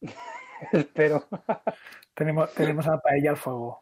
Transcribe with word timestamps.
Espero. 0.72 1.26
tenemos, 2.14 2.52
tenemos 2.54 2.86
a 2.86 2.98
paella 2.98 3.30
al 3.30 3.36
fuego. 3.36 3.80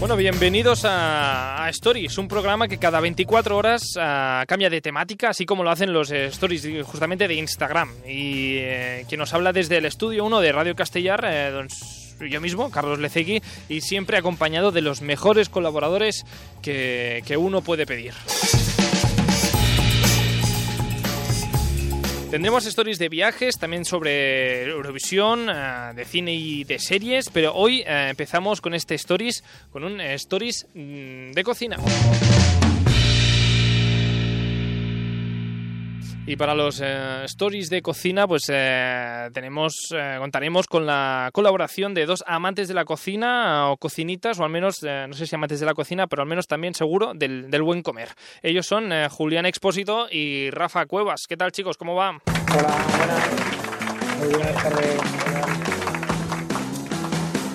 Bueno, 0.00 0.14
bienvenidos 0.16 0.86
a, 0.88 1.68
Stories, 1.70 2.16
un 2.18 2.28
programa 2.28 2.68
que 2.68 2.78
cada 2.78 3.00
24 3.00 3.56
horas 3.56 3.94
ah, 3.98 4.44
cambia 4.46 4.70
de 4.70 4.80
temática, 4.80 5.30
así 5.30 5.44
como 5.44 5.64
lo 5.64 5.70
hacen 5.70 5.92
los 5.92 6.10
eh, 6.12 6.26
Stories 6.26 6.66
justamente 6.84 7.28
de 7.28 7.34
Instagram. 7.34 7.90
Y 8.06 8.58
eh, 8.58 9.04
quien 9.08 9.18
nos 9.18 9.34
habla 9.34 9.52
desde 9.52 9.76
el 9.76 9.84
estudio 9.84 10.24
1 10.24 10.40
de 10.40 10.52
Radio 10.52 10.74
Castellar, 10.76 11.24
eh, 11.28 11.66
yo 12.20 12.40
mismo, 12.40 12.70
Carlos 12.70 12.98
Lecegui, 12.98 13.42
y 13.68 13.80
siempre 13.80 14.16
acompañado 14.16 14.72
de 14.72 14.82
los 14.82 15.02
mejores 15.02 15.48
colaboradores 15.48 16.24
que, 16.62 17.22
que 17.26 17.36
uno 17.36 17.62
puede 17.62 17.86
pedir. 17.86 18.14
Tendremos 22.30 22.66
stories 22.66 22.98
de 22.98 23.08
viajes, 23.08 23.56
también 23.58 23.86
sobre 23.86 24.64
Eurovisión, 24.64 25.48
eh, 25.48 25.92
de 25.94 26.04
cine 26.04 26.34
y 26.34 26.62
de 26.64 26.78
series, 26.78 27.30
pero 27.30 27.54
hoy 27.54 27.80
eh, 27.86 28.08
empezamos 28.10 28.60
con 28.60 28.74
este 28.74 28.94
stories, 28.96 29.42
con 29.72 29.82
un 29.82 29.98
eh, 29.98 30.12
stories 30.12 30.66
mm, 30.74 31.32
de 31.32 31.42
cocina. 31.42 31.78
Y 36.28 36.36
para 36.36 36.54
los 36.54 36.82
eh, 36.84 37.24
stories 37.24 37.70
de 37.70 37.80
cocina, 37.80 38.28
pues 38.28 38.42
eh, 38.52 39.30
tenemos, 39.32 39.72
eh, 39.96 40.16
contaremos 40.18 40.66
con 40.66 40.84
la 40.84 41.30
colaboración 41.32 41.94
de 41.94 42.04
dos 42.04 42.22
amantes 42.26 42.68
de 42.68 42.74
la 42.74 42.84
cocina 42.84 43.70
o 43.70 43.78
cocinitas, 43.78 44.38
o 44.38 44.44
al 44.44 44.50
menos, 44.50 44.82
no 44.82 45.14
sé 45.14 45.26
si 45.26 45.34
amantes 45.34 45.58
de 45.58 45.64
la 45.64 45.72
cocina, 45.72 46.06
pero 46.06 46.20
al 46.20 46.28
menos 46.28 46.46
también 46.46 46.74
seguro 46.74 47.14
del, 47.14 47.62
buen 47.62 47.82
comer. 47.82 48.10
Ellos 48.42 48.66
son 48.66 48.90
Julián 49.08 49.46
Expósito 49.46 50.06
y 50.10 50.50
Rafa 50.50 50.84
Cuevas. 50.84 51.22
¿Qué 51.26 51.38
tal, 51.38 51.50
chicos? 51.50 51.78
¿Cómo 51.78 51.94
va? 51.94 52.10
Hola, 52.10 52.86
buenas. 52.98 54.18
Muy 54.18 54.28
buenas 54.28 54.62
tardes. 54.62 55.00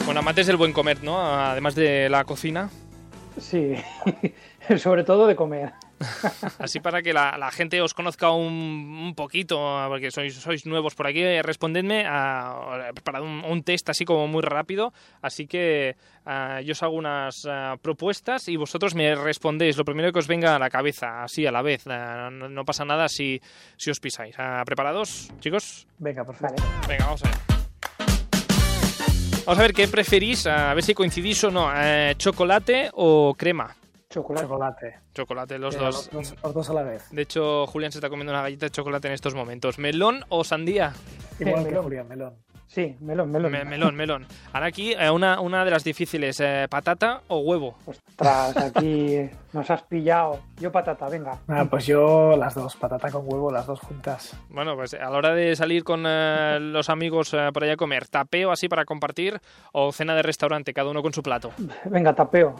Con 0.03 0.17
amantes 0.17 0.47
del 0.47 0.57
buen 0.57 0.73
comer, 0.73 1.03
¿no? 1.03 1.23
Además 1.23 1.75
de 1.75 2.09
la 2.09 2.23
cocina. 2.23 2.71
Sí, 3.39 3.75
sobre 4.77 5.03
todo 5.03 5.27
de 5.27 5.35
comer. 5.35 5.73
Así 6.59 6.79
para 6.79 7.01
que 7.01 7.13
la, 7.13 7.51
gente 7.51 7.81
os 7.81 7.93
conozca 7.93 8.31
un, 8.31 9.13
poquito, 9.15 9.57
porque 9.87 10.11
sois, 10.11 10.35
sois 10.35 10.65
nuevos 10.65 10.95
por 10.95 11.07
aquí, 11.07 11.23
respondedme 11.41 12.05
a, 12.07 12.91
para 13.03 13.21
un, 13.21 13.63
test 13.63 13.89
así 13.89 14.05
como 14.05 14.27
muy 14.27 14.41
rápido. 14.41 14.93
Así 15.21 15.47
que 15.47 15.95
ah, 16.25 16.61
yo 16.61 16.73
os 16.73 16.83
hago 16.83 16.95
unas 16.95 17.45
ah, 17.49 17.75
propuestas 17.81 18.47
y 18.47 18.55
vosotros 18.57 18.95
me 18.95 19.15
respondéis 19.15 19.77
lo 19.77 19.85
primero 19.85 20.11
que 20.11 20.19
os 20.19 20.27
venga 20.27 20.55
a 20.55 20.59
la 20.59 20.69
cabeza, 20.69 21.23
así 21.23 21.45
a 21.45 21.51
la 21.51 21.61
vez. 21.61 21.85
Ah, 21.87 22.29
no, 22.31 22.65
pasa 22.65 22.85
nada 22.85 23.07
si, 23.09 23.41
si 23.77 23.91
os 23.91 23.99
pisáis. 23.99 24.35
¿Preparados, 24.65 25.31
chicos? 25.39 25.87
Venga, 25.99 26.23
por 26.23 26.35
favor. 26.35 26.57
Venga, 26.87 27.05
vamos 27.05 27.23
a 27.23 27.29
ver. 27.29 27.37
Vamos 29.45 29.59
a 29.59 29.61
ver 29.61 29.73
qué 29.73 29.89
preferís, 29.89 30.47
a 30.47 30.73
ver 30.73 30.83
si 30.83 30.93
coincidís 30.93 31.43
o 31.43 31.51
no. 31.51 31.69
Eh, 31.75 32.15
¿Chocolate 32.17 32.89
o 32.93 33.35
crema? 33.37 33.75
Chocolate. 34.13 34.99
Chocolate. 35.13 35.57
los 35.57 35.77
dos. 35.77 36.09
Los 36.13 36.53
dos. 36.53 36.69
a 36.69 36.73
la 36.73 36.83
vez. 36.83 37.09
De 37.09 37.23
hecho, 37.23 37.65
Julián 37.65 37.91
se 37.91 37.97
está 37.97 38.09
comiendo 38.09 38.31
una 38.31 38.43
galleta 38.43 38.67
de 38.67 38.71
chocolate 38.71 39.07
en 39.07 39.15
estos 39.15 39.33
momentos. 39.33 39.79
¿Melón 39.79 40.23
o 40.29 40.43
sandía? 40.43 40.93
Igual 41.39 41.67
que 41.67 41.75
Julián, 41.75 42.07
melón. 42.07 42.35
Sí, 42.67 42.95
melón, 43.01 43.31
melón. 43.31 43.51
melón, 43.51 43.95
melón. 43.95 44.25
Ahora 44.51 44.65
aquí 44.65 44.93
eh, 44.93 45.11
una, 45.11 45.39
una 45.39 45.63
de 45.63 45.69
las 45.69 45.83
difíciles, 45.83 46.39
eh, 46.39 46.65
¿patata 46.69 47.21
o 47.27 47.37
huevo? 47.39 47.75
Ostras, 47.85 48.57
aquí 48.57 49.29
nos 49.51 49.69
has 49.69 49.83
pillado. 49.83 50.39
Yo 50.59 50.71
patata, 50.71 51.07
venga. 51.07 51.37
Ah, 51.47 51.67
pues 51.69 51.85
yo 51.85 52.35
las 52.35 52.55
dos, 52.55 52.75
patata 52.75 53.11
con 53.11 53.25
huevo, 53.25 53.51
las 53.51 53.67
dos 53.67 53.79
juntas. 53.79 54.35
Bueno, 54.49 54.75
pues 54.75 54.95
a 54.95 55.09
la 55.09 55.17
hora 55.17 55.35
de 55.35 55.55
salir 55.55 55.83
con 55.83 56.03
eh, 56.07 56.57
los 56.59 56.89
amigos 56.89 57.35
por 57.53 57.63
allá 57.63 57.73
a 57.73 57.77
comer, 57.77 58.07
¿tapeo 58.07 58.51
así 58.51 58.67
para 58.67 58.85
compartir 58.85 59.39
o 59.71 59.91
cena 59.91 60.15
de 60.15 60.23
restaurante, 60.23 60.73
cada 60.73 60.89
uno 60.89 61.03
con 61.03 61.13
su 61.13 61.21
plato? 61.21 61.51
Venga, 61.85 62.15
tapeo. 62.15 62.55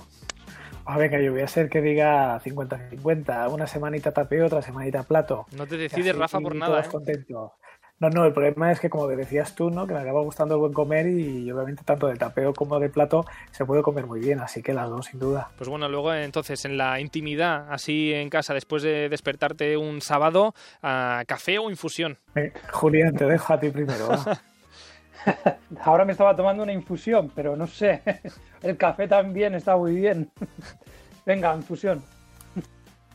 A 0.86 0.98
ver, 0.98 1.10
que 1.10 1.24
yo 1.24 1.32
voy 1.32 1.42
a 1.42 1.48
ser 1.48 1.70
que 1.70 1.82
diga 1.82 2.40
50-50. 2.42 3.52
Una 3.52 3.68
semanita 3.68 4.12
tapeo, 4.12 4.48
otra 4.48 4.62
semanita 4.62 5.04
plato. 5.04 5.46
No 5.56 5.66
te 5.66 5.78
decides, 5.78 6.16
Rafa, 6.16 6.40
por 6.40 6.56
nada. 6.56 6.82
¿eh? 6.82 6.88
contento. 6.92 7.54
No, 8.00 8.10
no, 8.10 8.26
el 8.26 8.34
problema 8.34 8.70
es 8.70 8.82
que, 8.82 8.90
como 8.90 9.08
decías 9.08 9.56
tú, 9.56 9.70
¿no? 9.70 9.88
que 9.88 9.94
me 9.94 10.00
acaba 10.02 10.22
gustando 10.22 10.56
el 10.56 10.60
buen 10.60 10.74
comer 10.74 11.08
y 11.08 11.50
obviamente 11.50 11.84
tanto 11.86 12.08
de 12.08 12.16
tapeo 12.16 12.54
como 12.54 12.78
de 12.80 12.90
plato 12.90 13.24
se 13.52 13.64
puede 13.66 13.82
comer 13.82 14.08
muy 14.08 14.20
bien, 14.20 14.42
así 14.42 14.62
que 14.62 14.74
las 14.74 14.90
dos, 14.90 15.06
sin 15.06 15.22
duda. 15.22 15.52
Pues 15.58 15.70
bueno, 15.70 15.88
luego 15.88 16.14
entonces 16.14 16.66
en 16.66 16.76
la 16.78 17.00
intimidad, 17.00 17.68
así 17.72 18.12
en 18.14 18.30
casa, 18.30 18.54
después 18.54 18.84
de 18.84 19.08
despertarte 19.08 19.78
un 19.78 20.02
sábado, 20.02 20.54
¿café 20.82 21.60
o 21.60 21.70
infusión? 21.70 22.18
Eh, 22.36 22.52
Julián, 22.72 23.16
te 23.16 23.26
dejo 23.26 23.54
a 23.54 23.60
ti 23.60 23.70
primero. 23.70 24.10
Ahora 25.82 26.06
me 26.06 26.12
estaba 26.12 26.36
tomando 26.36 26.64
una 26.64 26.74
infusión, 26.74 27.32
pero 27.36 27.56
no 27.56 27.68
sé. 27.68 28.02
El 28.62 28.78
café 28.78 29.08
también 29.08 29.56
está 29.56 29.76
muy 29.78 29.96
bien. 29.96 30.32
Venga, 31.26 31.56
infusión. 31.56 32.04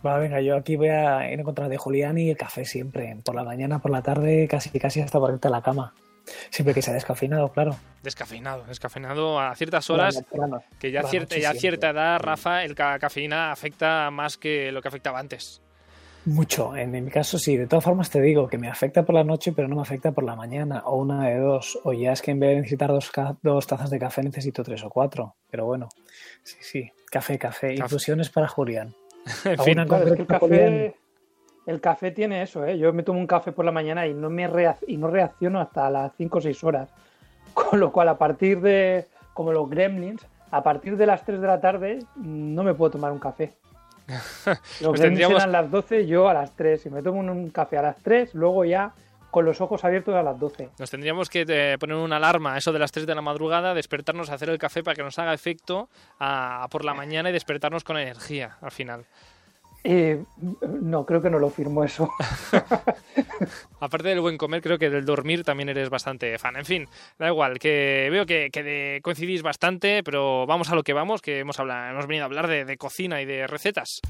Va, 0.06 0.16
venga, 0.16 0.40
yo 0.40 0.56
aquí 0.56 0.76
voy 0.76 0.90
a 0.90 1.30
ir 1.30 1.40
en 1.40 1.44
contra 1.44 1.68
de 1.68 1.76
Julián 1.76 2.16
y 2.18 2.30
el 2.30 2.36
café 2.36 2.64
siempre. 2.64 3.16
Por 3.24 3.34
la 3.34 3.42
mañana, 3.42 3.80
por 3.80 3.90
la 3.90 4.00
tarde, 4.00 4.46
casi 4.48 4.70
casi 4.78 5.00
hasta 5.00 5.18
por 5.18 5.32
irte 5.32 5.48
a 5.48 5.50
la 5.50 5.60
cama. 5.60 5.92
Siempre 6.50 6.72
que 6.72 6.82
sea 6.82 6.94
descafeinado, 6.94 7.50
claro. 7.50 7.74
Descafeinado, 8.02 8.64
descafeinado 8.64 9.40
a 9.40 9.54
ciertas 9.56 9.90
horas. 9.90 10.22
Que 10.78 10.92
ya, 10.92 11.02
cierta, 11.02 11.36
ya 11.36 11.50
a 11.50 11.54
cierta 11.54 11.90
edad, 11.90 12.20
Rafa, 12.20 12.62
el 12.64 12.76
cafeína 12.76 13.50
afecta 13.50 14.10
más 14.12 14.36
que 14.36 14.70
lo 14.70 14.80
que 14.82 14.88
afectaba 14.88 15.18
antes. 15.18 15.62
Mucho, 16.24 16.76
en, 16.76 16.90
mi 16.90 17.10
caso 17.10 17.38
sí. 17.38 17.56
De 17.56 17.66
todas 17.66 17.84
formas 17.84 18.10
te 18.10 18.20
digo 18.20 18.48
que 18.48 18.58
me 18.58 18.68
afecta 18.68 19.04
por 19.04 19.14
la 19.14 19.24
noche, 19.24 19.52
pero 19.52 19.68
no 19.68 19.76
me 19.76 19.82
afecta 19.82 20.12
por 20.12 20.24
la 20.24 20.36
mañana, 20.36 20.82
o 20.84 20.96
una 20.96 21.28
de 21.28 21.38
dos. 21.38 21.78
O 21.84 21.92
ya 21.92 22.12
es 22.12 22.22
que 22.22 22.32
en 22.32 22.40
vez 22.40 22.50
de 22.50 22.56
necesitar 22.56 22.90
dos, 22.90 23.10
dos 23.42 23.66
tazas 23.66 23.90
de 23.90 23.98
café 23.98 24.22
necesito 24.22 24.62
tres 24.62 24.84
o 24.84 24.90
cuatro. 24.90 25.36
Pero 25.50 25.64
bueno, 25.64 25.88
sí, 26.42 26.56
sí. 26.60 26.92
Café, 27.10 27.38
café. 27.38 27.74
Infusiones 27.74 28.28
para 28.30 28.48
Julián. 28.48 28.94
en 29.44 29.58
fin, 29.58 29.78
el, 29.78 29.88
café, 30.26 30.94
el 31.66 31.80
café 31.80 32.10
tiene 32.10 32.42
eso, 32.42 32.64
¿eh? 32.64 32.78
Yo 32.78 32.92
me 32.92 33.02
tomo 33.02 33.18
un 33.18 33.26
café 33.26 33.52
por 33.52 33.64
la 33.64 33.72
mañana 33.72 34.06
y 34.06 34.14
no, 34.14 34.30
me 34.30 34.48
y 34.86 34.96
no 34.96 35.08
reacciono 35.08 35.60
hasta 35.60 35.90
las 35.90 36.12
5 36.16 36.38
o 36.38 36.40
6 36.40 36.64
horas. 36.64 36.90
Con 37.54 37.80
lo 37.80 37.92
cual, 37.92 38.08
a 38.08 38.18
partir 38.18 38.60
de, 38.60 39.06
como 39.34 39.52
los 39.52 39.68
gremlins, 39.68 40.26
a 40.50 40.62
partir 40.62 40.96
de 40.96 41.06
las 41.06 41.24
3 41.24 41.40
de 41.40 41.46
la 41.46 41.60
tarde 41.60 41.98
no 42.16 42.62
me 42.62 42.74
puedo 42.74 42.92
tomar 42.92 43.12
un 43.12 43.18
café. 43.18 43.54
Los 44.80 44.90
pues 44.90 45.00
tendríamos... 45.00 45.42
a 45.42 45.46
las 45.46 45.70
12, 45.70 46.06
yo 46.06 46.28
a 46.28 46.34
las 46.34 46.56
3. 46.56 46.80
Si 46.80 46.90
me 46.90 47.02
tomo 47.02 47.20
un 47.20 47.50
café 47.50 47.78
a 47.78 47.82
las 47.82 47.96
3, 48.02 48.34
luego 48.34 48.64
ya 48.64 48.92
con 49.30 49.44
los 49.44 49.60
ojos 49.60 49.84
abiertos 49.84 50.14
a 50.14 50.22
las 50.22 50.38
12. 50.38 50.70
Nos 50.78 50.90
tendríamos 50.90 51.28
que 51.28 51.44
eh, 51.46 51.76
poner 51.78 51.96
una 51.96 52.16
alarma, 52.16 52.56
eso 52.56 52.72
de 52.72 52.78
las 52.78 52.92
3 52.92 53.06
de 53.06 53.14
la 53.14 53.20
madrugada, 53.20 53.74
despertarnos 53.74 54.30
a 54.30 54.34
hacer 54.34 54.48
el 54.48 54.58
café 54.58 54.82
para 54.82 54.94
que 54.94 55.02
nos 55.02 55.18
haga 55.18 55.34
efecto 55.34 55.88
por 56.70 56.84
la 56.84 56.94
mañana 56.94 57.28
y 57.28 57.32
despertarnos 57.32 57.84
con 57.84 57.98
energía 57.98 58.56
al 58.62 58.70
final. 58.70 59.04
Eh, 59.84 60.22
no, 60.82 61.06
creo 61.06 61.22
que 61.22 61.30
no 61.30 61.38
lo 61.38 61.50
firmo 61.50 61.84
eso. 61.84 62.10
Aparte 63.80 64.08
del 64.08 64.20
buen 64.20 64.36
comer, 64.36 64.60
creo 64.60 64.78
que 64.78 64.90
del 64.90 65.04
dormir 65.04 65.44
también 65.44 65.68
eres 65.68 65.88
bastante 65.88 66.36
fan. 66.38 66.56
En 66.56 66.64
fin, 66.64 66.88
da 67.18 67.28
igual, 67.28 67.58
que 67.58 68.08
veo 68.10 68.26
que, 68.26 69.00
coincidís 69.02 69.42
bastante, 69.42 70.02
pero 70.02 70.46
vamos 70.46 70.70
a 70.70 70.74
lo 70.74 70.82
que 70.82 70.92
vamos, 70.92 71.22
que 71.22 71.40
hemos, 71.40 71.56
venido 71.56 72.24
a 72.24 72.26
hablar 72.26 72.48
de, 72.48 72.76
cocina 72.76 73.22
y 73.22 73.26
de 73.26 73.46
recetas. 73.46 74.00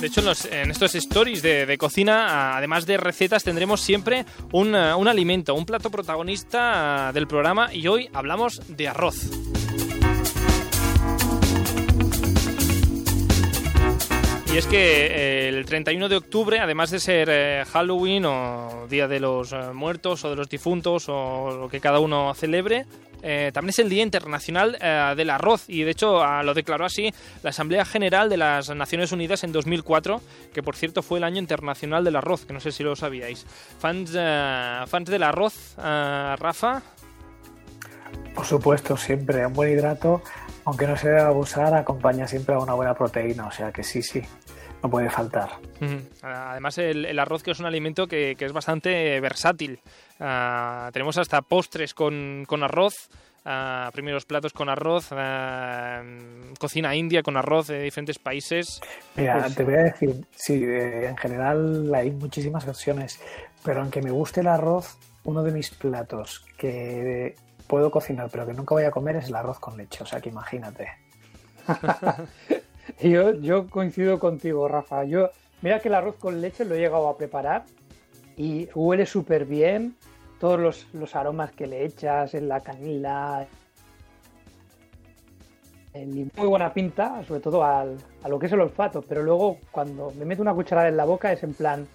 De 0.00 0.06
hecho, 0.06 0.22
en, 0.50 0.70
estos 0.70 0.94
stories 0.94 1.42
de, 1.42 1.76
cocina, 1.78 2.56
además 2.56 2.86
de 2.86 2.96
recetas, 2.96 3.44
tendremos 3.44 3.80
siempre 3.80 4.24
un, 4.52 4.74
un 4.74 5.08
alimento, 5.08 5.54
un 5.54 5.66
plato 5.66 5.90
protagonista 5.90 7.12
del 7.12 7.26
programa 7.26 7.72
y 7.72 7.86
hoy 7.86 8.08
hablamos 8.12 8.62
de 8.66 8.88
arroz. 8.88 9.59
Y 14.52 14.58
es 14.58 14.66
que 14.66 15.06
eh, 15.06 15.48
el 15.48 15.64
31 15.64 16.08
de 16.08 16.16
octubre, 16.16 16.58
además 16.58 16.90
de 16.90 16.98
ser 16.98 17.28
eh, 17.30 17.64
Halloween 17.72 18.24
o 18.24 18.88
Día 18.90 19.06
de 19.06 19.20
los 19.20 19.52
eh, 19.52 19.70
Muertos 19.72 20.24
o 20.24 20.30
de 20.30 20.34
los 20.34 20.48
Difuntos 20.48 21.04
o 21.08 21.56
lo 21.56 21.68
que 21.68 21.78
cada 21.78 22.00
uno 22.00 22.34
celebre, 22.34 22.84
también 23.52 23.68
es 23.68 23.78
el 23.78 23.90
Día 23.90 24.02
Internacional 24.02 24.78
del 25.14 25.28
Arroz 25.28 25.68
y 25.68 25.82
de 25.82 25.90
hecho 25.90 26.22
ah, 26.24 26.42
lo 26.42 26.54
declaró 26.54 26.86
así 26.86 27.12
la 27.42 27.50
Asamblea 27.50 27.84
General 27.84 28.30
de 28.30 28.38
las 28.38 28.74
Naciones 28.74 29.12
Unidas 29.12 29.44
en 29.44 29.52
2004, 29.52 30.22
que 30.54 30.62
por 30.62 30.74
cierto 30.74 31.02
fue 31.02 31.18
el 31.18 31.24
año 31.24 31.38
internacional 31.38 32.02
del 32.02 32.16
arroz, 32.16 32.46
que 32.46 32.54
no 32.54 32.60
sé 32.60 32.72
si 32.72 32.82
lo 32.82 32.96
sabíais. 32.96 33.44
¿Fans, 33.78 34.12
fans 34.12 35.10
del 35.10 35.22
arroz, 35.22 35.74
Rafa? 35.76 36.82
Por 38.34 38.46
supuesto, 38.46 38.96
siempre 38.96 39.44
un 39.44 39.52
buen 39.52 39.70
hidrato 39.70 40.22
aunque 40.64 40.86
no 40.86 40.96
se 40.96 41.08
debe 41.08 41.20
abusar, 41.20 41.74
acompaña 41.74 42.26
siempre 42.26 42.54
a 42.54 42.58
una 42.58 42.74
buena 42.74 42.94
proteína, 42.94 43.46
o 43.46 43.50
sea 43.50 43.72
que 43.72 43.82
sí, 43.82 44.02
sí. 44.02 44.22
no 44.82 44.90
puede 44.90 45.10
faltar. 45.10 45.50
Además, 46.22 46.78
el, 46.78 47.18
arroz 47.18 47.42
que 47.42 47.50
es 47.50 47.60
un 47.60 47.66
alimento 47.66 48.06
que, 48.06 48.36
es 48.38 48.52
bastante 48.52 49.20
versátil. 49.20 49.80
Ah, 50.18 50.90
tenemos 50.92 51.18
hasta 51.18 51.42
postres 51.42 51.94
con, 51.94 52.44
con 52.46 52.62
arroz. 52.62 53.08
Uh, 53.42 53.90
primeros 53.92 54.26
platos 54.26 54.52
con 54.52 54.68
arroz, 54.68 55.08
cocina 56.58 56.94
india 56.94 57.22
con 57.22 57.38
arroz 57.38 57.68
de 57.68 57.80
diferentes 57.80 58.18
países. 58.18 58.82
Mira, 59.16 59.38
pues 59.40 59.54
te 59.54 59.64
voy 59.64 59.74
a 59.76 59.84
decir, 59.84 60.26
sí, 60.36 60.62
en 60.62 61.16
general 61.16 61.90
hay 61.94 62.10
muchísimas 62.10 62.66
versiones, 62.66 63.18
pero 63.64 63.80
aunque 63.80 64.02
me 64.02 64.10
guste 64.10 64.40
el 64.42 64.46
arroz, 64.46 64.98
uno 65.24 65.42
de 65.42 65.52
mis 65.52 65.70
platos 65.70 66.44
que 66.58 67.34
puedo 67.70 67.92
cocinar 67.92 68.28
pero 68.32 68.44
que 68.44 68.52
nunca 68.52 68.74
voy 68.74 68.82
a 68.82 68.90
comer 68.90 69.14
es 69.14 69.28
el 69.28 69.36
arroz 69.36 69.60
con 69.60 69.76
leche, 69.76 70.02
o 70.02 70.06
sea 70.06 70.20
que 70.20 70.28
imagínate. 70.28 70.88
yo, 73.00 73.32
yo 73.34 73.68
coincido 73.68 74.18
contigo, 74.18 74.66
Rafa. 74.66 75.04
Yo, 75.04 75.30
mira 75.62 75.78
que 75.78 75.86
el 75.86 75.94
arroz 75.94 76.16
con 76.16 76.40
leche 76.40 76.64
lo 76.64 76.74
he 76.74 76.80
llegado 76.80 77.08
a 77.08 77.16
preparar 77.16 77.64
y 78.36 78.68
huele 78.74 79.06
súper 79.06 79.44
bien. 79.44 79.94
Todos 80.40 80.84
los, 80.92 81.14
aromas 81.14 81.52
que 81.52 81.68
le 81.68 81.84
echas 81.84 82.34
en 82.34 82.48
la 82.48 82.60
canela. 82.60 83.46
muy 85.94 86.48
buena 86.48 86.74
pinta, 86.74 87.22
sobre 87.24 87.40
todo 87.40 87.62
a 87.62 87.84
lo 88.26 88.38
que 88.40 88.46
es 88.46 88.52
el 88.52 88.60
olfato. 88.62 89.02
Pero 89.02 89.22
luego, 89.22 89.58
cuando 89.70 90.10
me 90.18 90.24
meto 90.24 90.42
una 90.42 90.54
cucharada 90.54 90.88
en 90.88 90.96
la 90.96 91.04
boca, 91.04 91.30
es 91.30 91.44
en 91.44 91.54
plan. 91.54 91.86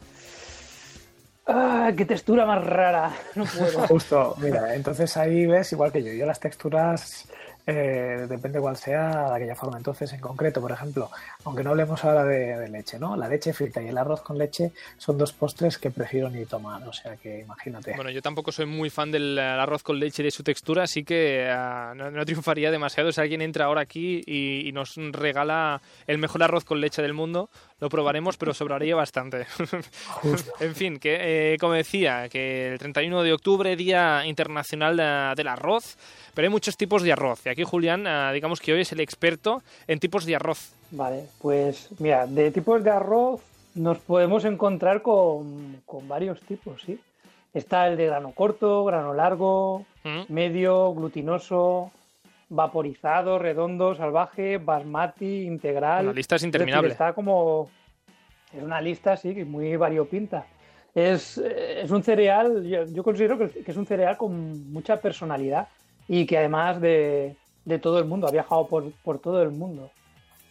¡Ah, 1.47 1.92
¡Qué 1.95 2.06
textura 2.06 2.45
más 2.45 2.63
rara! 2.63 3.12
No 3.36 3.45
puedo. 3.45 3.88
Justo, 3.88 4.36
mira, 4.39 4.75
entonces 4.75 5.15
ahí 5.18 5.45
ves, 5.45 5.71
igual 5.74 5.92
que 5.92 6.03
yo, 6.03 6.12
yo 6.13 6.25
las 6.25 6.39
texturas 6.39 7.27
eh, 7.68 8.27
depende 8.30 8.59
cuál 8.59 8.77
sea 8.77 9.30
de 9.30 9.36
aquella 9.36 9.56
forma. 9.56 9.77
Entonces, 9.77 10.13
en 10.13 10.19
concreto, 10.19 10.62
por 10.62 10.71
ejemplo, 10.71 11.09
aunque 11.45 11.63
no 11.63 11.71
hablemos 11.71 12.03
ahora 12.03 12.24
de, 12.24 12.68
leche, 12.69 13.00
¿no? 13.00 13.15
La 13.15 13.27
leche 13.27 13.53
frita 13.53 13.81
y 13.81 13.88
el 13.88 13.97
arroz 13.97 14.21
con 14.21 14.38
leche 14.38 14.71
son 14.97 15.18
dos 15.18 15.33
postres 15.33 15.80
que 15.80 15.89
prefiero 15.89 16.30
ni 16.30 16.45
tomar, 16.45 16.88
o 16.88 16.94
sea 16.94 17.15
que 17.18 17.39
imagínate. 17.39 17.94
Bueno, 17.95 18.12
yo 18.12 18.21
tampoco 18.21 18.51
soy 18.51 18.68
muy 18.68 18.89
fan 18.89 19.12
del 19.12 19.39
arroz 19.39 19.81
con 19.81 20.00
leche 20.00 20.21
y 20.21 20.25
de 20.25 20.31
su 20.31 20.44
textura, 20.44 20.83
así 20.83 21.03
que 21.03 21.50
ah, 21.50 21.94
no, 21.95 22.25
triunfaría 22.25 22.69
demasiado 22.69 23.12
si 23.12 23.19
alguien 23.19 23.42
entra 23.42 23.65
ahora 23.65 23.81
aquí 23.81 24.21
y, 24.25 24.71
nos 24.75 24.97
regala 24.97 25.81
el 26.06 26.18
mejor 26.18 26.44
arroz 26.44 26.65
con 26.65 26.81
leche 26.81 27.01
del 27.01 27.13
mundo. 27.13 27.50
Lo 27.80 27.89
probaremos, 27.89 28.38
pero 28.38 28.54
sobraría 28.54 28.95
bastante. 28.95 29.45
en 30.62 30.75
fin, 30.75 30.98
que 30.98 31.54
eh, 31.54 31.57
como 31.60 31.74
decía, 31.74 32.30
que 32.30 32.72
el 32.72 32.80
31 32.80 33.22
de 33.22 33.33
octubre, 33.33 33.75
Día 33.75 34.25
Internacional 34.25 35.36
del 35.36 35.48
Arroz, 35.48 35.98
pero 36.33 36.45
hay 36.45 36.51
muchos 36.51 36.77
tipos 36.77 37.04
de 37.04 37.12
arroz. 37.12 37.45
Y 37.45 37.50
aquí 37.50 37.63
Julián, 37.63 38.07
ah, 38.07 38.31
digamos 38.31 38.62
que 38.62 38.72
hoy 38.72 38.81
es 38.81 38.92
el 38.94 39.01
experto 39.01 39.62
en 39.88 40.00
tipos 40.00 40.25
de 40.25 40.36
arroz. 40.36 40.74
Vale, 40.92 41.25
pues 41.42 41.89
mira, 42.00 42.25
de 42.27 42.51
tipos 42.51 42.81
de 42.81 42.92
arroz 42.92 43.42
nos 43.75 43.98
podemos 44.00 44.45
encontrar 44.45 45.01
con, 45.01 45.81
varios 46.04 46.39
tipos, 46.42 46.81
¿sí? 46.81 46.98
Está 47.54 47.88
el 47.88 47.98
de 47.98 48.07
grano 48.07 48.31
corto, 48.31 48.86
grano 48.86 49.13
largo, 49.13 49.86
mm. 50.04 50.33
medio, 50.33 50.94
glutinoso, 50.94 51.92
vaporizado, 52.56 53.38
redondo, 53.38 53.96
salvaje, 53.96 54.57
basmati, 54.57 55.44
integral. 55.44 56.07
La 56.07 56.13
lista 56.13 56.36
es 56.36 56.44
interminable. 56.44 56.92
está 56.92 57.13
como. 57.13 57.69
Es 58.54 58.63
una 58.63 58.80
lista, 58.81 59.18
sí, 59.18 59.34
muy 59.44 59.75
variopinta. 59.75 60.46
Es, 60.94 61.38
es 61.38 61.92
un 61.92 62.04
cereal, 62.04 62.63
yo, 62.63 63.04
considero 63.04 63.38
que, 63.38 63.63
es 63.66 63.75
un 63.75 63.86
cereal 63.86 64.16
con 64.16 64.72
mucha 64.72 65.02
personalidad 65.02 65.68
y 66.07 66.25
que 66.25 66.38
además 66.38 66.80
de, 66.80 67.36
de 67.66 67.80
todo 67.80 68.00
el 68.00 68.06
mundo, 68.06 68.28
ha 68.28 68.31
viajado 68.31 68.68
por, 68.68 68.92
por 69.04 69.19
todo 69.19 69.42
el 69.42 69.52
mundo. 69.52 69.92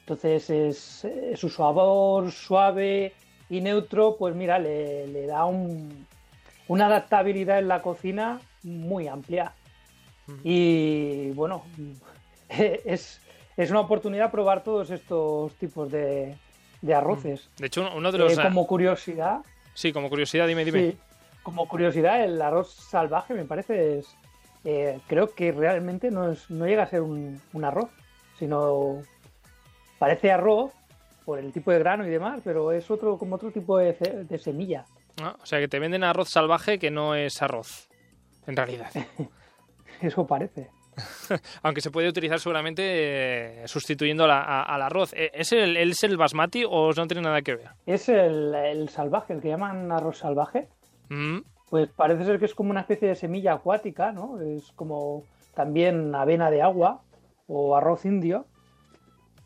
Entonces 0.00 0.50
es, 0.50 1.06
su 1.40 1.48
sabor 1.48 2.30
suave 2.30 3.14
y 3.48 3.62
neutro, 3.62 4.16
pues 4.18 4.34
mira, 4.34 4.58
le, 4.58 5.26
da 5.26 5.46
una 5.46 6.86
adaptabilidad 6.86 7.58
en 7.58 7.68
la 7.68 7.80
cocina 7.80 8.38
muy 8.62 9.08
amplia. 9.08 9.52
Y 10.42 11.30
bueno, 11.30 11.64
es, 12.48 13.20
una 13.70 13.80
oportunidad 13.80 14.30
probar 14.30 14.62
todos 14.62 14.90
estos 14.90 15.54
tipos 15.54 15.90
de, 15.90 16.36
arroces. 16.94 17.50
De 17.58 17.66
hecho, 17.66 17.88
uno 17.94 18.12
de 18.12 18.18
los... 18.18 18.38
Eh, 18.38 18.42
como 18.42 18.66
curiosidad... 18.66 19.40
Sí, 19.74 19.92
como 19.92 20.08
curiosidad, 20.08 20.46
dime, 20.46 20.64
dime. 20.64 20.96
como 21.42 21.66
curiosidad, 21.66 22.22
el 22.22 22.40
arroz 22.40 22.72
salvaje 22.72 23.34
me 23.34 23.44
parece 23.44 23.98
es... 23.98 24.16
Eh, 24.66 24.98
creo 25.08 25.34
que 25.34 25.52
realmente 25.52 26.10
no, 26.10 26.30
es, 26.32 26.48
no 26.48 26.66
llega 26.66 26.84
a 26.84 26.86
ser 26.86 27.02
un, 27.02 27.38
un 27.52 27.64
arroz, 27.64 27.90
sino 28.38 29.02
Parece 29.98 30.32
arroz 30.32 30.72
por 31.24 31.38
el 31.38 31.52
tipo 31.52 31.70
de 31.70 31.78
grano 31.78 32.06
y 32.06 32.10
demás, 32.10 32.40
pero 32.44 32.72
es 32.72 32.90
otro 32.90 33.16
como 33.16 33.36
otro 33.36 33.50
tipo 33.50 33.78
de, 33.78 33.96
semilla. 34.38 34.84
Ah, 35.22 35.36
o 35.40 35.46
sea 35.46 35.60
que 35.60 35.68
te 35.68 35.78
venden 35.78 36.04
arroz 36.04 36.28
salvaje 36.28 36.78
que 36.78 36.90
no 36.90 37.14
es 37.14 37.40
arroz, 37.40 37.88
en 38.46 38.56
realidad. 38.56 38.90
Eso 40.00 40.26
parece. 40.26 40.70
Aunque 41.62 41.80
se 41.80 41.90
puede 41.90 42.08
utilizar 42.08 42.38
seguramente 42.40 42.82
eh, 43.62 43.68
sustituyendo 43.68 44.24
al 44.24 44.82
arroz. 44.82 45.12
Eh, 45.14 45.30
¿Es 45.34 45.52
el, 45.52 45.76
¿Es 45.76 46.02
el 46.04 46.16
basmati 46.16 46.64
o 46.68 46.92
no 46.92 47.06
tiene 47.06 47.22
nada 47.22 47.42
que 47.42 47.56
ver? 47.56 47.70
Es 47.86 48.08
el, 48.08 48.88
salvaje, 48.88 49.34
el 49.34 49.40
que 49.40 49.48
llaman 49.48 49.90
arroz 49.90 50.18
salvaje. 50.18 50.68
Mm. 51.08 51.38
Pues 51.68 51.88
parece 51.88 52.24
ser 52.24 52.38
que 52.38 52.44
es 52.44 52.54
como 52.54 52.70
una 52.70 52.80
especie 52.80 53.08
de 53.08 53.14
semilla 53.14 53.54
acuática, 53.54 54.12
¿no? 54.12 54.40
Es 54.40 54.70
como 54.72 55.24
también 55.54 56.14
avena 56.14 56.50
de 56.50 56.62
agua 56.62 57.00
o 57.48 57.76
arroz 57.76 58.04
indio 58.04 58.46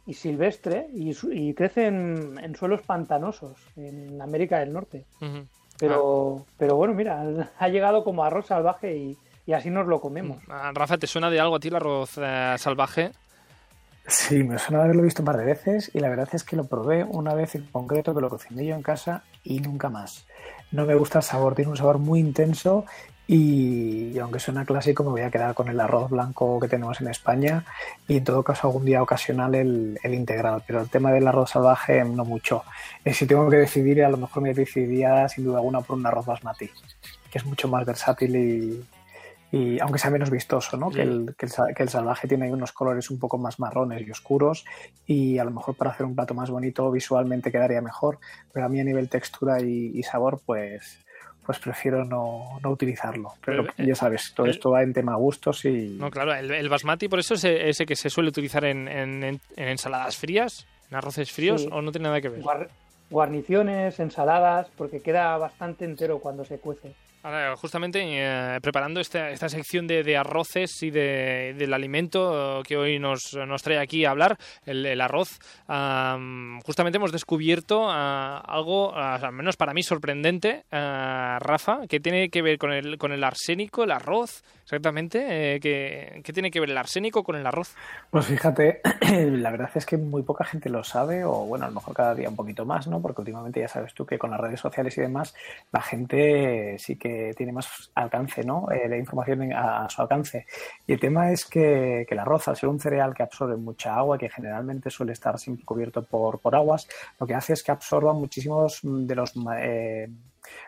y 0.06 0.15
silvestre 0.15 0.89
y, 0.93 1.55
crece 1.55 1.87
en, 1.87 2.55
suelos 2.56 2.83
pantanosos 2.83 3.56
en 3.77 4.21
América 4.21 4.59
del 4.59 4.73
Norte. 4.73 5.05
pero, 5.79 6.39
ah. 6.41 6.53
pero 6.59 6.77
bueno, 6.77 6.95
mira, 6.95 7.25
ha 7.59 7.69
llegado 7.69 8.05
como 8.05 8.25
arroz 8.25 8.47
salvaje 8.47 8.97
y, 8.97 9.19
así 9.53 9.71
nos 9.71 9.87
lo 9.87 10.00
comemos. 10.00 10.39
Ah, 10.49 10.71
Rafa, 10.75 10.99
¿te 10.99 11.06
suena 11.06 11.31
de 11.31 11.41
algo 11.41 11.56
a 11.56 11.61
ti 11.61 11.69
el 11.69 11.77
arroz 11.77 12.19
eh, 12.19 12.55
salvaje? 12.59 13.12
Sí, 14.06 14.43
me 14.43 14.59
suena 14.59 14.79
de 14.79 14.85
haberlo 14.85 15.03
visto 15.03 15.21
un 15.23 15.27
par 15.27 15.37
de 15.37 15.45
veces 15.45 15.91
y 15.95 16.00
la 16.00 16.09
verdad 16.09 16.29
es 16.33 16.43
que 16.43 16.56
lo 16.56 16.65
probé 16.65 17.05
una 17.05 17.35
vez 17.35 17.55
en 17.55 17.65
concreto 17.65 18.15
que 18.15 18.23
lo 18.23 18.31
cociné 18.31 18.65
yo 18.65 18.75
en 18.75 18.83
casa 18.83 19.23
y 19.45 19.61
nunca 19.61 19.91
más. 19.91 20.27
No 20.71 20.87
me 20.87 20.95
gusta 20.95 21.19
el 21.19 21.25
sabor, 21.25 21.55
tiene 21.55 21.71
un 21.71 21.77
sabor 21.77 21.99
muy 21.99 22.21
intenso 22.21 22.87
y, 23.27 24.19
aunque 24.19 24.41
suena 24.41 24.65
clásico, 24.65 25.05
me 25.05 25.11
voy 25.11 25.21
a 25.21 25.31
quedar 25.31 25.55
con 25.55 25.69
el 25.69 25.79
arroz 25.79 26.11
blanco 26.11 26.59
que 26.59 26.69
tenemos 26.69 26.99
en 27.03 27.09
España 27.09 27.67
y 28.06 28.17
en 28.17 28.25
todo 28.25 28.43
caso 28.43 28.69
algún 28.69 28.87
día 28.87 29.03
ocasional 29.03 29.55
el, 29.55 29.99
integral. 30.05 30.62
Pero 30.67 30.81
el 30.81 30.89
tema 30.89 31.12
del 31.12 31.29
arroz 31.29 31.50
salvaje 31.50 32.03
no 32.05 32.25
mucho. 32.25 32.65
Eh, 33.05 33.12
si 33.12 33.27
tengo 33.27 33.50
que 33.50 33.56
decidir, 33.56 34.03
a 34.03 34.09
lo 34.09 34.17
mejor 34.17 34.43
me 34.43 34.55
decidiría 34.55 35.29
sin 35.29 35.45
duda 35.45 35.59
alguna 35.59 35.83
por 35.83 35.99
un 35.99 36.06
arroz 36.06 36.25
basmati, 36.25 36.71
que 37.31 37.39
es 37.39 37.45
mucho 37.45 37.69
más 37.69 37.85
versátil 37.85 38.37
y, 38.37 38.85
aunque 39.81 39.99
sea 39.99 40.11
menos 40.11 40.31
vistoso, 40.31 40.77
¿no? 40.77 40.91
Que, 40.91 41.03
el, 41.03 41.35
que, 41.37 41.47
el, 41.83 41.89
salvaje 41.89 42.29
tiene 42.29 42.53
unos 42.53 42.73
colores 42.73 43.11
un 43.11 43.19
poco 43.19 43.39
más 43.39 43.59
marrones 43.59 44.06
y 44.06 44.11
oscuros 44.11 44.64
y 45.07 45.38
a 45.38 45.45
lo 45.45 45.50
mejor 45.50 45.75
para 45.75 45.90
hacer 45.90 46.05
un 46.05 46.14
plato 46.14 46.35
más 46.35 46.50
bonito 46.50 46.90
visualmente 46.90 47.50
quedaría 47.50 47.81
mejor, 47.81 48.19
pero 48.52 48.67
a 48.67 48.69
mí 48.69 48.81
a 48.81 48.85
nivel 48.85 49.09
textura 49.09 49.61
y 49.61 50.02
sabor 50.02 50.40
pues 50.45 51.05
pues 51.49 51.61
prefiero 51.61 52.05
no, 52.05 52.61
utilizarlo. 52.67 53.33
Pero, 53.43 53.64
eh, 53.78 53.87
ya 53.87 53.95
sabes, 53.95 54.35
todo 54.35 54.49
esto 54.49 54.73
va 54.73 54.83
en 54.83 54.93
tema 54.93 55.14
gustos 55.14 55.64
y... 55.64 55.97
No, 55.99 56.11
claro, 56.11 56.35
el, 56.35 56.69
basmati 56.69 57.09
por 57.09 57.21
eso 57.21 57.33
es 57.33 57.45
ese 57.45 57.87
que 57.87 57.97
se 57.97 58.11
suele 58.11 58.28
utilizar 58.28 58.67
en, 58.67 59.40
ensaladas 59.57 60.19
frías, 60.19 60.67
en 60.90 60.99
arroces 60.99 61.33
fríos, 61.33 61.67
o 61.73 61.81
no 61.81 61.90
tiene 61.90 62.09
nada 62.09 62.21
que 62.21 62.28
ver. 62.28 62.43
Guarniciones, 63.09 63.99
ensaladas, 63.99 64.69
porque 64.76 65.00
queda 65.00 65.38
bastante 65.38 65.87
entero 65.87 66.19
cuando 66.19 66.45
se 66.45 66.59
cuece 66.59 66.95
justamente 67.56 68.00
eh, 68.02 68.58
preparando 68.61 69.00
esta, 69.00 69.30
esta 69.30 69.49
sección 69.49 69.87
de, 69.87 70.16
arroces 70.16 70.82
y 70.82 70.90
de, 70.90 71.54
del 71.56 71.73
alimento 71.75 72.62
que 72.66 72.76
hoy 72.76 72.99
nos, 72.99 73.35
nos 73.47 73.62
trae 73.62 73.78
aquí 73.78 74.04
a 74.04 74.11
hablar, 74.11 74.38
el, 74.64 75.00
arroz, 75.00 75.38
justamente 76.64 76.97
hemos 76.97 77.12
descubierto 77.12 77.87
ah, 77.88 78.42
algo, 78.47 78.94
al 78.94 79.32
menos 79.32 79.56
para 79.56 79.75
mí, 79.75 79.82
sorprendente, 79.82 80.64
ah, 80.73 81.38
Rafa, 81.40 81.87
que 81.88 82.00
tiene 82.00 82.30
que 82.30 82.42
ver 82.42 82.58
con 82.58 82.73
el, 82.73 82.99
con 82.99 83.12
el 83.12 83.25
arsénico, 83.25 83.85
el 83.85 83.92
arroz, 83.92 84.42
exactamente. 84.62 85.54
Eh, 85.54 85.61
¿qué, 85.61 86.32
tiene 86.32 86.50
que 86.50 86.61
ver 86.61 86.70
el 86.70 86.78
arsénico 86.78 87.23
con 87.25 87.37
el 87.37 87.47
arroz? 87.47 87.75
Pues 88.11 88.26
fíjate, 88.26 88.80
la 89.11 89.50
verdad 89.50 89.70
es 89.75 89.87
que 89.87 89.97
muy 89.97 90.23
poca 90.23 90.44
gente 90.44 90.68
lo 90.68 90.85
sabe, 90.85 91.25
o 91.25 91.47
bueno, 91.47 91.64
a 91.64 91.68
lo 91.68 91.75
mejor 91.75 91.94
cada 91.94 92.14
día 92.14 92.28
un 92.28 92.37
poquito 92.37 92.64
más, 92.64 92.87
¿no? 92.87 93.00
Porque 93.00 93.23
últimamente 93.23 93.61
ya 93.61 93.68
sabes 93.68 93.94
tú 93.94 94.04
que 94.04 94.18
con 94.18 94.30
las 94.30 94.40
redes 94.40 94.61
sociales 94.61 94.97
y 94.99 95.00
demás, 95.00 95.35
la 95.73 95.80
gente 95.80 96.76
sí 96.78 96.97
que 96.97 97.18
tiene 97.37 97.53
más 97.53 97.91
alcance, 97.95 98.43
¿no? 98.45 98.71
Eh, 98.71 98.89
la 98.89 98.97
información 98.97 99.53
a, 99.53 99.89
su 99.89 100.03
alcance. 100.03 100.47
Y 100.87 100.93
el 100.93 101.01
tema 101.01 101.31
es 101.31 101.45
que, 101.45 102.07
el 102.09 102.19
arroz, 102.19 102.49
al 102.49 102.57
ser 102.57 102.69
un 102.69 102.81
cereal 102.81 103.15
que 103.15 103.23
absorbe 103.23 103.57
mucha 103.57 103.95
agua, 103.95 104.19
que 104.19 104.29
generalmente 104.29 104.91
suele 104.91 105.13
estar 105.13 105.39
siempre 105.39 105.65
cubierto 105.65 106.03
por, 106.03 106.41
aguas, 106.55 106.89
lo 107.19 107.27
que 107.27 107.35
hace 107.35 107.53
es 107.53 107.63
que 107.63 107.73
absorba 107.73 108.13
muchísimos 108.13 108.81
de 108.83 109.15
los 109.15 109.35
eh, 109.59 110.09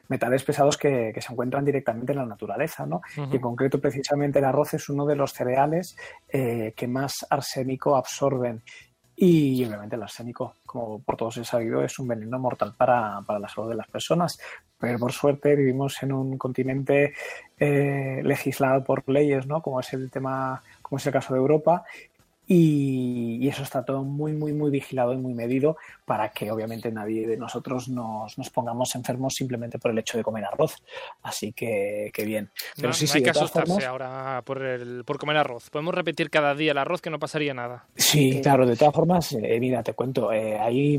metales 0.08 0.44
pesados 0.44 0.76
que, 0.76 1.12
se 1.18 1.32
encuentran 1.32 1.64
directamente 1.64 2.12
en 2.12 2.18
la 2.18 2.26
naturaleza, 2.26 2.86
¿no? 2.86 3.00
Y 3.16 3.36
en 3.36 3.40
concreto, 3.40 3.80
precisamente, 3.80 4.38
el 4.38 4.44
arroz 4.44 4.74
es 4.74 4.88
uno 4.88 5.06
de 5.06 5.16
los 5.16 5.32
cereales 5.32 5.96
eh, 6.28 6.72
que 6.76 6.86
más 6.86 7.26
arsénico 7.28 7.96
absorben 7.96 8.62
Y 9.16 9.64
obviamente 9.64 9.96
el 9.96 10.02
arsénico, 10.02 10.54
como 10.64 11.02
por 11.02 11.16
todos 11.16 11.36
he 11.36 11.44
sabido, 11.44 11.82
es 11.82 11.98
un 11.98 12.08
veneno 12.08 12.38
mortal 12.38 12.74
para, 12.76 13.20
para 13.26 13.38
la 13.38 13.48
salud 13.48 13.68
de 13.68 13.76
las 13.76 13.88
personas. 13.88 14.38
Pero 14.80 14.98
por 14.98 15.12
suerte 15.12 15.54
vivimos 15.54 16.02
en 16.02 16.12
un 16.12 16.38
continente 16.38 17.12
eh, 17.58 18.22
legislado 18.24 18.82
por 18.82 19.06
leyes, 19.08 19.46
¿no? 19.46 19.60
Como 19.62 19.80
es 19.80 19.92
el 19.92 20.10
tema, 20.10 20.62
como 20.80 20.98
es 20.98 21.06
el 21.06 21.12
caso 21.12 21.34
de 21.34 21.40
Europa, 21.40 21.84
y, 22.52 23.46
eso 23.46 23.62
está 23.62 23.84
todo 23.84 24.02
muy, 24.02 24.32
muy, 24.32 24.52
muy 24.52 24.72
vigilado 24.72 25.12
y 25.12 25.16
muy 25.16 25.34
medido 25.34 25.76
para 26.04 26.30
que 26.30 26.50
obviamente 26.50 26.90
nadie 26.90 27.24
de 27.24 27.36
nosotros 27.36 27.88
nos, 27.88 28.36
nos 28.36 28.50
pongamos 28.50 28.92
enfermos 28.96 29.34
simplemente 29.34 29.78
por 29.78 29.92
el 29.92 29.98
hecho 29.98 30.18
de 30.18 30.24
comer 30.24 30.44
arroz. 30.44 30.82
Así 31.22 31.52
que, 31.52 32.10
que 32.12 32.24
bien. 32.24 32.50
Pero 32.74 32.92
sí, 32.92 33.06
sí, 33.06 33.18
hay 33.18 33.22
que 33.22 33.30
asustarse 33.30 33.86
ahora 33.86 34.42
por, 34.44 34.62
el, 34.62 35.04
por 35.04 35.18
comer 35.18 35.36
arroz. 35.36 35.70
Podemos 35.70 35.94
repetir 35.94 36.28
cada 36.28 36.56
día 36.56 36.72
el 36.72 36.78
arroz 36.78 37.00
que 37.00 37.10
no 37.10 37.20
pasaría 37.20 37.54
nada. 37.54 37.84
Sí, 37.94 38.40
claro, 38.42 38.66
de 38.66 38.76
todas 38.76 38.94
formas, 38.94 39.32
eh, 39.32 39.60
mira, 39.60 39.84
te 39.84 39.92
cuento, 39.92 40.32
eh, 40.32 40.58
hay 40.58 40.98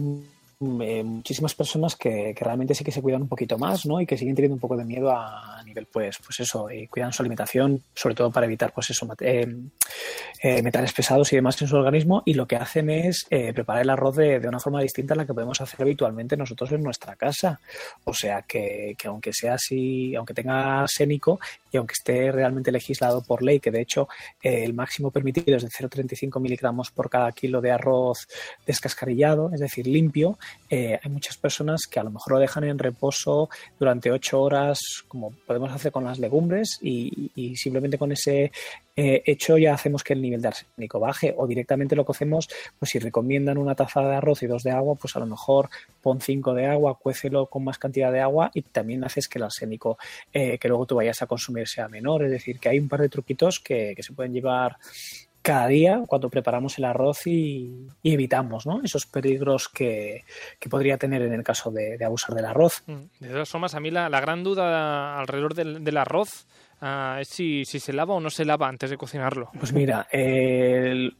eh, 0.81 1.03
muchísimas 1.03 1.55
personas 1.55 1.95
que, 1.95 2.33
que, 2.35 2.45
realmente 2.45 2.75
sí 2.75 2.83
que 2.83 2.91
se 2.91 3.01
cuidan 3.01 3.23
un 3.23 3.27
poquito 3.27 3.57
más, 3.57 3.85
¿no? 3.85 3.99
Y 3.99 4.05
que 4.05 4.17
siguen 4.17 4.35
teniendo 4.35 4.55
un 4.55 4.59
poco 4.59 4.77
de 4.77 4.85
miedo 4.85 5.11
a, 5.11 5.61
nivel, 5.65 5.87
pues, 5.87 6.17
pues 6.23 6.39
eso, 6.39 6.69
y 6.69 6.87
cuidan 6.87 7.11
su 7.11 7.21
alimentación, 7.21 7.81
sobre 7.95 8.15
todo 8.15 8.31
para 8.31 8.45
evitar, 8.45 8.71
pues 8.73 8.89
eso, 8.89 9.07
eh, 9.21 9.47
eh, 10.43 10.61
metales 10.61 10.93
pesados 10.93 11.31
y 11.33 11.37
demás 11.37 11.61
en 11.61 11.67
su 11.67 11.75
organismo. 11.75 12.21
Y 12.25 12.35
lo 12.35 12.47
que 12.47 12.57
hacen 12.57 12.89
es 12.89 13.25
preparar 13.53 13.81
el 13.81 13.89
arroz 13.89 14.15
de, 14.15 14.39
de, 14.39 14.47
una 14.47 14.59
forma 14.59 14.81
distinta 14.81 15.13
a 15.13 15.17
la 15.17 15.25
que 15.25 15.33
podemos 15.33 15.59
hacer 15.61 15.81
habitualmente 15.81 16.37
nosotros 16.37 16.71
en 16.73 16.83
nuestra 16.83 17.15
casa. 17.15 17.59
O 18.03 18.13
sea 18.13 18.43
que, 18.43 18.95
que 18.97 19.07
aunque 19.07 19.33
sea 19.33 19.55
así, 19.55 20.15
aunque 20.15 20.33
tenga 20.33 20.85
sénico 20.87 21.39
y 21.71 21.77
aunque 21.77 21.93
esté 21.93 22.31
realmente 22.31 22.71
legislado 22.71 23.23
por 23.23 23.41
ley, 23.41 23.59
que 23.59 23.71
de 23.71 23.81
hecho 23.81 24.07
el 24.41 24.73
máximo 24.73 25.11
permitido 25.11 25.57
es 25.57 25.63
de 25.63 25.69
0,35 25.69 26.39
miligramos 26.39 26.91
por 26.91 27.09
cada 27.09 27.31
kilo 27.31 27.61
de 27.61 27.71
arroz 27.71 28.27
descascarillado, 28.65 29.51
es 29.53 29.59
decir, 29.59 29.87
limpio, 29.87 30.37
eh, 30.69 30.97
hay 31.03 31.11
muchas 31.11 31.35
personas 31.35 31.81
que 31.85 31.99
a 31.99 32.03
lo 32.03 32.11
mejor 32.11 32.33
lo 32.33 32.39
dejan 32.39 32.63
en 32.63 32.79
reposo 32.79 33.49
durante 33.77 34.09
ocho 34.09 34.41
horas, 34.41 34.79
como 35.07 35.31
podemos 35.45 35.69
hacer 35.71 35.91
con 35.91 36.05
las 36.05 36.17
legumbres, 36.17 36.79
y, 36.81 37.31
simplemente 37.55 37.97
con 37.97 38.13
ese 38.13 38.51
eh, 38.95 39.21
hecho 39.25 39.57
ya 39.57 39.73
hacemos 39.73 40.03
que 40.03 40.13
el 40.13 40.21
nivel 40.21 40.41
de 40.41 40.47
arsénico 40.47 40.99
baje, 40.99 41.33
o 41.37 41.45
directamente 41.45 41.95
lo 41.95 42.05
cocemos, 42.05 42.47
pues 42.79 42.91
si 42.91 42.99
recomiendan 42.99 43.57
una 43.57 43.75
taza 43.75 44.01
de 44.01 44.15
arroz 44.15 44.43
y 44.43 44.47
dos 44.47 44.63
de 44.63 44.71
agua, 44.71 44.95
pues 44.95 45.13
a 45.17 45.19
lo 45.19 45.25
mejor 45.25 45.69
pon 46.01 46.21
cinco 46.21 46.53
de 46.53 46.67
agua, 46.67 46.97
cuécelo 46.97 47.47
con 47.47 47.65
más 47.65 47.77
cantidad 47.77 48.11
de 48.11 48.21
agua 48.21 48.49
y 48.53 48.61
también 48.61 49.03
haces 49.03 49.27
que 49.27 49.39
el 49.39 49.43
arsénico 49.43 49.97
eh, 50.31 50.57
que 50.57 50.67
luego 50.69 50.85
tú 50.85 50.95
vayas 50.95 51.21
a 51.21 51.27
consumir 51.27 51.67
sea 51.67 51.89
menor. 51.89 52.23
Es 52.23 52.31
decir, 52.31 52.59
que 52.59 52.69
hay 52.69 52.79
un 52.79 52.87
par 52.87 53.01
de 53.01 53.09
truquitos 53.09 53.59
que 53.59 53.95
se 53.99 54.13
pueden 54.13 54.33
llevar 54.33 54.77
cada 55.41 55.67
día 55.67 56.03
cuando 56.07 56.29
preparamos 56.29 56.77
el 56.77 56.85
arroz 56.85 57.25
y, 57.25 57.87
evitamos 58.03 58.65
¿no? 58.65 58.81
esos 58.83 59.05
peligros 59.05 59.67
que, 59.69 60.23
podría 60.69 60.97
tener 60.97 61.21
en 61.21 61.33
el 61.33 61.43
caso 61.43 61.71
de, 61.71 61.97
abusar 62.03 62.35
del 62.35 62.45
arroz. 62.45 62.83
Mm. 62.87 63.01
De 63.19 63.29
todas 63.29 63.49
formas, 63.49 63.75
a 63.75 63.79
mí 63.79 63.91
la, 63.91 64.09
gran 64.21 64.43
duda 64.43 65.19
alrededor 65.19 65.53
del, 65.53 65.97
arroz 65.97 66.47
ah, 66.81 67.17
es 67.19 67.29
si, 67.29 67.65
si, 67.65 67.79
se 67.79 67.93
lava 67.93 68.13
o 68.13 68.19
no 68.19 68.29
se 68.29 68.45
lava 68.45 68.67
antes 68.67 68.89
de 68.89 68.97
cocinarlo. 68.97 69.49
Pues 69.59 69.73
mira, 69.73 70.07
el, 70.11 71.15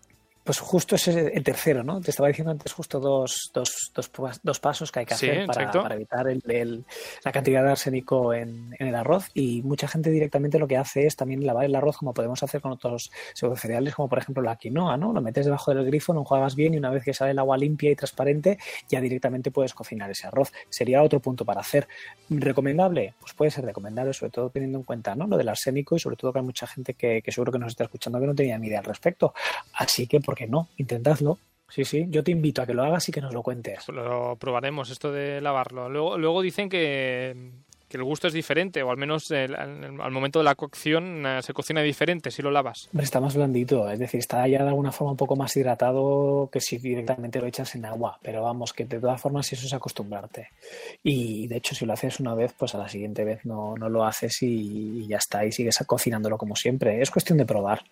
pues 0.52 0.60
justo 0.60 0.96
es 0.98 1.08
el 1.08 1.44
tercero, 1.46 1.82
¿no? 1.82 2.02
Te 2.02 2.12
estaba 2.12 2.28
diciendo 2.28 2.52
antes 2.52 2.74
justo 2.74 3.00
dos, 3.00 3.52
dos, 3.54 3.90
dos, 3.96 4.12
dos 4.44 4.60
pasos 4.60 4.92
que 4.92 5.00
hay 5.00 5.06
que 5.06 5.14
hacer 5.14 5.48
para, 5.48 5.96
evitar 5.96 6.28
el, 6.28 6.84
la 7.24 7.32
cantidad 7.32 7.64
de 7.64 7.72
arsénico 7.72 8.34
en, 8.34 8.76
en, 8.78 8.88
el 8.88 8.96
arroz 8.96 9.30
y 9.34 9.62
mucha 9.62 9.88
gente 9.88 10.10
directamente 10.10 10.60
lo 10.60 10.68
que 10.68 10.76
hace 10.76 11.08
es 11.08 11.16
también 11.16 11.46
lavar 11.46 11.64
el 11.64 11.74
arroz 11.74 11.96
como 11.96 12.14
podemos 12.14 12.44
hacer 12.44 12.60
con 12.60 12.74
otros 12.74 13.12
cereales 13.56 13.96
como 13.96 14.10
por 14.10 14.18
ejemplo 14.18 14.44
la 14.44 14.58
quinoa, 14.58 14.98
¿no? 14.98 15.14
Lo 15.14 15.22
metes 15.22 15.46
debajo 15.46 15.74
del 15.74 15.86
grifo, 15.86 16.12
lo 16.12 16.20
enjuagas 16.20 16.54
bien 16.58 16.74
y 16.74 16.80
una 16.80 16.90
vez 16.90 17.06
que 17.06 17.14
sale 17.14 17.32
el 17.32 17.40
agua 17.40 17.58
limpia 17.58 17.90
y 17.90 17.96
transparente 17.96 18.58
ya 18.90 19.00
directamente 19.00 19.52
puedes 19.52 19.74
cocinar 19.74 20.12
ese 20.12 20.28
arroz. 20.28 20.52
Sería 20.68 21.02
otro 21.02 21.22
punto 21.22 21.46
para 21.46 21.62
hacer. 21.62 21.88
¿Recomendable? 22.30 23.14
Pues 23.22 23.34
puede 23.34 23.52
ser 23.52 23.64
recomendable, 23.64 24.12
sobre 24.12 24.32
todo 24.32 24.50
teniendo 24.50 24.80
en 24.80 24.84
cuenta 24.84 25.16
¿no? 25.16 25.28
lo 25.28 25.38
del 25.38 25.48
arsénico 25.48 25.96
y 25.96 26.00
sobre 26.00 26.18
todo 26.18 26.34
que 26.34 26.40
hay 26.40 26.46
mucha 26.46 26.68
gente 26.68 26.94
que, 26.94 27.22
que 27.22 27.32
seguro 27.32 27.54
que 27.54 27.60
nos 27.60 27.70
está 27.70 27.86
escuchando 27.86 28.20
que 28.20 28.28
no 28.28 28.36
tenía 28.36 28.58
ni 28.58 28.68
idea 28.68 28.80
al 28.80 28.86
respecto. 28.86 29.34
Así 29.76 30.08
que 30.08 30.20
¿por 30.20 30.41
no? 30.50 30.70
Intentadlo. 30.78 31.38
Sí, 31.70 31.86
sí, 31.86 32.06
yo 32.10 32.24
te 32.24 32.32
invito 32.32 32.62
a 32.62 32.66
que 32.66 32.74
lo 32.74 32.84
hagas 32.84 33.08
y 33.08 33.12
que 33.14 33.22
nos 33.22 33.34
lo 33.34 33.44
cuentes. 33.44 33.88
Lo 33.88 34.36
probaremos, 34.36 34.90
esto 34.90 35.12
de 35.12 35.40
lavarlo. 35.40 35.90
Luego, 35.90 36.18
luego 36.18 36.42
dicen 36.42 36.68
que, 36.68 37.52
que 37.92 37.98
el 37.98 38.04
gusto 38.04 38.28
es 38.28 38.34
diferente, 38.34 38.82
o 38.84 38.90
al 38.90 38.98
menos 38.98 39.32
al 39.32 40.12
momento 40.12 40.40
de 40.40 40.46
la 40.46 40.56
cocción 40.56 41.26
eh, 41.26 41.42
se 41.42 41.54
cocina 41.54 41.82
diferente 41.82 42.32
si 42.32 42.42
lo 42.42 42.50
lavas. 42.50 42.90
está 42.98 43.20
más 43.20 43.36
blandito, 43.36 43.90
es 43.90 44.00
decir, 44.00 44.22
está 44.22 44.48
ya 44.48 44.64
de 44.64 44.70
alguna 44.70 44.94
forma 44.94 45.12
un 45.12 45.18
poco 45.18 45.36
más 45.36 45.56
hidratado 45.58 46.50
que 46.52 46.62
si 46.62 46.78
directamente 46.78 47.42
lo 47.42 47.48
echas 47.48 47.76
en 47.76 47.86
agua, 47.86 48.18
pero 48.22 48.44
vamos, 48.44 48.72
que 48.72 48.86
de 48.86 49.00
todas 49.00 49.20
formas 49.20 49.52
eso 49.52 49.66
es 49.66 49.74
acostumbrarte. 49.74 50.50
Y 51.04 51.48
de 51.48 51.58
hecho, 51.58 51.76
si 51.76 51.86
lo 51.86 51.92
haces 51.92 52.22
una 52.22 52.34
vez, 52.34 52.54
pues 52.58 52.74
a 52.76 52.78
la 52.78 52.88
siguiente 52.88 53.26
vez 53.26 53.46
no, 53.46 53.76
no 53.76 53.90
lo 53.90 54.06
haces 54.06 54.42
y, 54.42 55.02
y 55.02 55.08
ya 55.08 55.18
está, 55.18 55.46
y 55.46 55.52
sigues 55.52 55.78
cocinándolo 55.86 56.38
como 56.38 56.56
siempre. 56.56 57.02
Es 57.02 57.12
cuestión 57.12 57.38
de 57.38 57.46
probar. 57.46 57.84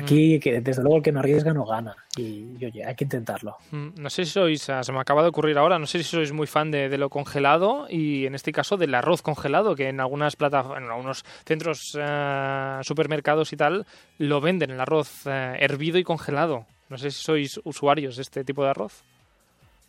Aquí, 0.00 0.36
mm. 0.36 0.40
que 0.40 0.60
desde 0.60 0.82
luego, 0.82 0.98
el 0.98 1.02
que 1.02 1.12
no 1.12 1.20
arriesga 1.20 1.52
no 1.52 1.64
gana. 1.64 1.96
Y 2.16 2.64
oye, 2.64 2.84
hay 2.84 2.94
que 2.94 3.04
intentarlo. 3.04 3.56
Mm, 3.70 3.88
no 3.96 4.10
sé 4.10 4.24
si 4.24 4.32
sois, 4.32 4.62
se 4.62 4.92
me 4.92 5.00
acaba 5.00 5.22
de 5.22 5.28
ocurrir 5.28 5.58
ahora, 5.58 5.78
no 5.78 5.86
sé 5.86 5.98
si 5.98 6.04
sois 6.04 6.32
muy 6.32 6.46
fan 6.46 6.70
de, 6.70 6.96
lo 6.98 7.10
congelado 7.10 7.86
y 7.88 8.26
en 8.26 8.34
este 8.34 8.52
caso 8.52 8.76
del 8.76 8.94
arroz 8.94 9.22
congelado, 9.22 9.74
que 9.74 9.88
en 9.88 10.00
algunas 10.00 10.36
plataformas, 10.36 10.82
en 10.82 10.90
algunos 10.90 11.24
centros, 11.44 11.96
eh, 12.00 12.78
supermercados 12.82 13.52
y 13.52 13.56
tal, 13.56 13.86
lo 14.18 14.40
venden, 14.40 14.70
el 14.70 14.80
arroz 14.80 15.26
eh, 15.26 15.56
hervido 15.60 15.98
y 15.98 16.04
congelado. 16.04 16.66
No 16.88 16.98
sé 16.98 17.10
si 17.10 17.22
sois 17.22 17.60
usuarios 17.64 18.16
de 18.16 18.22
este 18.22 18.44
tipo 18.44 18.64
de 18.64 18.70
arroz. 18.70 19.04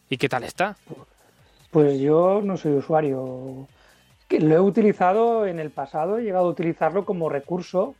¿Y 0.09 0.17
qué 0.17 0.29
tal 0.29 0.43
está? 0.43 0.75
Pues 1.71 1.99
yo 1.99 2.41
no 2.43 2.57
soy 2.57 2.73
usuario. 2.73 3.67
Lo 4.29 4.55
he 4.55 4.59
utilizado 4.59 5.45
en 5.45 5.59
el 5.59 5.71
pasado, 5.71 6.17
he 6.17 6.23
llegado 6.23 6.45
a 6.45 6.49
utilizarlo 6.49 7.05
como 7.05 7.29
recurso 7.29 7.95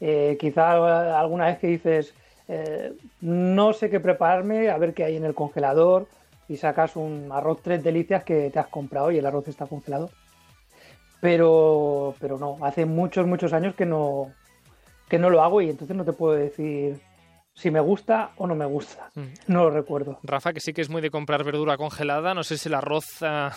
eh, 0.00 0.36
quizá 0.40 1.18
alguna 1.18 1.46
vez 1.46 1.58
que 1.58 1.66
dices, 1.66 2.14
eh, 2.48 2.94
no 3.20 3.72
sé 3.72 3.90
qué 3.90 4.00
prepararme, 4.00 4.70
a 4.70 4.78
ver 4.78 4.94
qué 4.94 5.04
hay 5.04 5.16
en 5.16 5.24
el 5.24 5.34
congelador 5.34 6.08
y 6.48 6.56
sacas 6.56 6.96
un 6.96 7.28
arroz 7.30 7.60
tres 7.62 7.84
delicias 7.84 8.24
que 8.24 8.50
te 8.50 8.58
has 8.58 8.66
comprado 8.66 9.12
y 9.12 9.18
el 9.18 9.26
arroz 9.26 9.46
está 9.48 9.66
congelado. 9.66 10.10
Pero, 11.20 12.14
pero 12.18 12.38
no, 12.38 12.56
hace 12.62 12.86
muchos, 12.86 13.26
muchos 13.26 13.52
años 13.52 13.74
que 13.74 13.84
no, 13.84 14.32
que 15.08 15.18
no 15.18 15.28
lo 15.28 15.42
hago 15.42 15.60
y 15.60 15.70
entonces 15.70 15.96
no 15.96 16.04
te 16.04 16.12
puedo 16.12 16.34
decir 16.34 17.00
si 17.54 17.70
me 17.70 17.80
gusta 17.80 18.30
o 18.36 18.46
no 18.46 18.54
me 18.54 18.64
gusta. 18.64 19.10
Mm. 19.14 19.52
No 19.52 19.64
lo 19.64 19.70
recuerdo. 19.70 20.18
Rafa, 20.22 20.52
que 20.52 20.60
sí 20.60 20.72
que 20.72 20.80
es 20.80 20.88
muy 20.88 21.02
de 21.02 21.10
comprar 21.10 21.44
verdura 21.44 21.76
congelada, 21.76 22.32
no 22.32 22.42
sé 22.42 22.56
si 22.56 22.68
el 22.68 22.74
arroz 22.74 23.22
ah, 23.22 23.52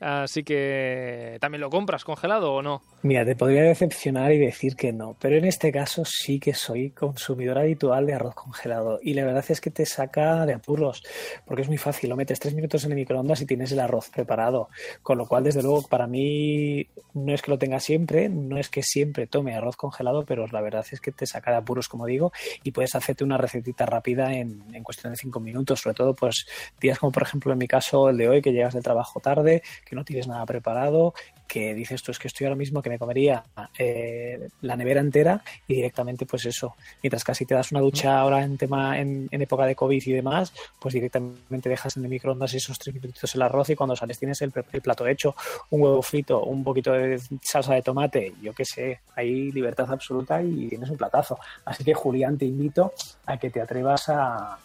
Así 0.00 0.42
que, 0.42 1.38
¿también 1.40 1.60
lo 1.60 1.70
compras 1.70 2.04
congelado 2.04 2.52
o 2.52 2.62
no? 2.62 2.82
Mira, 3.02 3.24
te 3.24 3.36
podría 3.36 3.62
decepcionar 3.62 4.32
y 4.32 4.38
decir 4.38 4.74
que 4.74 4.92
no, 4.92 5.16
pero 5.20 5.36
en 5.36 5.44
este 5.44 5.70
caso 5.70 6.04
sí 6.04 6.40
que 6.40 6.52
soy 6.52 6.90
consumidor 6.90 7.58
habitual 7.58 8.06
de 8.06 8.14
arroz 8.14 8.34
congelado 8.34 8.98
y 9.02 9.14
la 9.14 9.24
verdad 9.24 9.44
es 9.48 9.60
que 9.60 9.70
te 9.70 9.86
saca 9.86 10.46
de 10.46 10.54
apuros, 10.54 11.02
porque 11.46 11.62
es 11.62 11.68
muy 11.68 11.78
fácil, 11.78 12.10
lo 12.10 12.16
metes 12.16 12.40
tres 12.40 12.54
minutos 12.54 12.84
en 12.84 12.90
el 12.90 12.96
microondas 12.96 13.40
y 13.42 13.46
tienes 13.46 13.70
el 13.72 13.80
arroz 13.80 14.10
preparado, 14.10 14.68
con 15.02 15.16
lo 15.16 15.26
cual 15.26 15.44
desde 15.44 15.62
luego 15.62 15.82
para 15.86 16.06
mí 16.06 16.88
no 17.12 17.32
es 17.32 17.42
que 17.42 17.50
lo 17.50 17.58
tenga 17.58 17.78
siempre, 17.78 18.28
no 18.28 18.58
es 18.58 18.68
que 18.68 18.82
siempre 18.82 19.26
tome 19.28 19.54
arroz 19.54 19.76
congelado, 19.76 20.24
pero 20.24 20.46
la 20.48 20.60
verdad 20.60 20.84
es 20.90 21.00
que 21.00 21.12
te 21.12 21.26
saca 21.26 21.52
de 21.52 21.58
apuros, 21.58 21.88
como 21.88 22.06
digo, 22.06 22.32
y 22.64 22.72
puedes 22.72 22.94
hacerte 22.96 23.22
una 23.22 23.38
recetita 23.38 23.86
rápida 23.86 24.32
en, 24.34 24.64
en 24.74 24.82
cuestión 24.82 25.12
de 25.12 25.18
cinco 25.18 25.38
minutos, 25.38 25.80
sobre 25.80 25.94
todo 25.94 26.14
pues 26.14 26.46
días 26.80 26.98
como 26.98 27.12
por 27.12 27.22
ejemplo 27.22 27.52
en 27.52 27.58
mi 27.58 27.68
caso 27.68 28.08
el 28.08 28.16
de 28.16 28.28
hoy, 28.28 28.42
que 28.42 28.52
llegas 28.52 28.74
del 28.74 28.82
trabajo 28.82 29.20
tarde, 29.20 29.62
que 29.84 29.96
no 29.96 30.04
tienes 30.04 30.26
nada 30.26 30.44
preparado, 30.46 31.14
que 31.46 31.74
dices 31.74 32.02
tú 32.02 32.10
es 32.10 32.18
que 32.18 32.28
estoy 32.28 32.46
ahora 32.46 32.56
mismo 32.56 32.82
que 32.82 32.90
me 32.90 32.98
comería 32.98 33.44
eh, 33.78 34.48
la 34.62 34.76
nevera 34.76 35.00
entera 35.00 35.42
y 35.68 35.74
directamente 35.74 36.26
pues 36.26 36.46
eso, 36.46 36.74
mientras 37.02 37.22
casi 37.24 37.44
te 37.44 37.54
das 37.54 37.70
una 37.72 37.80
ducha 37.80 38.18
ahora 38.18 38.42
en 38.42 38.56
tema 38.56 38.98
en, 38.98 39.28
época 39.30 39.66
de 39.66 39.74
COVID 39.74 40.02
y 40.06 40.12
demás, 40.12 40.52
pues 40.80 40.94
directamente 40.94 41.68
dejas 41.68 41.96
en 41.96 42.04
el 42.04 42.10
microondas 42.10 42.54
esos 42.54 42.78
tres 42.78 42.94
minutitos 42.94 43.34
el 43.34 43.42
arroz 43.42 43.70
y 43.70 43.76
cuando 43.76 43.94
sales 43.94 44.18
tienes 44.18 44.40
el, 44.42 44.52
plato 44.52 45.06
hecho, 45.06 45.34
un 45.70 45.82
huevo 45.82 46.02
frito, 46.02 46.42
un 46.44 46.64
poquito 46.64 46.92
de 46.92 47.20
salsa 47.42 47.74
de 47.74 47.82
tomate, 47.82 48.34
yo 48.42 48.52
qué 48.52 48.64
sé, 48.64 49.00
hay 49.14 49.52
libertad 49.52 49.90
absoluta 49.90 50.42
y 50.42 50.68
tienes 50.68 50.90
un 50.90 50.96
platazo. 50.96 51.38
Así 51.64 51.84
que 51.84 51.94
Julián 51.94 52.38
te 52.38 52.46
invito 52.46 52.92
a 53.26 53.36
que 53.36 53.50
te 53.50 53.60
atrevas 53.60 54.08
a, 54.08 54.58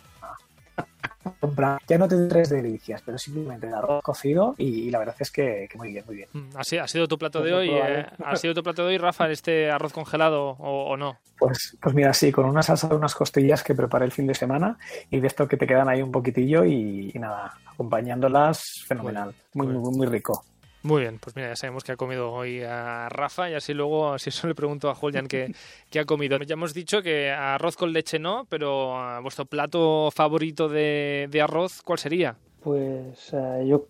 ya 1.87 1.97
no 1.97 2.07
te 2.07 2.27
tres 2.27 2.49
delicias, 2.49 3.01
pero 3.05 3.17
simplemente 3.17 3.67
el 3.67 3.73
arroz 3.73 4.01
cocido 4.03 4.55
y, 4.57 4.89
la 4.89 4.99
verdad 4.99 5.15
es 5.19 5.31
que, 5.31 5.67
muy 5.75 5.91
bien, 5.91 6.05
muy 6.05 6.15
bien. 6.15 6.29
Mm, 6.33 6.49
¿Ha 6.55 6.87
sido, 6.87 7.07
tu 7.07 7.17
plato 7.17 7.41
de 7.41 7.53
hoy? 7.53 7.69
Eh, 7.71 8.05
¿Ha 8.23 8.35
sido 8.35 8.53
tu 8.53 8.63
plato 8.63 8.83
de 8.83 8.89
hoy, 8.89 8.97
Rafa, 8.97 9.29
este 9.29 9.71
arroz 9.71 9.93
congelado 9.93 10.51
o, 10.59 10.95
no? 10.97 11.17
Pues, 11.37 11.77
pues 11.81 11.95
mira, 11.95 12.13
sí, 12.13 12.31
con 12.31 12.45
una 12.45 12.63
salsa 12.63 12.87
de 12.87 12.95
unas 12.95 13.15
costillas 13.15 13.63
que 13.63 13.75
preparé 13.75 14.05
el 14.05 14.11
fin 14.11 14.27
de 14.27 14.35
semana 14.35 14.77
y 15.09 15.19
de 15.19 15.27
esto 15.27 15.47
que 15.47 15.57
te 15.57 15.67
quedan 15.67 15.89
ahí 15.89 16.01
un 16.01 16.11
poquitillo 16.11 16.65
y, 16.65 17.11
nada, 17.15 17.57
acompañándolas, 17.65 18.83
fenomenal, 18.87 19.33
muy, 19.53 19.67
muy, 19.67 19.95
muy 19.95 20.07
rico. 20.07 20.43
Muy 20.81 21.01
bien, 21.01 21.19
pues 21.19 21.35
mira, 21.35 21.49
ya 21.49 21.55
sabemos 21.55 21.83
que 21.83 21.91
ha 21.91 21.97
comido 21.97 22.31
hoy 22.31 22.61
a 22.61 23.09
Rafa 23.09 23.49
y 23.49 23.53
así 23.53 23.73
luego, 23.73 24.17
si 24.19 24.29
eso 24.29 24.47
le 24.47 24.55
pregunto 24.55 24.89
a 24.89 24.95
Julián 24.95 25.27
qué, 25.27 25.53
ha 25.99 26.05
comido. 26.05 26.37
Ya 26.39 26.53
hemos 26.53 26.73
dicho 26.73 27.01
que 27.01 27.31
arroz 27.31 27.75
con 27.75 27.91
leche 27.91 28.19
no, 28.19 28.45
pero 28.49 28.97
ah, 28.97 29.19
vuestro 29.19 29.45
plato 29.45 30.09
favorito 30.11 30.69
de, 30.69 31.29
arroz, 31.41 31.81
¿cuál 31.83 31.99
sería? 31.99 32.35
Pues 32.61 33.33
eh, 33.33 33.65
yo, 33.67 33.87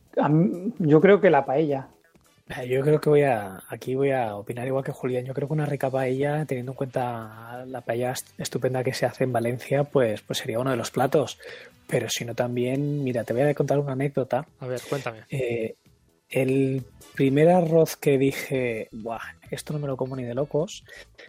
yo 0.79 1.01
creo 1.01 1.21
que 1.21 1.29
la 1.29 1.45
paella. 1.45 1.89
Eh, 2.49 2.67
yo 2.67 2.81
creo 2.81 2.99
que 2.99 3.09
voy 3.09 3.21
a, 3.21 3.61
aquí 3.69 3.93
voy 3.93 4.11
a 4.11 4.35
opinar 4.35 4.65
igual 4.65 4.83
que 4.83 4.91
Julián. 4.91 5.25
Yo 5.25 5.33
creo 5.33 5.47
que 5.47 5.53
una 5.53 5.65
rica 5.65 5.89
paella, 5.89 6.45
teniendo 6.45 6.71
en 6.71 6.75
cuenta 6.75 7.63
la 7.67 7.81
paella 7.81 8.13
estupenda 8.37 8.83
que 8.83 8.93
se 8.93 9.05
hace 9.05 9.23
en 9.23 9.33
Valencia, 9.33 9.83
pues, 9.83 10.21
pues 10.21 10.39
sería 10.39 10.59
uno 10.59 10.71
de 10.71 10.77
los 10.77 10.89
platos. 10.89 11.37
Pero 11.87 12.09
si 12.09 12.25
no 12.25 12.35
también, 12.35 13.03
mira, 13.03 13.23
te 13.23 13.33
voy 13.33 13.43
a 13.43 13.53
contar 13.53 13.79
una 13.79 13.93
anécdota. 13.93 14.47
A 14.59 14.67
ver, 14.67 14.81
cuéntame. 14.87 15.19
Eh, 15.29 15.75
el 16.29 16.85
primer 17.15 17.49
arroz 17.49 17.95
que 17.95 18.17
dije, 18.17 18.87
Buah, 18.91 19.19
esto 19.51 19.73
no 19.73 19.79
me 19.79 19.87
lo 19.87 19.97
como 19.97 20.15
ni 20.15 20.23
de 20.23 20.35
locos, 20.35 20.83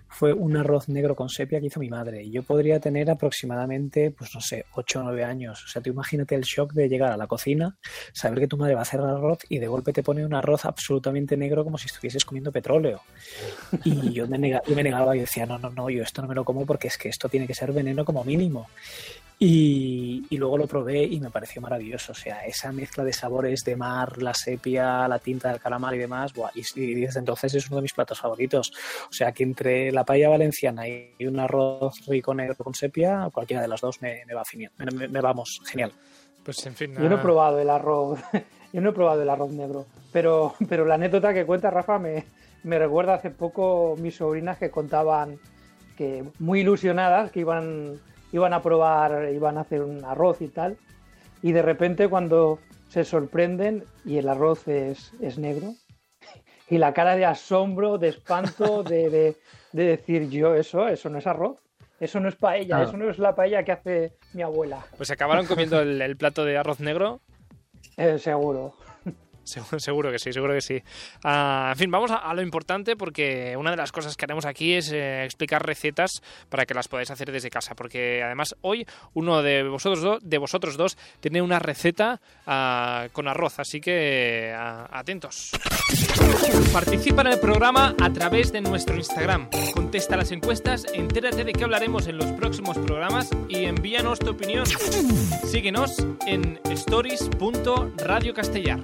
fue 0.09 0.33
un 0.33 0.57
arroz 0.57 0.89
negro 0.89 1.17
con 1.17 1.29
sepia 1.31 1.59
que 1.59 1.67
hizo 1.67 1.81
mi 1.81 1.89
madre. 1.89 2.31
Yo 2.31 2.43
podría 2.43 2.81
tener 2.81 3.11
aproximadamente, 3.11 4.11
pues 4.11 4.35
no 4.35 4.41
sé, 4.41 4.67
8 4.75 5.01
o 5.01 5.03
9 5.05 5.25
años. 5.25 5.65
O 5.65 5.69
sea, 5.69 5.81
tú 5.83 5.91
imagínate 5.91 6.35
el 6.35 6.43
shock 6.43 6.75
de 6.75 6.89
llegar 6.89 7.13
a 7.13 7.17
la 7.17 7.27
cocina, 7.27 7.77
saber 8.13 8.41
que 8.41 8.47
tu 8.47 8.57
madre 8.57 8.75
va 8.75 8.81
a 8.81 8.83
hacer 8.83 9.01
arroz 9.01 9.39
y 9.49 9.59
de 9.59 9.69
golpe 9.69 9.93
te 9.93 10.03
pone 10.03 10.25
un 10.25 10.35
arroz 10.35 10.65
absolutamente 10.65 11.37
negro 11.37 11.65
como 11.65 11.79
si 11.79 11.87
estuvieses 11.87 12.25
comiendo 12.25 12.53
petróleo. 12.53 13.01
Y 13.85 14.13
yo 14.13 14.29
me, 14.29 14.39
negaba, 14.39 14.63
yo 14.67 14.77
me 14.77 14.83
negaba 14.83 15.17
y 15.17 15.21
decía, 15.21 15.47
no, 15.47 15.59
no, 15.59 15.71
no, 15.71 15.89
yo 15.89 16.03
esto 16.03 16.23
no 16.23 16.29
me 16.29 16.35
lo 16.35 16.45
como 16.45 16.67
porque 16.67 16.89
es 16.89 16.99
que 16.99 17.09
esto 17.09 17.29
tiene 17.29 17.47
que 17.47 17.55
ser 17.55 17.73
veneno 17.73 18.05
como 18.05 18.23
mínimo. 18.25 18.69
Y, 19.43 20.37
luego 20.37 20.59
lo 20.59 20.67
probé 20.67 21.03
y 21.03 21.19
me 21.19 21.31
pareció 21.31 21.63
maravilloso. 21.63 22.13
O 22.13 22.15
sea, 22.15 22.45
esa 22.45 22.73
mezcla 22.73 23.05
de 23.05 23.15
sabores 23.15 23.65
de 23.65 23.75
mar, 23.75 24.21
la 24.21 24.35
sepia, 24.35 25.09
la 25.09 25.19
tinta 25.19 25.49
del 25.49 25.59
calamar 25.59 25.95
y 25.95 25.99
demás, 25.99 26.33
y, 26.55 26.95
desde 27.01 27.21
entonces 27.21 27.55
es 27.55 27.67
uno 27.69 27.77
de 27.77 27.83
mis 27.83 27.95
platos 27.95 28.21
favoritos. 28.21 28.71
O 29.09 29.13
sea, 29.13 29.33
que 29.33 29.43
entre 29.43 29.93
la 29.93 30.05
paella 30.05 30.29
valenciana 30.29 30.87
y 30.87 31.15
un 31.27 31.41
arroz 31.41 32.07
rico 32.07 32.35
negro 32.35 32.55
con 32.57 32.75
sepia, 32.75 33.31
cualquiera 33.33 33.63
de 33.63 33.69
las 33.69 33.81
dos 33.81 34.03
me, 34.03 34.25
va 34.27 34.43
me, 34.93 35.09
me, 35.09 35.21
vamos, 35.23 35.63
genial. 35.65 35.91
Pues 36.45 36.67
en 36.67 36.75
fin. 36.75 36.95
Yo 36.95 37.09
no 37.09 37.17
he 37.17 37.23
probado 37.23 37.59
el 37.61 37.71
arroz, 37.71 38.21
yo 38.75 38.81
no 38.83 38.91
he 38.91 38.93
probado 38.93 39.23
el 39.23 39.31
arroz 39.31 39.53
negro, 39.53 39.87
pero, 40.13 40.55
pero 40.69 40.85
la 40.85 40.97
anécdota 40.97 41.33
que 41.33 41.47
cuenta 41.47 41.71
Rafa 41.71 41.99
me, 41.99 42.27
me 42.63 42.79
recuerda 42.79 43.15
hace 43.15 43.31
poco 43.31 43.97
mis 43.99 44.17
sobrinas 44.17 44.59
que 44.59 44.71
contaban 44.71 45.39
que 45.97 46.25
muy 46.39 46.61
ilusionadas 46.61 47.31
que 47.31 47.41
iban 47.41 48.01
iban 48.33 48.53
a 48.53 48.63
probar, 48.63 49.33
iban 49.33 49.59
a 49.59 49.63
hacer 49.63 49.83
un 49.83 50.05
arroz 50.05 50.41
y 50.41 50.49
tal, 50.49 50.77
y 51.43 51.53
de 51.53 51.63
repente 51.63 52.09
cuando 52.09 52.59
se 52.89 53.05
sorprenden 53.05 53.85
y 54.05 54.19
el 54.19 54.29
arroz 54.29 54.67
es, 54.69 55.13
negro, 55.39 55.75
y 56.69 56.79
la 56.79 56.93
cara 56.93 57.17
de 57.17 57.25
asombro, 57.25 57.99
de 57.99 58.09
espanto, 58.09 58.83
de, 58.83 59.37
decir 59.73 60.29
yo, 60.29 60.55
eso, 60.55 60.89
eso 60.89 61.09
no 61.09 61.19
es 61.19 61.27
arroz. 61.27 61.59
Eso 61.99 62.19
no 62.19 62.31
es 62.31 62.35
paella, 62.35 62.83
eso 62.83 62.97
no 62.97 63.11
es 63.11 63.19
la 63.19 63.35
paella 63.35 63.63
que 63.63 63.73
hace 63.73 64.13
mi 64.33 64.41
abuela. 64.41 64.87
Pues 64.97 65.11
acabaron 65.11 65.45
comiendo 65.45 65.81
el, 65.81 66.17
plato 66.17 66.47
de 66.47 66.57
arroz 66.57 66.81
negro. 66.81 67.21
Eh, 67.99 68.19
seguro. 68.19 68.75
Seguro 69.79 70.11
que 70.11 70.19
sí, 70.19 70.33
seguro 70.33 70.55
que 70.55 70.61
sí. 70.61 70.83
Ah, 71.25 71.71
en 71.73 71.79
fin, 71.79 71.91
vamos 71.91 72.11
a, 72.11 72.33
lo 72.35 72.43
importante 72.43 72.97
porque 72.97 73.57
una 73.57 73.71
de 73.71 73.77
las 73.77 73.93
cosas 73.93 74.17
que 74.17 74.25
haremos 74.25 74.45
aquí 74.45 74.75
es 74.75 74.93
eh, 74.93 75.25
explicar 75.25 75.65
recetas 75.65 76.23
para 76.49 76.67
que 76.67 76.75
las 76.75 76.89
podáis 76.89 77.11
hacer 77.11 77.33
desde 77.33 77.51
casa. 77.51 77.75
Porque 77.75 78.23
además 78.23 78.55
hoy 78.63 78.87
uno 79.15 79.43
de 79.43 79.63
vosotros, 79.65 80.03
dos, 80.03 80.19
de 80.23 80.39
vosotros 80.39 80.77
dos 80.77 80.97
tiene 81.21 81.43
una 81.43 81.59
receta 81.59 82.21
ah, 82.47 83.09
con 83.13 83.29
arroz, 83.29 83.59
así 83.59 83.81
que 83.81 84.53
ah, 84.57 84.89
atentos. 84.91 85.53
Participa 86.73 87.21
en 87.23 87.29
el 87.29 87.39
programa 87.41 87.95
a 88.01 88.13
través 88.13 88.53
de 88.53 88.61
nuestro 88.61 88.97
Instagram. 88.97 89.49
Contesta 89.75 90.17
las 90.17 90.31
encuestas, 90.31 90.87
entérate 90.93 91.43
de 91.45 91.53
qué 91.53 91.65
hablaremos 91.65 92.07
en 92.07 92.17
los 92.17 92.27
próximos 92.33 92.79
programas 92.79 93.29
y 93.49 93.65
envíanos 93.65 94.21
tu 94.21 94.31
opinión. 94.31 94.65
Síguenos 95.45 96.07
en 96.27 96.61
stories.radiocastellar. 96.65 98.81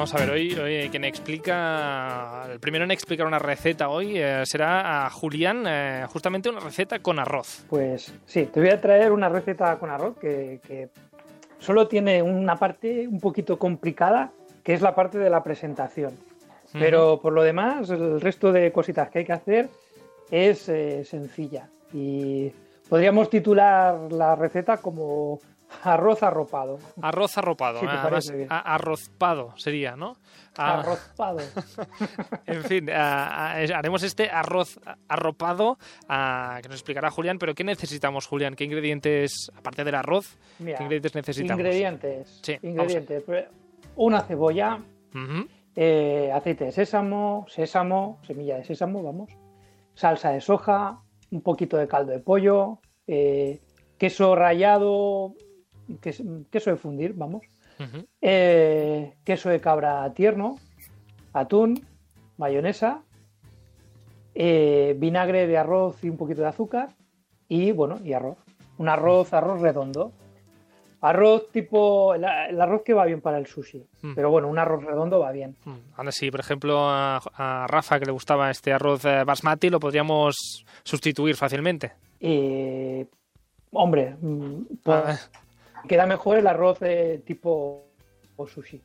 Vamos 0.00 0.14
a 0.14 0.18
ver, 0.18 0.30
hoy, 0.30 0.88
quien 0.90 1.04
explica, 1.04 2.46
el 2.50 2.58
primero 2.58 2.86
en 2.86 2.90
explicar 2.90 3.26
una 3.26 3.38
receta 3.38 3.90
hoy 3.90 4.16
eh, 4.16 4.46
será 4.46 5.04
a 5.04 5.10
Julián, 5.10 5.64
eh, 5.68 6.06
justamente 6.08 6.48
una 6.48 6.60
receta 6.60 7.00
con 7.00 7.18
arroz. 7.18 7.66
Pues 7.68 8.10
sí, 8.24 8.46
te 8.46 8.60
voy 8.60 8.70
a 8.70 8.80
traer 8.80 9.12
una 9.12 9.28
receta 9.28 9.78
con 9.78 9.90
arroz 9.90 10.16
que, 10.16 10.88
solo 11.58 11.86
tiene 11.86 12.22
una 12.22 12.56
parte 12.56 13.06
un 13.06 13.20
poquito 13.20 13.58
complicada, 13.58 14.32
que 14.64 14.72
es 14.72 14.80
la 14.80 14.94
parte 14.94 15.18
de 15.18 15.28
la 15.28 15.44
presentación. 15.44 16.14
Pero 16.72 17.20
por 17.20 17.34
lo 17.34 17.42
demás, 17.42 17.90
el 17.90 18.22
resto 18.22 18.52
de 18.52 18.72
cositas 18.72 19.10
que 19.10 19.18
hay 19.18 19.24
que 19.26 19.34
hacer 19.34 19.68
es 20.30 20.66
eh, 20.70 21.04
sencilla 21.04 21.68
y 21.92 22.50
podríamos 22.88 23.28
titular 23.28 24.10
la 24.10 24.34
receta 24.34 24.78
como 24.78 25.40
arroz 25.82 26.22
arropado. 26.22 26.78
Arroz 27.00 27.38
arropado, 27.38 27.80
arrozpado 28.48 29.54
sería, 29.56 29.96
¿no? 29.96 30.16
Arrozpado. 30.56 31.38
en 32.46 32.62
fin, 32.64 32.90
haremos 32.90 34.02
este 34.02 34.28
arroz 34.28 34.78
arropado 35.08 35.78
que 36.08 36.68
nos 36.68 36.76
explicará 36.76 37.10
Julián, 37.10 37.38
pero 37.38 37.54
¿qué 37.54 37.64
necesitamos, 37.64 38.26
Julián? 38.26 38.54
¿Qué 38.54 38.64
ingredientes, 38.64 39.50
aparte 39.56 39.84
del 39.84 39.94
arroz, 39.94 40.36
qué 40.58 40.70
ingredientes 40.70 41.14
necesitamos? 41.14 41.60
Ingredientes. 41.60 42.42
ingredientes. 42.62 43.22
Pues, 43.22 43.44
una 43.96 44.22
cebolla, 44.22 44.78
eh, 45.76 46.30
aceite 46.32 46.66
de 46.66 46.72
sésamo, 46.72 47.46
sésamo, 47.48 48.18
semilla 48.26 48.56
de 48.56 48.64
sésamo, 48.64 49.02
vamos, 49.02 49.30
salsa 49.94 50.30
de 50.30 50.40
soja, 50.40 51.02
un 51.30 51.42
poquito 51.42 51.76
de 51.76 51.86
caldo 51.86 52.12
de 52.12 52.20
pollo, 52.20 52.80
eh, 53.06 53.60
queso 53.98 54.34
rallado, 54.34 55.34
queso 55.98 56.70
de 56.70 56.76
fundir, 56.76 57.14
vamos, 57.14 57.42
eh, 58.20 59.14
queso 59.24 59.48
de 59.48 59.60
cabra 59.60 60.12
tierno, 60.14 60.56
atún, 61.32 61.84
mayonesa, 62.36 63.02
eh, 64.34 64.94
vinagre 64.98 65.46
de 65.46 65.58
arroz 65.58 66.02
y 66.04 66.08
un 66.08 66.16
poquito 66.16 66.42
de 66.42 66.48
azúcar 66.48 66.90
y 67.48 67.72
bueno, 67.72 67.98
y 68.04 68.12
arroz. 68.12 68.38
Un 68.78 68.88
arroz, 68.88 69.32
arroz 69.34 69.60
redondo. 69.60 70.12
Arroz 71.02 71.50
tipo. 71.50 72.14
El, 72.14 72.24
arroz 72.24 72.82
que 72.82 72.94
va 72.94 73.04
bien 73.06 73.20
para 73.20 73.38
el 73.38 73.46
sushi. 73.46 73.84
Hmm. 74.02 74.14
Pero 74.14 74.30
bueno, 74.30 74.48
un 74.48 74.58
arroz 74.58 74.84
redondo 74.84 75.18
va 75.18 75.32
bien. 75.32 75.56
Hmm. 75.64 75.78
Ahora 75.96 76.12
sí, 76.12 76.30
por 76.30 76.40
ejemplo, 76.40 76.78
a, 76.78 77.66
Rafa 77.68 77.98
que 77.98 78.06
le 78.06 78.12
gustaba 78.12 78.50
este 78.50 78.72
arroz 78.72 79.04
eh, 79.04 79.24
basmati, 79.24 79.68
lo 79.68 79.80
podríamos 79.80 80.64
sustituir 80.84 81.36
fácilmente. 81.36 81.92
Eh, 82.20 83.06
hombre, 83.72 84.16
mm, 84.20 84.62
pues, 84.82 85.30
queda 85.88 86.06
mejor 86.06 86.38
el 86.38 86.46
arroz 86.46 86.78
tipo 87.24 87.86
sushi. 88.46 88.82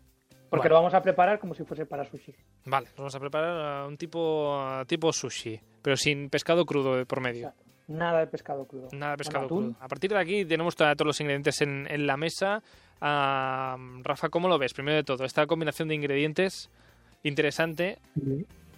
Porque 0.50 0.70
lo 0.70 0.76
vamos 0.76 0.94
a 0.94 1.02
preparar 1.02 1.40
como 1.40 1.54
si 1.54 1.64
fuese 1.64 1.86
para 1.86 2.06
sushi. 2.06 2.34
Vale, 2.66 2.88
vamos 2.98 3.14
a 3.16 3.20
preparar 3.20 3.88
un 3.88 3.98
tipo, 3.98 4.58
tipo 4.88 5.12
sushi, 5.12 5.60
pero 5.82 5.98
sin 5.98 6.30
pescado 6.30 6.66
crudo 6.66 7.06
por 7.06 7.20
medio. 7.20 7.54
Nada 7.88 8.20
de 8.20 8.28
pescado 8.28 8.66
crudo. 8.66 8.88
Nada 8.94 9.12
de 9.12 9.18
pescado 9.18 9.48
crudo. 9.48 9.76
A 9.80 9.88
partir 9.88 10.12
de 10.12 10.18
aquí 10.18 10.46
tenemos 10.46 10.76
todos 10.76 10.96
los 11.06 11.20
ingredientes 11.20 11.62
en, 11.62 11.88
en 11.90 12.08
la 12.08 12.18
mesa. 12.18 12.64
Ah, 13.02 13.78
Rafa, 14.02 14.30
¿cómo 14.30 14.48
lo 14.48 14.58
ves? 14.58 14.74
Primero 14.74 14.96
de 14.96 15.04
todo, 15.04 15.26
esta 15.26 15.46
combinación 15.46 15.88
de 15.88 15.96
ingredientes 15.96 16.70
interesante. 17.28 17.98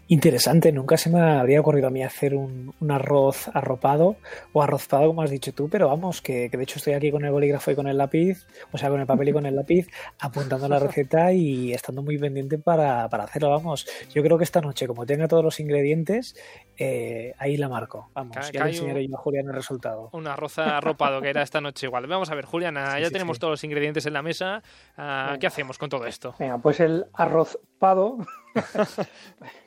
Interesante, 0.10 0.72
nunca 0.72 0.96
se 0.96 1.10
me 1.10 1.20
habría 1.20 1.60
ocurrido 1.60 1.88
a 1.88 1.90
mí 1.90 2.02
hacer 2.02 2.34
un, 2.34 2.74
arroz 2.90 3.50
arropado 3.54 4.16
o 4.54 4.64
arrozado, 4.64 5.08
como 5.08 5.22
has 5.22 5.30
dicho 5.30 5.52
tú, 5.54 5.68
pero 5.68 5.90
vamos, 5.90 6.22
que, 6.22 6.48
de 6.48 6.64
hecho 6.64 6.78
estoy 6.78 6.94
aquí 6.94 7.12
con 7.12 7.26
el 7.26 7.32
bolígrafo 7.32 7.72
y 7.72 7.76
con 7.76 7.88
el 7.88 7.98
lápiz, 7.98 8.48
o 8.72 8.78
sea, 8.78 8.90
con 8.90 9.02
el 9.02 9.06
papel 9.06 9.30
y 9.30 9.34
con 9.34 9.46
el 9.46 9.56
lápiz, 9.56 9.88
apuntando 10.20 10.70
la 10.70 10.80
receta 10.80 11.34
y 11.34 11.74
estando 11.74 12.04
muy 12.04 12.18
pendiente 12.18 12.58
para, 12.58 13.04
hacerlo, 13.04 13.50
vamos. 13.50 13.86
Yo 14.14 14.24
creo 14.24 14.38
que 14.38 14.46
esta 14.46 14.62
noche, 14.62 14.88
como 14.88 15.06
tenga 15.06 15.28
todos 15.28 15.44
los 15.44 15.60
ingredientes, 15.60 16.38
eh, 16.78 17.34
ahí 17.38 17.58
la 17.58 17.68
marco. 17.68 18.10
Vamos, 18.14 18.50
ya 18.54 18.64
le 18.64 18.70
enseñaré 18.70 19.06
yo 19.06 19.14
a 19.14 19.20
Julián 19.20 19.48
el 19.48 19.54
resultado. 19.54 20.10
Un 20.14 20.28
arroz 20.28 20.58
arropado 20.60 21.22
que 21.22 21.30
era 21.30 21.42
esta 21.42 21.60
noche 21.60 21.86
igual. 21.86 22.08
Vamos 22.08 22.32
a 22.32 22.36
ver, 22.36 22.46
Juliana, 22.46 22.98
ya 23.02 23.12
tenemos 23.12 23.40
todos 23.40 23.52
los 23.52 23.64
ingredientes 23.66 24.06
en 24.06 24.14
la 24.14 24.22
mesa. 24.22 24.64
Ah, 24.96 25.36
¿Qué 25.38 25.48
hacemos 25.48 25.78
con 25.78 25.90
todo 25.90 26.06
esto? 26.06 26.34
Venga, 26.40 26.60
pues 26.60 26.80
el 26.80 27.08
arrozpado. 27.14 28.20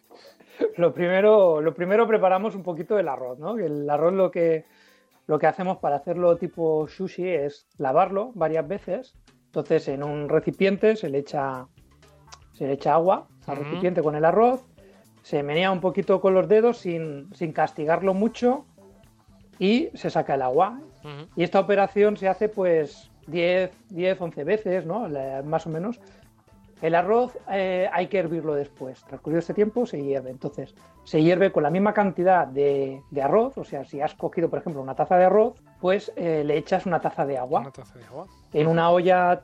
lo 0.77 0.93
primero, 0.93 1.61
lo 1.61 1.75
primero 1.75 2.07
preparamos 2.07 2.55
un 2.55 2.63
poquito 2.63 2.99
el 2.99 3.09
arroz, 3.09 3.39
¿no? 3.39 3.59
El 3.59 3.89
arroz 3.89 4.13
lo 4.13 4.31
que, 4.31 4.65
lo 5.27 5.39
que 5.39 5.47
hacemos 5.47 5.79
para 5.79 5.97
hacerlo 5.97 6.37
tipo 6.37 6.87
sushi 6.89 7.29
es 7.29 7.67
lavarlo 7.79 8.33
varias 8.35 8.67
veces. 8.67 9.15
Entonces 9.47 9.89
en 9.89 10.03
un 10.03 10.29
recipiente 10.29 10.97
se 10.97 11.09
le 11.09 11.19
echa, 11.19 11.67
se 12.53 12.67
le 12.67 12.75
echa 12.75 12.95
agua 12.95 13.29
al 13.47 13.57
recipiente 13.57 14.03
con 14.03 14.15
el 14.15 14.25
arroz, 14.25 14.65
se 15.23 15.43
menea 15.43 15.73
un 15.73 15.81
poquito 15.81 16.21
con 16.21 16.35
los 16.35 16.49
dedos 16.49 16.79
sin, 16.79 17.31
castigarlo 17.53 18.15
mucho 18.15 18.65
y 19.59 19.91
se 19.95 20.11
saca 20.11 20.35
el 20.35 20.43
agua. 20.43 20.81
Y 21.35 21.43
esta 21.43 21.61
operación 21.61 22.17
se 22.17 22.29
hace 22.29 22.49
pues 22.49 23.11
10, 23.27 23.71
10 23.91 24.21
11 24.21 24.45
veces, 24.45 24.87
¿no? 24.87 25.09
más 25.45 25.67
o 25.67 25.71
menos. 25.71 26.01
El 26.83 26.95
arroz 26.95 27.37
eh, 27.51 27.89
hay 27.93 28.07
que 28.07 28.19
hervirlo 28.19 28.55
después. 28.55 29.05
Transcurrido 29.05 29.41
este 29.41 29.55
tiempo 29.55 29.85
se 29.85 30.03
hierve. 30.03 30.31
Entonces, 30.31 30.75
se 31.05 31.23
hierve 31.23 31.53
con 31.53 31.63
la 31.63 31.71
misma 31.71 31.93
cantidad 31.93 32.47
de, 32.47 33.03
arroz. 33.23 33.59
O 33.59 33.65
sea, 33.65 33.85
si 33.85 34.01
has 34.01 34.15
cogido, 34.15 34.49
por 34.49 34.61
ejemplo, 34.61 34.81
una 34.81 34.95
taza 34.95 35.17
de 35.17 35.25
arroz, 35.25 35.63
pues 35.81 36.13
eh, 36.17 36.43
le 36.45 36.57
echas 36.57 36.87
una 36.87 37.01
taza 37.01 37.27
de 37.27 37.37
agua. 37.37 37.61
Una 37.61 37.71
taza 37.71 37.99
de 37.99 38.05
agua. 38.07 38.27
En 38.53 38.67
una 38.67 38.91
olla. 38.91 39.43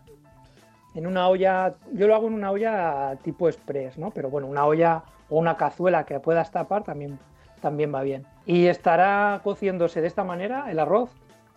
En 0.94 1.06
una 1.06 1.28
olla. 1.28 1.74
Yo 1.92 2.06
lo 2.06 2.14
hago 2.14 2.28
en 2.28 2.34
una 2.34 2.50
olla 2.50 3.16
tipo 3.22 3.48
express, 3.48 3.98
¿no? 3.98 4.10
Pero 4.10 4.30
bueno, 4.30 4.46
una 4.46 4.64
olla 4.64 5.04
o 5.28 5.38
una 5.38 5.56
cazuela 5.56 6.04
que 6.06 6.18
puedas 6.20 6.50
tapar 6.50 6.84
también, 6.84 7.18
también 7.60 7.94
va 7.94 8.02
bien. 8.02 8.26
Y 8.46 8.66
estará 8.66 9.40
cociéndose 9.44 10.00
de 10.00 10.06
esta 10.06 10.24
manera 10.24 10.70
el 10.70 10.78
arroz 10.78 11.10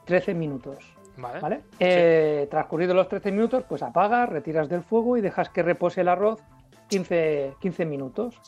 13 0.06 0.34
minutos. 0.34 0.99
Vale. 1.22 1.62
Eh, 1.80 2.48
transcurridos 2.50 2.96
los 2.96 3.08
13 3.08 3.32
minutos, 3.32 3.64
pues 3.68 3.82
apagas, 3.84 4.30
retiras 4.30 4.70
del 4.70 4.82
fuego 4.82 5.18
y 5.18 5.22
dejas 5.22 5.50
que 5.50 5.64
repose 5.64 6.02
el 6.02 6.08
arroz 6.08 6.42
15, 6.90 7.54
15 7.60 7.86
minutos. 7.86 8.40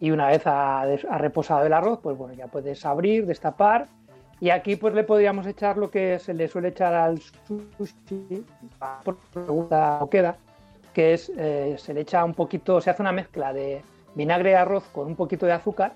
Y 0.00 0.10
una 0.10 0.28
vez 0.28 0.42
ha, 0.46 0.84
reposado 1.18 1.66
el 1.66 1.72
arroz, 1.72 2.00
pues 2.02 2.16
bueno, 2.16 2.34
ya 2.34 2.46
puedes 2.46 2.84
abrir, 2.86 3.26
destapar. 3.26 3.88
Y 4.40 4.50
aquí 4.50 4.76
pues 4.76 4.94
le 4.94 5.04
podríamos 5.04 5.46
echar 5.46 5.76
lo 5.76 5.90
que 5.90 6.18
se 6.18 6.32
le 6.32 6.48
suele 6.48 6.68
echar 6.68 6.94
al 6.94 7.20
sushi, 7.20 8.46
por 9.04 9.16
pregunta 9.34 9.98
o 10.00 10.08
queda, 10.08 10.38
que 10.94 11.12
es, 11.12 11.30
eh, 11.36 11.76
se 11.78 11.92
le 11.92 12.00
echa 12.00 12.24
un 12.24 12.32
poquito, 12.32 12.80
se 12.80 12.88
hace 12.88 13.02
una 13.02 13.12
mezcla 13.12 13.52
de 13.52 13.82
vinagre 14.14 14.50
de 14.50 14.56
arroz 14.56 14.84
con 14.92 15.06
un 15.06 15.16
poquito 15.16 15.44
de 15.44 15.52
azúcar. 15.52 15.92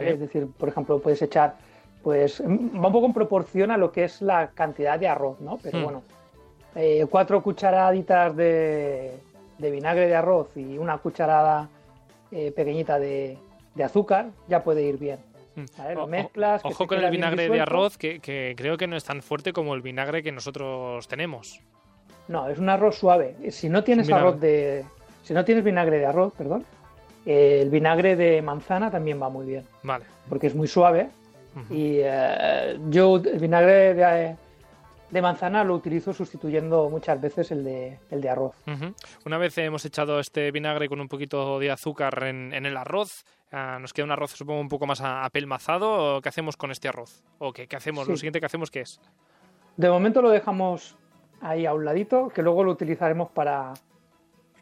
Es 0.00 0.20
decir, 0.20 0.48
por 0.56 0.68
ejemplo, 0.68 1.00
puedes 1.00 1.20
echar 1.22 1.56
pues 2.06 2.40
va 2.40 2.46
un 2.46 2.92
poco 2.92 3.06
en 3.06 3.12
proporción 3.12 3.72
a 3.72 3.76
lo 3.76 3.90
que 3.90 4.04
es 4.04 4.22
la 4.22 4.50
cantidad 4.50 4.96
de 4.96 5.08
arroz, 5.08 5.40
¿no? 5.40 5.58
Pero 5.60 5.78
hmm. 5.80 5.82
bueno, 5.82 6.02
eh, 6.76 7.04
cuatro 7.10 7.42
cucharaditas 7.42 8.36
de, 8.36 9.18
vinagre 9.58 10.06
de 10.06 10.14
arroz 10.14 10.56
y 10.56 10.78
una 10.78 10.98
cucharada 10.98 11.68
eh, 12.30 12.52
pequeñita 12.52 13.00
de, 13.00 13.36
azúcar 13.82 14.26
ya 14.46 14.62
puede 14.62 14.82
ir 14.82 14.98
bien. 14.98 15.18
Hmm. 15.56 15.64
Lo 15.96 16.06
mezclas. 16.06 16.64
Ojo 16.64 16.86
con 16.86 17.02
el 17.02 17.10
vinagre 17.10 17.48
de 17.48 17.60
arroz, 17.60 17.98
que, 17.98 18.54
creo 18.56 18.76
que 18.76 18.86
no 18.86 18.94
es 18.94 19.02
tan 19.02 19.20
fuerte 19.20 19.52
como 19.52 19.74
el 19.74 19.82
vinagre 19.82 20.22
que 20.22 20.30
nosotros 20.30 21.08
tenemos. 21.08 21.60
No, 22.28 22.48
es 22.48 22.60
un 22.60 22.68
arroz 22.68 23.00
suave. 23.00 23.34
Si 23.50 23.68
no 23.68 23.82
tienes 23.82 24.08
arroz 24.12 24.38
de. 24.38 24.84
Si 25.24 25.34
no 25.34 25.44
tienes 25.44 25.64
vinagre 25.64 25.98
de 25.98 26.06
arroz, 26.06 26.32
perdón, 26.38 26.64
el 27.24 27.68
vinagre 27.68 28.14
de 28.14 28.42
manzana 28.42 28.92
también 28.92 29.20
va 29.20 29.28
muy 29.28 29.44
bien. 29.44 29.64
Vale. 29.82 30.04
Porque 30.28 30.46
es 30.46 30.54
muy 30.54 30.68
suave 30.68 31.08
y 31.70 32.00
eh, 32.02 32.78
yo 32.88 33.16
el 33.16 33.38
vinagre 33.38 34.36
de, 35.10 35.22
manzana 35.22 35.64
lo 35.64 35.74
utilizo 35.74 36.12
sustituyendo 36.12 36.90
muchas 36.90 37.20
veces 37.20 37.50
el 37.50 37.64
de, 37.64 37.98
el 38.10 38.20
de 38.20 38.28
arroz. 38.28 38.54
Una 39.24 39.38
vez 39.38 39.56
hemos 39.58 39.84
echado 39.84 40.20
este 40.20 40.50
vinagre 40.50 40.88
con 40.88 41.00
un 41.00 41.08
poquito 41.08 41.58
de 41.58 41.70
azúcar 41.70 42.24
en, 42.24 42.52
el 42.52 42.76
arroz, 42.76 43.24
ah, 43.52 43.78
nos 43.80 43.92
queda 43.92 44.04
un 44.04 44.12
arroz 44.12 44.32
supongo 44.32 44.60
un 44.60 44.68
poco 44.68 44.86
más 44.86 45.00
apelmazado. 45.00 46.20
¿Qué 46.20 46.28
hacemos 46.28 46.56
con 46.56 46.70
este 46.70 46.88
arroz? 46.88 47.22
¿O 47.38 47.52
qué, 47.52 47.66
hacemos? 47.74 48.06
¿Lo 48.08 48.16
siguiente 48.16 48.40
que 48.40 48.46
hacemos 48.46 48.70
qué 48.70 48.80
es? 48.80 49.00
De 49.76 49.88
momento 49.88 50.20
lo 50.20 50.30
dejamos 50.30 50.96
ahí 51.40 51.66
a 51.66 51.74
un 51.74 51.84
ladito, 51.84 52.28
que 52.28 52.42
luego 52.42 52.64
lo 52.64 52.72
utilizaremos 52.72 53.30
para, 53.30 53.74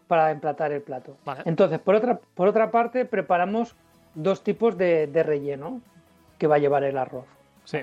para 0.07 0.30
emplatar 0.30 0.72
el 0.72 0.83
plato. 0.83 1.16
Entonces, 1.44 1.80
por 1.80 1.94
otra, 1.94 2.20
por 2.35 2.48
otra 2.48 2.70
parte, 2.70 3.04
preparamos 3.04 3.74
dos 4.14 4.42
tipos 4.44 4.76
de, 4.76 5.07
de 5.09 5.22
relleno 5.22 5.80
que 6.38 6.47
va 6.47 6.57
a 6.57 6.59
llevar 6.59 6.85
el 6.85 6.99
arroz. 6.99 7.27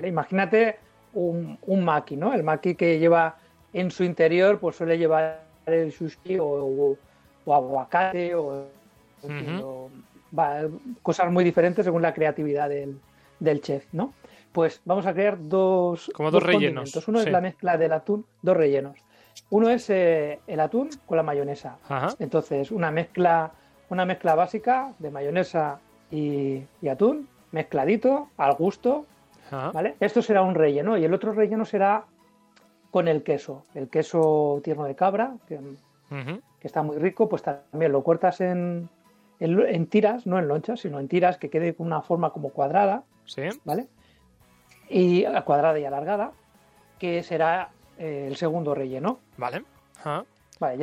Imagínate 0.04 0.76
un, 1.14 1.58
un 1.66 1.84
maki, 1.84 2.16
¿no? 2.16 2.32
El 2.32 2.42
maki 2.42 2.74
que 2.74 2.98
lleva 2.98 3.36
en 3.72 3.90
su 3.90 4.04
interior, 4.04 4.58
pues 4.58 4.76
suele 4.76 4.98
llevar 4.98 5.40
el 5.66 5.92
sushi 5.92 6.38
o, 6.40 6.96
aguacate 7.46 8.34
o, 8.34 8.66
cosas 11.02 11.30
muy 11.30 11.44
diferentes 11.44 11.84
según 11.84 12.02
la 12.02 12.14
creatividad 12.14 12.68
del, 12.68 13.60
chef, 13.60 13.86
¿no? 13.92 14.12
Pues 14.52 14.80
vamos 14.84 15.06
a 15.06 15.14
crear 15.14 15.36
dos, 15.40 16.10
Como 16.14 16.30
dos, 16.30 16.42
rellenos. 16.42 17.08
Uno 17.08 17.20
es 17.20 17.30
la 17.30 17.40
mezcla 17.40 17.76
del 17.78 17.92
atún, 17.92 18.26
dos 18.42 18.56
rellenos. 18.56 18.98
Uno 19.48 19.70
es 19.70 19.88
eh, 19.88 20.40
el 20.46 20.60
atún 20.60 20.90
con 21.06 21.16
la 21.16 21.22
mayonesa. 21.22 21.78
Entonces, 22.18 22.70
una 22.70 22.90
mezcla, 22.90 23.52
una 23.88 24.04
mezcla 24.04 24.34
básica 24.34 24.92
de 24.98 25.10
mayonesa 25.10 25.80
y 26.10 26.66
atún 26.90 27.28
mezcladito, 27.52 28.28
al 28.36 28.54
gusto, 28.54 29.06
¿vale? 29.50 29.94
Esto 30.00 30.22
será 30.22 30.42
un 30.42 30.54
relleno 30.54 30.96
y 30.96 31.04
el 31.04 31.14
otro 31.14 31.32
relleno 31.32 31.64
será 31.64 32.04
con 32.90 33.08
el 33.08 33.22
queso, 33.22 33.64
el 33.74 33.88
queso 33.88 34.60
tierno 34.64 34.84
de 34.84 34.94
cabra, 34.94 35.34
que, 35.46 35.60
está 36.60 36.82
muy 36.82 36.98
rico, 36.98 37.28
pues 37.28 37.42
también 37.42 37.92
lo 37.92 38.04
cortas 38.04 38.40
en, 38.40 38.88
en, 39.40 39.86
tiras, 39.86 40.26
no 40.26 40.38
en 40.38 40.48
lonchas, 40.48 40.80
sino 40.80 41.00
en 41.00 41.08
tiras 41.08 41.38
que 41.38 41.50
quede 41.50 41.74
con 41.74 41.86
una 41.86 42.02
forma 42.02 42.30
como 42.30 42.50
cuadrada, 42.50 43.04
¿Sí? 43.24 43.42
¿vale? 43.64 43.86
Y 44.88 45.24
cuadrada 45.44 45.78
y 45.78 45.84
alargada, 45.84 46.32
que 46.98 47.22
será 47.22 47.70
eh, 47.98 48.26
el 48.28 48.36
segundo 48.36 48.74
relleno. 48.74 49.20
Vale 49.36 49.64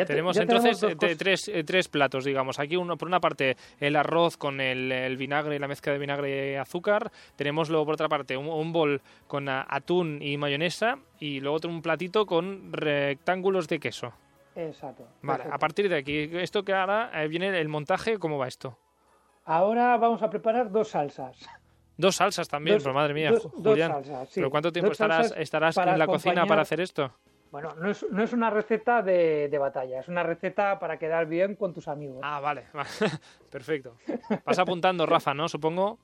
tenemos 0.05 0.37
entonces 0.37 0.81
eh, 0.83 0.95
tres, 1.17 1.47
eh, 1.47 1.63
tres, 1.63 1.87
platos, 1.87 2.25
digamos. 2.25 2.59
Aquí 2.59 2.75
uno 2.75 2.97
por 2.97 3.07
una 3.07 3.19
parte 3.19 3.57
el 3.79 3.95
arroz 3.95 4.37
con 4.37 4.61
el, 4.61 5.17
vinagre 5.17 5.55
y 5.55 5.59
la 5.59 5.67
mezcla 5.67 5.93
de 5.93 5.99
vinagre 5.99 6.53
y 6.53 6.55
azúcar. 6.55 7.11
Tenemos 7.35 7.69
luego 7.69 7.85
por 7.85 7.93
otra 7.93 8.09
parte 8.09 8.37
un, 8.37 8.71
bol 8.71 9.01
con 9.27 9.49
atún 9.49 10.21
y 10.21 10.37
mayonesa 10.37 10.97
y 11.19 11.39
luego 11.39 11.57
otro 11.57 11.69
un 11.69 11.81
platito 11.81 12.25
con 12.25 12.71
rectángulos 12.71 13.67
de 13.67 13.79
queso. 13.79 14.13
Exacto. 14.55 15.07
Vale, 15.21 15.45
a 15.49 15.57
partir 15.57 15.89
de 15.89 15.97
aquí, 15.97 16.29
esto 16.33 16.63
que 16.63 16.73
ahora 16.73 17.11
eh, 17.13 17.27
viene 17.27 17.57
el 17.59 17.69
montaje, 17.69 18.17
¿cómo 18.17 18.37
va 18.37 18.47
esto? 18.47 18.77
Ahora 19.45 19.97
vamos 19.97 20.21
a 20.21 20.29
preparar 20.29 20.71
dos 20.71 20.89
salsas. 20.89 21.37
Dos 21.97 22.15
salsas 22.15 22.47
también, 22.47 22.77
pero 22.79 22.93
madre 22.93 23.13
mía, 23.13 23.31
Julián. 23.37 24.01
¿Pero 24.33 24.49
cuánto 24.49 24.71
tiempo 24.71 24.91
estarás, 24.91 25.33
estarás 25.37 25.75
en 25.77 25.99
la 25.99 26.07
cocina 26.07 26.45
para 26.45 26.61
hacer 26.61 26.81
esto? 26.81 27.11
Bueno, 27.51 27.73
no 27.75 27.89
es, 27.89 28.05
no 28.11 28.23
es 28.23 28.31
una 28.33 28.49
receta 28.51 29.01
de, 29.01 29.55
batalla, 29.59 29.99
es 29.99 30.07
una 30.07 30.23
receta 30.23 30.77
para 30.77 30.97
quedar 30.99 31.25
bien 31.25 31.55
con 31.55 31.73
tus 31.73 31.87
amigos. 31.87 32.19
Ah, 32.21 32.39
vale, 32.41 32.65
perfecto. 33.51 33.95
Vas 34.45 34.59
apuntando, 34.59 35.05
Rafa, 35.05 35.33
¿no? 35.33 35.47
Supongo. 35.47 35.99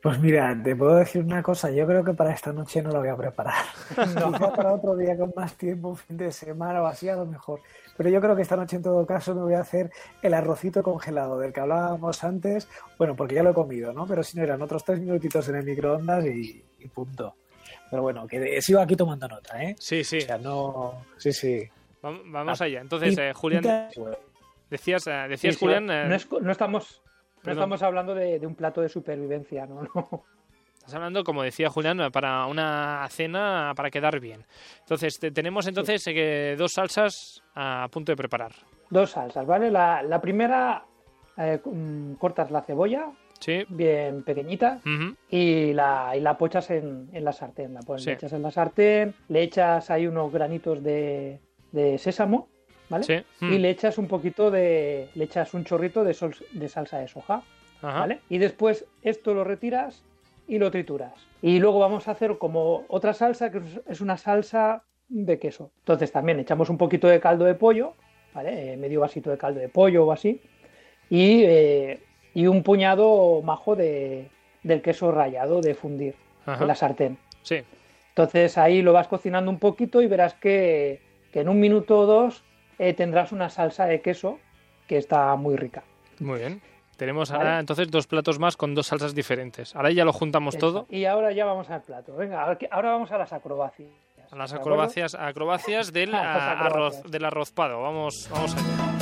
Pues 0.00 0.20
mira, 0.20 0.56
te 0.62 0.76
puedo 0.76 0.94
decir 0.94 1.24
una 1.24 1.42
cosa, 1.42 1.70
yo 1.70 1.84
creo 1.86 2.04
que 2.04 2.12
para 2.12 2.32
esta 2.32 2.52
noche 2.52 2.80
no 2.80 2.90
lo 2.90 3.00
voy 3.00 3.08
a 3.08 3.16
preparar. 3.16 3.64
No. 4.14 4.30
para 4.54 4.74
otro 4.74 4.94
día 4.94 5.16
con 5.16 5.32
más 5.34 5.56
tiempo, 5.56 5.88
un 5.88 5.96
fin 5.96 6.16
de 6.16 6.30
semana 6.30 6.80
o 6.82 6.86
así, 6.86 7.08
a 7.08 7.16
lo 7.16 7.26
mejor. 7.26 7.60
Pero 7.96 8.10
yo 8.10 8.20
creo 8.20 8.36
que 8.36 8.42
esta 8.42 8.56
noche 8.56 8.76
en 8.76 8.82
todo 8.82 9.04
caso 9.06 9.34
me 9.34 9.42
voy 9.42 9.54
a 9.54 9.60
hacer 9.60 9.90
el 10.22 10.34
arrocito 10.34 10.82
congelado 10.84 11.38
del 11.38 11.52
que 11.52 11.60
hablábamos 11.60 12.22
antes. 12.22 12.68
Bueno, 12.98 13.16
porque 13.16 13.34
ya 13.34 13.42
lo 13.42 13.50
he 13.50 13.54
comido, 13.54 13.92
¿no? 13.92 14.06
Pero 14.06 14.22
si 14.22 14.36
no 14.36 14.44
eran 14.44 14.62
otros 14.62 14.84
tres 14.84 15.00
minutitos 15.00 15.48
en 15.48 15.56
el 15.56 15.64
microondas 15.64 16.24
y 16.26 16.62
punto. 16.94 17.34
Pero 17.90 18.02
bueno, 18.02 18.26
que 18.26 18.60
sigo 18.60 18.80
aquí 18.80 18.96
tomando 18.96 19.28
nota, 19.28 19.62
¿eh? 19.62 19.76
Sí, 19.78 20.02
sí. 20.02 20.18
O 20.18 20.20
sea, 20.22 20.38
no. 20.38 21.04
Sí, 21.16 21.32
sí. 21.32 21.68
Vamos, 22.02 22.60
allá. 22.60 22.80
Entonces, 22.80 23.16
eh, 23.18 23.32
Julián. 23.34 23.88
Decías, 24.70 25.06
eh, 25.06 25.26
decías 25.28 25.56
Julián. 25.56 25.88
Eh, 25.90 26.08
no, 26.08 26.50
estamos, 26.50 27.02
no 27.44 27.52
estamos 27.52 27.82
hablando 27.82 28.14
de, 28.14 28.44
un 28.46 28.54
plato 28.54 28.80
de 28.80 28.88
supervivencia, 28.88 29.66
¿no? 29.66 29.82
no. 29.94 30.24
Estás 30.74 30.94
hablando, 30.94 31.24
como 31.24 31.42
decía 31.42 31.68
Julián, 31.68 31.98
para 32.12 32.46
una 32.46 33.06
cena 33.10 33.72
para 33.74 33.90
quedar 33.90 34.20
bien. 34.20 34.44
Entonces, 34.80 35.18
tenemos 35.18 35.66
entonces 35.66 36.04
dos 36.56 36.72
salsas 36.74 37.42
a 37.56 37.88
punto 37.90 38.12
de 38.12 38.16
preparar. 38.16 38.52
Dos 38.88 39.10
salsas, 39.10 39.44
¿vale? 39.44 39.68
La, 39.68 40.04
la 40.04 40.20
primera, 40.20 40.84
mm, 41.36 42.14
cortas 42.14 42.52
la 42.52 42.62
cebolla, 42.62 43.10
bien 43.68 44.22
pequeñita 44.22 44.80
y, 45.30 45.72
la, 45.72 46.14
y 46.16 46.20
la 46.20 46.36
pochas 46.38 46.70
en, 46.70 47.08
en 47.12 47.24
la 47.24 47.32
sartén. 47.32 47.74
La 47.74 47.80
pones, 47.80 48.06
echas 48.06 48.32
en 48.32 48.42
la 48.42 48.50
sartén, 48.50 49.14
le 49.28 49.42
echas 49.42 49.90
ahí 49.90 50.06
unos 50.06 50.32
granitos 50.32 50.82
de, 50.82 51.38
de 51.72 51.98
sésamo, 51.98 52.48
¿vale? 52.88 53.24
Y 53.40 53.44
mm. 53.44 53.54
le 53.54 53.70
echas 53.70 53.98
un 53.98 54.08
poquito 54.08 54.50
de. 54.50 55.08
le 55.14 55.24
echas 55.24 55.54
un 55.54 55.64
chorrito 55.64 56.04
de, 56.04 56.16
de 56.52 56.68
salsa 56.68 56.98
de 56.98 57.08
soja, 57.08 57.42
¿vale? 57.82 58.20
Y 58.28 58.38
después 58.38 58.86
esto 59.02 59.34
lo 59.34 59.44
retiras 59.44 60.02
y 60.48 60.58
lo 60.58 60.70
trituras. 60.70 61.14
Y 61.42 61.58
luego 61.58 61.78
vamos 61.78 62.08
a 62.08 62.12
hacer 62.12 62.38
como 62.38 62.84
otra 62.88 63.12
salsa 63.14 63.50
que 63.50 63.60
es 63.88 64.00
una 64.00 64.16
salsa 64.16 64.84
de 65.08 65.38
queso. 65.38 65.70
Entonces 65.80 66.12
también 66.12 66.38
echamos 66.40 66.70
un 66.70 66.78
poquito 66.78 67.08
de 67.08 67.20
caldo 67.20 67.44
de 67.44 67.54
pollo, 67.54 67.94
¿vale? 68.34 68.72
Eh, 68.72 68.76
medio 68.76 69.00
vasito 69.00 69.30
de 69.30 69.38
caldo 69.38 69.60
de 69.60 69.68
pollo 69.68 70.06
o 70.06 70.12
así. 70.12 70.40
Y 71.08 71.42
eh, 71.44 72.00
y 72.36 72.48
un 72.48 72.62
puñado 72.62 73.40
majo 73.40 73.76
de, 73.76 74.28
del 74.62 74.82
queso 74.82 75.10
rallado 75.10 75.62
de 75.62 75.74
fundir 75.74 76.16
en 76.46 76.66
la 76.66 76.74
sartén. 76.74 77.16
Sí. 77.40 77.62
Entonces 78.10 78.58
ahí 78.58 78.82
lo 78.82 78.92
vas 78.92 79.08
cocinando 79.08 79.50
un 79.50 79.58
poquito 79.58 80.02
y 80.02 80.06
verás 80.06 80.34
que, 80.34 81.00
en 81.32 81.48
un 81.48 81.58
minuto 81.58 82.00
o 82.00 82.06
dos 82.06 82.44
eh, 82.78 82.92
tendrás 82.92 83.32
una 83.32 83.48
salsa 83.48 83.86
de 83.86 84.02
queso 84.02 84.38
que 84.86 84.98
está 84.98 85.34
muy 85.36 85.56
rica. 85.56 85.82
Muy 86.20 86.40
bien. 86.40 86.60
Tenemos 86.98 87.30
ahora 87.30 87.58
entonces 87.58 87.90
dos 87.90 88.06
platos 88.06 88.38
más 88.38 88.58
con 88.58 88.74
dos 88.74 88.88
salsas 88.88 89.14
diferentes. 89.14 89.74
Ahora 89.74 89.90
ya 89.90 90.04
lo 90.04 90.12
juntamos 90.12 90.58
todo. 90.58 90.86
Y 90.90 91.06
ahora 91.06 91.32
ya 91.32 91.46
vamos 91.46 91.70
al 91.70 91.82
plato. 91.82 92.16
Venga, 92.16 92.42
ahora 92.70 92.90
vamos 92.90 93.12
a 93.12 93.18
las 93.18 93.32
acrobacias. 93.32 93.88
A 94.30 94.36
las 94.36 94.52
acrobacias, 94.52 95.14
acrobacias 95.14 95.90
del 95.90 96.14
arroz, 96.14 97.02
del 97.04 97.24
arrozpado. 97.24 97.80
Vamos, 97.80 98.28
vamos 98.30 98.54
allá. 98.54 98.95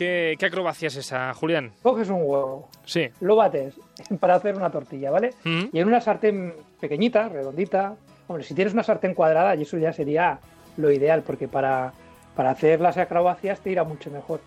¿Qué, 0.00 0.36
¿Qué 0.38 0.46
acrobacia 0.46 0.86
es 0.86 0.96
esa, 0.96 1.34
Julián? 1.34 1.72
Coges 1.82 2.08
un 2.08 2.22
huevo. 2.22 2.70
Sí. 2.86 3.10
Lo 3.20 3.36
bates 3.36 3.74
para 4.20 4.36
hacer 4.36 4.56
una 4.56 4.70
tortilla, 4.70 5.10
¿vale? 5.10 5.34
Mm. 5.44 5.64
Y 5.74 5.78
en 5.78 5.86
una 5.86 6.00
sartén 6.00 6.54
pequeñita, 6.80 7.28
redondita. 7.28 7.96
Hombre, 8.26 8.42
si 8.42 8.54
tienes 8.54 8.72
una 8.72 8.82
sartén 8.82 9.12
cuadrada, 9.12 9.54
y 9.56 9.62
eso 9.62 9.76
ya 9.76 9.92
sería 9.92 10.38
lo 10.78 10.90
ideal, 10.90 11.22
porque 11.22 11.48
para, 11.48 11.92
para 12.34 12.48
hacer 12.48 12.80
las 12.80 12.96
acrobacias 12.96 13.60
te 13.60 13.72
irá 13.72 13.84
mucho 13.84 14.10
mejor. 14.10 14.40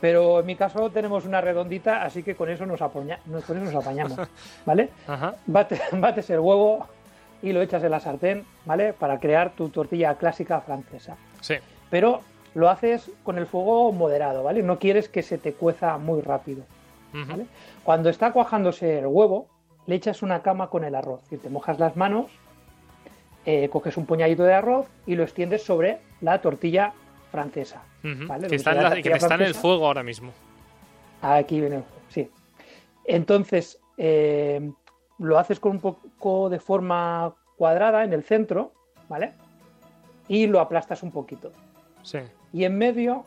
Pero 0.00 0.38
en 0.38 0.46
mi 0.46 0.54
caso 0.54 0.88
tenemos 0.90 1.24
una 1.26 1.40
redondita, 1.40 2.04
así 2.04 2.22
que 2.22 2.36
con 2.36 2.48
eso 2.48 2.64
nos, 2.64 2.80
apoña, 2.80 3.18
con 3.44 3.56
eso 3.56 3.72
nos 3.72 3.74
apañamos, 3.74 4.20
¿vale? 4.64 4.90
Ajá. 5.08 5.34
Bates, 5.46 5.80
bates 5.94 6.30
el 6.30 6.38
huevo 6.38 6.86
y 7.42 7.52
lo 7.52 7.60
echas 7.60 7.82
en 7.82 7.90
la 7.90 7.98
sartén, 7.98 8.44
¿vale? 8.64 8.92
Para 8.92 9.18
crear 9.18 9.50
tu 9.50 9.68
tortilla 9.68 10.14
clásica 10.14 10.60
francesa. 10.60 11.16
Sí. 11.40 11.56
Pero 11.90 12.20
lo 12.54 12.68
haces 12.68 13.10
con 13.24 13.38
el 13.38 13.46
fuego 13.46 13.92
moderado, 13.92 14.42
¿vale? 14.42 14.62
No 14.62 14.78
quieres 14.78 15.08
que 15.08 15.22
se 15.22 15.38
te 15.38 15.52
cueza 15.54 15.96
muy 15.98 16.20
rápido. 16.20 16.64
Cuando 17.84 18.08
está 18.08 18.32
cuajándose 18.32 18.98
el 19.00 19.06
huevo, 19.06 19.48
le 19.86 19.96
echas 19.96 20.22
una 20.22 20.42
cama 20.42 20.68
con 20.70 20.84
el 20.84 20.94
arroz. 20.94 21.18
Es 21.24 21.30
decir, 21.30 21.40
te 21.42 21.50
mojas 21.50 21.78
las 21.78 21.96
manos, 21.96 22.30
eh, 23.44 23.68
coges 23.68 23.96
un 23.96 24.06
puñadito 24.06 24.44
de 24.44 24.54
arroz 24.54 24.86
y 25.06 25.14
lo 25.14 25.22
extiendes 25.24 25.62
sobre 25.62 25.98
la 26.20 26.40
tortilla 26.40 26.92
francesa. 27.30 27.82
Vale, 28.26 28.48
que 28.48 28.56
está, 28.56 28.70
en 28.70 28.76
sería 28.76 28.82
la- 28.82 28.88
la 28.90 28.96
que 28.96 29.02
tortilla 29.02 29.16
está 29.16 29.34
en 29.34 29.40
el 29.40 29.46
fuego 29.60 29.86
ahora 29.86 30.02
mismo. 30.02 30.32
Aquí 31.22 31.60
viene 31.60 31.76
el 31.76 31.82
juego, 31.82 32.02
sí. 32.08 32.30
Entonces, 33.04 33.78
eh, 33.96 34.70
lo 35.18 35.38
haces 35.38 35.60
con 35.60 35.72
un 35.72 35.80
poco 35.80 36.48
de 36.50 36.58
forma 36.60 37.34
cuadrada 37.56 38.04
en 38.04 38.12
el 38.12 38.22
centro, 38.24 38.72
¿vale? 39.08 39.32
Y 40.28 40.46
lo 40.46 40.60
aplastas 40.60 41.02
un 41.02 41.10
poquito. 41.10 41.52
Sí. 42.02 42.18
Y 42.52 42.64
en 42.64 42.76
medio 42.78 43.24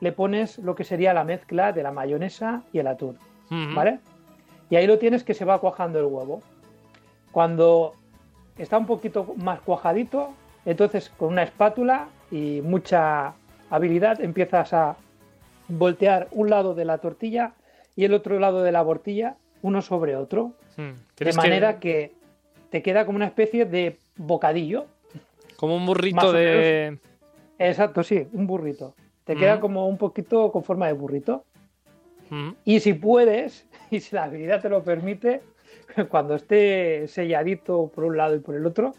le 0.00 0.12
pones 0.12 0.58
lo 0.58 0.74
que 0.74 0.84
sería 0.84 1.12
la 1.12 1.24
mezcla 1.24 1.72
de 1.72 1.82
la 1.82 1.92
mayonesa 1.92 2.62
y 2.72 2.78
el 2.78 2.86
atún. 2.86 3.18
¿vale? 3.74 3.98
Y 4.70 4.76
ahí 4.76 4.86
lo 4.86 4.98
tienes 4.98 5.24
que 5.24 5.34
se 5.34 5.44
va 5.44 5.60
cuajando 5.60 5.98
el 5.98 6.04
huevo. 6.06 6.40
Cuando 7.32 7.94
está 8.56 8.78
un 8.78 8.86
poquito 8.86 9.34
más 9.36 9.60
cuajadito, 9.60 10.32
entonces 10.64 11.10
con 11.10 11.28
una 11.32 11.42
espátula 11.42 12.08
y 12.30 12.60
mucha 12.62 13.34
habilidad 13.70 14.20
empiezas 14.20 14.72
a 14.72 14.96
voltear 15.68 16.28
un 16.32 16.50
lado 16.50 16.74
de 16.74 16.84
la 16.84 16.98
tortilla 16.98 17.52
y 17.96 18.04
el 18.04 18.14
otro 18.14 18.38
lado 18.38 18.62
de 18.62 18.72
la 18.72 18.84
tortilla 18.84 19.36
uno 19.62 19.82
sobre 19.82 20.16
otro, 20.16 20.52
Mm. 20.76 20.90
de 21.18 21.32
manera 21.34 21.78
que... 21.80 22.12
te 22.70 22.82
queda 22.82 23.04
como 23.04 23.16
una 23.16 23.26
especie 23.26 23.64
de 23.64 23.98
bocadillo. 24.16 24.86
Como 25.56 25.74
un 25.76 25.84
burrito 25.84 26.32
de. 26.32 26.98
Exacto, 27.60 28.02
sí, 28.02 28.26
un 28.32 28.46
burrito. 28.46 28.94
Te 29.24 29.36
queda 29.36 29.60
como 29.60 29.86
un 29.86 29.98
poquito 29.98 30.50
con 30.50 30.64
forma 30.64 30.86
de 30.86 30.94
burrito. 30.94 31.44
Ujú. 32.26 32.56
Y 32.64 32.80
si 32.80 32.94
puedes, 32.94 33.66
y 33.90 34.00
si 34.00 34.16
la 34.16 34.24
habilidad 34.24 34.62
te 34.62 34.70
lo 34.70 34.82
permite, 34.82 35.42
cuando 36.08 36.34
esté 36.34 37.06
selladito 37.06 37.88
por 37.94 38.04
un 38.04 38.16
lado 38.16 38.34
y 38.34 38.40
por 38.40 38.56
el 38.56 38.66
otro, 38.66 38.94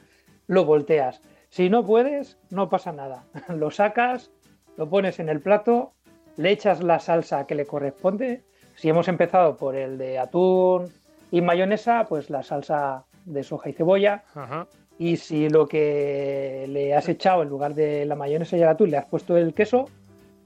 lo 0.45 0.63
volteas. 0.63 1.21
Si 1.49 1.69
no 1.69 1.83
puedes, 1.83 2.37
no 2.51 2.69
pasa 2.69 2.93
nada. 2.93 3.25
Lo 3.49 3.71
sacas, 3.71 4.31
lo 4.77 4.89
pones 4.89 5.19
en 5.19 5.27
el 5.27 5.41
plato, 5.41 5.91
le 6.37 6.51
echas 6.51 6.81
la 6.81 6.99
salsa 6.99 7.45
que 7.45 7.55
le 7.55 7.65
corresponde. 7.65 8.43
Si 8.75 8.87
hemos 8.87 9.07
empezado 9.07 9.57
por 9.57 9.75
el 9.75 9.97
de 9.97 10.17
atún 10.17 10.87
y 11.29 11.41
mayonesa, 11.41 12.05
pues 12.07 12.29
la 12.29 12.43
salsa 12.43 13.05
de 13.25 13.43
soja 13.43 13.69
y 13.69 13.73
cebolla. 13.73 14.23
Ajá. 14.33 14.67
Y 15.01 15.17
si 15.17 15.49
lo 15.49 15.67
que 15.67 16.67
le 16.69 16.93
has 16.93 17.09
echado 17.09 17.41
en 17.41 17.49
lugar 17.49 17.73
de 17.73 18.05
la 18.05 18.13
mayonesa 18.15 18.55
y 18.55 18.61
el 18.61 18.67
atún 18.67 18.91
le 18.91 18.97
has 18.97 19.05
puesto 19.05 19.35
el 19.35 19.51
queso, 19.51 19.85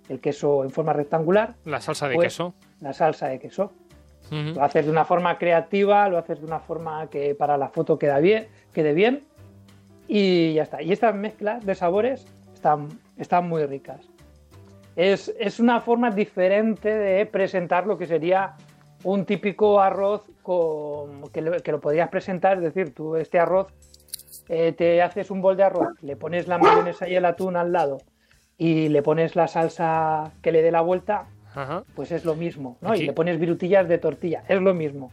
el 0.08 0.22
queso 0.22 0.64
en 0.64 0.70
forma 0.70 0.94
rectangular, 0.94 1.56
La 1.66 1.82
salsa 1.82 2.08
de 2.08 2.16
Pues- 2.16 2.28
queso. 2.28 2.54
la 2.80 2.94
salsa 2.94 3.28
de 3.28 3.38
queso. 3.40 3.74
Lo 4.32 4.64
haces 4.64 4.86
de 4.86 4.92
una 4.92 5.04
forma 5.04 5.38
creativa, 5.38 6.08
lo 6.08 6.18
haces 6.18 6.40
de 6.40 6.46
una 6.46 6.60
forma 6.62 7.08
que 7.10 7.36
para 7.36 7.58
la 7.58 7.68
foto 7.68 8.00
queda 8.00 8.20
bien, 8.20 8.48
quede 8.72 8.94
bien 8.94 9.26
y 10.08 10.54
ya 10.54 10.64
está. 10.64 10.82
Y 10.82 10.94
estas 10.94 11.14
mezclas 11.14 11.66
de 11.66 11.76
sabores 11.76 12.26
están, 12.54 12.88
están 13.18 13.50
muy 13.50 13.66
ricas. 13.66 14.08
Es, 14.96 15.36
es 15.38 15.60
una 15.60 15.82
forma 15.82 16.12
diferente 16.12 16.96
de 16.96 17.26
presentar 17.26 17.86
lo 17.88 17.98
que 17.98 18.08
sería 18.08 18.54
un 19.04 19.26
típico 19.26 19.82
arroz 19.82 20.22
con, 20.44 21.28
que, 21.34 21.42
lo, 21.42 21.52
que 21.62 21.74
lo 21.74 21.82
podrías 21.82 22.08
presentar, 22.08 22.56
es 22.60 22.64
decir, 22.64 22.94
tú 22.96 23.18
este 23.18 23.38
arroz 23.38 23.68
eh, 24.50 24.72
te 24.74 25.02
haces 25.02 25.32
un 25.32 25.42
bol 25.42 25.58
de 25.58 25.64
arroz, 25.64 25.90
le 26.02 26.16
pones 26.16 26.48
la 26.48 26.58
mayonesa 26.58 27.08
y 27.08 27.16
el 27.16 27.26
atún 27.26 27.56
al 27.56 27.72
lado 27.72 27.98
y 28.58 28.90
le 28.90 29.02
pones 29.02 29.36
la 29.36 29.48
salsa 29.48 30.32
que 30.42 30.52
le 30.52 30.62
dé 30.62 30.72
la 30.72 30.82
vuelta, 30.82 31.26
Ajá. 31.56 31.84
pues 31.96 32.12
es 32.12 32.26
lo 32.26 32.36
mismo, 32.36 32.78
¿no? 32.82 32.92
Aquí- 32.92 33.04
Y 33.04 33.06
le 33.08 33.14
pones 33.14 33.40
virutillas 33.40 33.88
de 33.88 33.98
tortilla, 33.98 34.44
es 34.48 34.62
lo 34.62 34.74
mismo. 34.74 35.12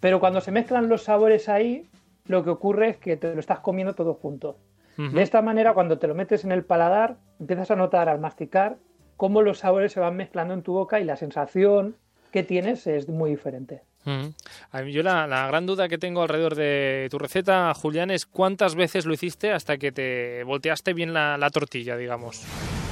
Pero 0.00 0.18
cuando 0.20 0.40
se 0.40 0.50
mezclan 0.50 0.88
los 0.88 1.02
sabores 1.04 1.48
ahí, 1.48 1.86
lo 2.26 2.42
que 2.44 2.50
ocurre 2.50 2.88
es 2.90 2.96
que 2.96 3.16
te 3.16 3.34
lo 3.34 3.40
estás 3.40 3.60
comiendo 3.60 3.94
todo 3.94 4.14
junto. 4.14 4.56
De 4.96 5.22
esta 5.22 5.40
manera, 5.40 5.72
cuando 5.72 5.98
te 5.98 6.06
lo 6.06 6.14
metes 6.14 6.44
en 6.44 6.52
el 6.52 6.62
paladar, 6.62 7.16
empiezas 7.38 7.70
a 7.70 7.76
notar 7.76 8.10
al 8.10 8.20
masticar 8.20 8.76
cómo 9.16 9.40
los 9.40 9.58
sabores 9.60 9.92
se 9.92 10.00
van 10.00 10.14
mezclando 10.16 10.52
en 10.52 10.62
tu 10.62 10.74
boca 10.74 11.00
y 11.00 11.04
la 11.04 11.16
sensación 11.16 11.96
que 12.32 12.42
tienes 12.42 12.86
es 12.86 13.08
muy 13.08 13.30
diferente. 13.30 13.80
Ujú. 14.06 14.32
A 14.72 14.82
mí, 14.82 14.92
Yo 14.92 15.02
la, 15.02 15.26
la 15.26 15.46
gran 15.48 15.66
duda 15.66 15.88
que 15.88 15.98
tengo 15.98 16.22
alrededor 16.22 16.54
de 16.54 17.08
tu 17.10 17.18
receta, 17.18 17.72
Julián, 17.74 18.10
es 18.10 18.24
cuántas 18.26 18.74
veces 18.74 19.04
lo 19.06 19.12
hiciste 19.12 19.52
hasta 19.52 19.76
que 19.78 19.92
te 19.92 20.42
volteaste 20.44 20.94
bien 20.94 21.12
la, 21.12 21.36
la 21.36 21.50
tortilla, 21.50 21.96
digamos. 21.96 22.42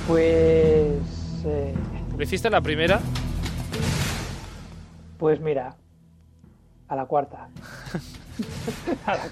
Pues, 0.06 0.86
eh, 1.46 1.74
¿Lo 2.16 2.22
hiciste 2.22 2.50
la 2.50 2.60
primera? 2.60 3.00
pues 5.18 5.40
mira, 5.40 5.74
a 6.88 6.94
la 6.96 7.06
cuarta. 7.06 7.48
A 9.06 9.16
la, 9.16 9.28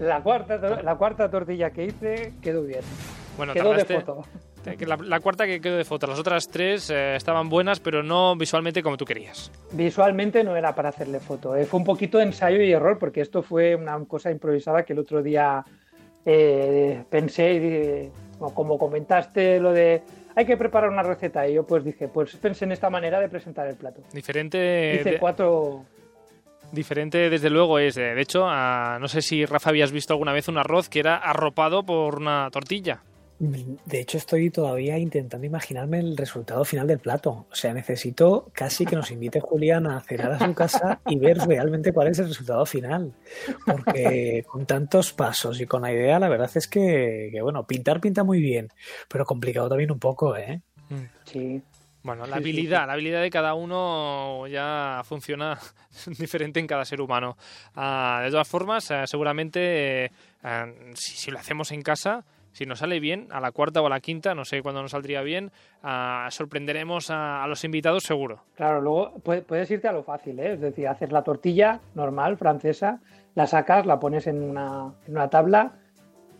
la 0.00 0.20
cuarta, 0.20 0.58
la 0.82 0.96
cuarta 0.96 1.30
tortilla 1.30 1.70
que 1.70 1.84
hice 1.84 2.32
quedó 2.42 2.62
bien. 2.64 2.80
Bueno, 3.36 3.52
Quedó 3.52 3.72
de 3.72 3.84
tardaste- 3.86 4.00
foto. 4.04 4.24
Que 4.76 4.86
La, 4.86 4.96
la 4.96 5.20
cuarta 5.20 5.46
que 5.46 5.60
quedó 5.60 5.76
de 5.76 5.84
foto. 5.84 6.06
Las 6.06 6.18
otras 6.18 6.48
tres 6.48 6.90
eh, 6.90 7.14
estaban 7.16 7.48
buenas, 7.48 7.78
pero 7.80 8.02
no 8.02 8.34
visualmente 8.36 8.82
como 8.82 8.96
tú 8.96 9.04
querías. 9.04 9.50
Visualmente 9.72 10.42
no 10.42 10.56
era 10.56 10.74
para 10.74 10.88
hacerle 10.88 11.20
foto, 11.20 11.54
eh, 11.54 11.64
fue 11.66 11.78
un 11.78 11.84
poquito 11.86 12.20
ensayo 12.20 12.60
y 12.62 12.72
error 12.72 12.98
porque 12.98 13.20
esto 13.20 13.42
fue 13.42 13.74
una 13.76 13.98
cosa 14.06 14.30
improvisada 14.30 14.84
que 14.84 14.92
el 14.94 14.98
otro 14.98 15.22
día 15.22 15.64
eh, 16.24 17.04
pensé 17.10 17.52
y 17.54 18.10
bueno, 18.38 18.54
como 18.54 18.78
comentaste 18.78 19.60
lo 19.60 19.72
de 19.72 20.02
hay 20.34 20.44
que 20.44 20.56
preparar 20.56 20.90
una 20.90 21.02
receta 21.02 21.48
y 21.48 21.54
yo 21.54 21.66
pues 21.66 21.84
dije, 21.84 22.08
pues 22.08 22.34
pensé 22.36 22.64
en 22.66 22.72
esta 22.72 22.90
manera 22.90 23.20
de 23.20 23.28
presentar 23.28 23.66
el 23.68 23.76
plato. 23.76 24.02
Diferente, 24.12 24.98
Hice 25.00 25.12
de- 25.12 25.18
cuatro, 25.18 25.84
diferente 26.72 27.30
desde 27.30 27.48
luego 27.48 27.78
es. 27.78 27.96
eh, 27.96 28.14
De 28.14 28.20
hecho, 28.20 28.44
a- 28.46 28.98
no 29.00 29.08
sé 29.08 29.22
si 29.22 29.46
Rafa 29.46 29.70
habías 29.70 29.92
visto 29.92 30.12
alguna 30.12 30.32
vez 30.32 30.48
un 30.48 30.58
arroz 30.58 30.88
que 30.88 30.98
era 31.00 31.16
arropado 31.16 31.84
por 31.84 32.16
una 32.16 32.50
tortilla. 32.50 33.00
De 33.38 34.00
hecho, 34.00 34.16
estoy 34.16 34.48
todavía 34.48 34.98
intentando 34.98 35.46
imaginarme 35.46 35.98
el 35.98 36.16
resultado 36.16 36.64
final 36.64 36.86
del 36.86 37.00
plato. 37.00 37.46
O 37.50 37.54
sea, 37.54 37.74
necesito 37.74 38.50
casi 38.54 38.86
que 38.86 38.96
nos 38.96 39.10
invite 39.10 39.40
Julián 39.40 39.86
a 39.86 40.00
cenar 40.00 40.32
a 40.32 40.38
su 40.38 40.54
casa 40.54 41.00
y 41.06 41.18
ver 41.18 41.38
realmente 41.38 41.92
cuál 41.92 42.08
es 42.08 42.18
el 42.18 42.28
resultado 42.28 42.64
final. 42.64 43.12
Porque 43.66 44.42
con 44.46 44.64
tantos 44.64 45.12
pasos 45.12 45.60
y 45.60 45.66
con 45.66 45.82
la 45.82 45.92
idea, 45.92 46.18
la 46.18 46.30
verdad 46.30 46.50
es 46.54 46.66
que, 46.66 47.28
que, 47.30 47.42
bueno, 47.42 47.66
pintar 47.66 48.00
pinta 48.00 48.24
muy 48.24 48.40
bien, 48.40 48.68
pero 49.08 49.26
complicado 49.26 49.68
también 49.68 49.90
un 49.90 49.98
poco, 49.98 50.36
¿eh? 50.36 50.62
sí. 51.24 51.62
Bueno, 52.02 52.24
la 52.24 52.36
habilidad, 52.36 52.86
la 52.86 52.92
habilidad 52.92 53.20
de 53.20 53.30
cada 53.30 53.54
uno 53.54 54.46
ya 54.46 55.02
funciona 55.04 55.58
diferente 56.18 56.60
en 56.60 56.68
cada 56.68 56.84
ser 56.84 57.00
humano. 57.00 57.36
Ah, 57.74 58.20
de 58.24 58.30
todas 58.30 58.46
formas, 58.46 58.88
eh, 58.92 59.02
seguramente 59.06 60.04
eh, 60.04 60.10
ah, 60.44 60.68
si, 60.94 61.16
si 61.16 61.32
lo 61.32 61.38
hacemos 61.40 61.72
en 61.72 61.82
casa, 61.82 62.24
si 62.56 62.64
nos 62.64 62.78
sale 62.78 63.00
bien, 63.00 63.28
a 63.32 63.38
la 63.40 63.52
cuarta 63.52 63.82
o 63.82 63.86
a 63.86 63.90
la 63.90 64.00
quinta, 64.00 64.34
no 64.34 64.46
sé 64.46 64.62
cuándo 64.62 64.80
nos 64.80 64.92
saldría 64.92 65.20
bien, 65.20 65.50
ah, 65.82 66.26
sorprenderemos 66.30 67.10
a, 67.10 67.44
a 67.44 67.46
los 67.46 67.62
invitados 67.64 68.04
seguro. 68.04 68.40
Claro, 68.54 68.80
luego 68.80 69.12
puede- 69.22 69.42
puedes 69.42 69.70
irte 69.70 69.88
a 69.88 69.92
lo 69.92 70.02
fácil, 70.02 70.40
¿eh? 70.40 70.54
es 70.54 70.60
decir, 70.62 70.88
haces 70.88 71.12
la 71.12 71.22
tortilla 71.22 71.80
normal, 71.94 72.38
francesa, 72.38 73.00
la 73.34 73.46
sacas, 73.46 73.84
la 73.84 74.00
pones 74.00 74.26
en 74.26 74.42
una, 74.42 74.94
en 75.06 75.12
una 75.12 75.28
tabla, 75.28 75.72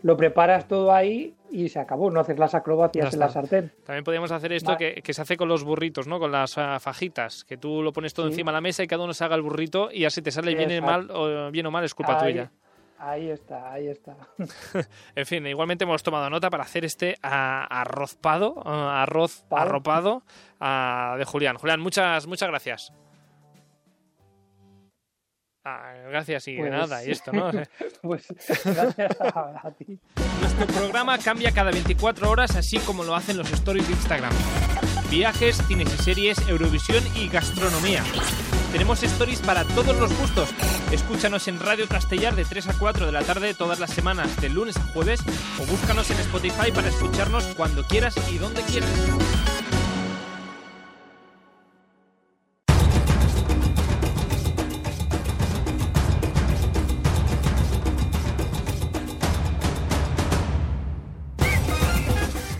lo 0.01 0.17
preparas 0.17 0.67
todo 0.67 0.91
ahí 0.91 1.35
y 1.51 1.69
se 1.69 1.79
acabó, 1.79 2.09
no 2.09 2.19
haces 2.19 2.39
las 2.39 2.55
acrobacias 2.55 3.13
en 3.13 3.19
la 3.19 3.29
sartén. 3.29 3.71
También 3.85 4.03
podríamos 4.03 4.31
hacer 4.31 4.51
esto 4.53 4.71
Vale. 4.73 4.95
que, 4.95 5.01
que 5.03 5.13
se 5.13 5.21
hace 5.21 5.37
con 5.37 5.47
los 5.49 5.63
burritos, 5.63 6.07
¿no? 6.07 6.17
Con 6.19 6.31
las 6.31 6.57
ah, 6.57 6.79
fajitas, 6.79 7.43
que 7.45 7.57
tú 7.57 7.83
lo 7.83 7.93
pones 7.93 8.13
todo 8.15 8.25
Sí. 8.25 8.33
encima 8.33 8.51
de 8.51 8.55
la 8.57 8.61
mesa 8.61 8.81
y 8.83 8.87
cada 8.87 9.03
uno 9.03 9.13
se 9.13 9.23
haga 9.23 9.35
el 9.35 9.43
burrito 9.43 9.89
y 9.91 10.05
así 10.05 10.23
te 10.23 10.31
sale 10.31 10.55
bien, 10.55 10.71
Exacto. 10.71 10.85
mal, 10.91 11.11
o, 11.11 11.51
bien 11.51 11.65
o 11.67 11.71
mal 11.71 11.83
es 11.83 11.93
culpa 11.93 12.19
Ahí- 12.19 12.31
tuya. 12.33 12.51
Ahí 12.99 13.29
está, 13.29 13.71
ahí 13.71 13.87
está. 13.87 14.15
en 15.15 15.25
fin, 15.25 15.45
igualmente 15.45 15.83
hemos 15.83 16.01
tomado 16.01 16.29
nota 16.29 16.49
para 16.49 16.63
hacer 16.63 16.83
este 16.83 17.15
arrozpado, 17.21 18.61
arroz 18.65 19.45
arropado 19.51 20.23
de 20.59 21.25
Julián. 21.25 21.57
Julián, 21.57 21.79
muchas, 21.79 22.25
muchas 22.25 22.49
gracias. 22.49 22.93
Ah, 25.69 25.93
gracias 26.09 26.47
y 26.47 26.57
pues 26.57 26.71
nada, 26.71 27.05
y 27.05 27.11
esto, 27.11 27.33
¿no? 27.33 27.51
pues 28.01 28.25
gracias 28.63 29.17
a, 29.19 29.69
ti. 29.77 29.99
Nuestro 30.39 30.65
programa 30.67 31.17
cambia 31.17 31.51
cada 31.51 31.71
24 31.71 32.29
horas, 32.29 32.55
así 32.55 32.79
como 32.79 33.03
lo 33.03 33.13
hacen 33.13 33.37
los 33.37 33.51
stories 33.51 33.85
de 33.85 33.93
Instagram. 33.93 34.31
Viajes, 35.11 35.57
cines 35.67 35.93
y 35.93 36.03
series, 36.03 36.47
Eurovisión 36.47 37.03
y 37.17 37.27
gastronomía. 37.27 38.01
Tenemos 38.77 39.01
stories 39.01 39.39
para 39.39 39.63
todos 39.63 39.97
los 39.97 40.15
gustos. 40.19 40.49
Escúchanos 40.91 41.47
en 41.47 41.59
Radio 41.59 41.87
Castellar 41.87 42.35
de 42.35 42.45
3 42.45 42.67
a 42.67 42.73
4 42.77 43.07
de 43.07 43.11
la 43.11 43.23
tarde 43.23 43.55
todas 43.55 43.79
las 43.79 43.89
semanas, 43.89 44.39
de 44.39 44.49
lunes 44.49 44.77
a 44.77 44.83
jueves, 44.93 45.21
o 45.59 45.65
búscanos 45.65 46.11
en 46.11 46.19
Spotify 46.19 46.71
para 46.71 46.89
escucharnos 46.89 47.43
cuando 47.55 47.83
quieras 47.87 48.15
y 48.31 48.37
donde 48.37 48.61
quieras. 48.61 48.91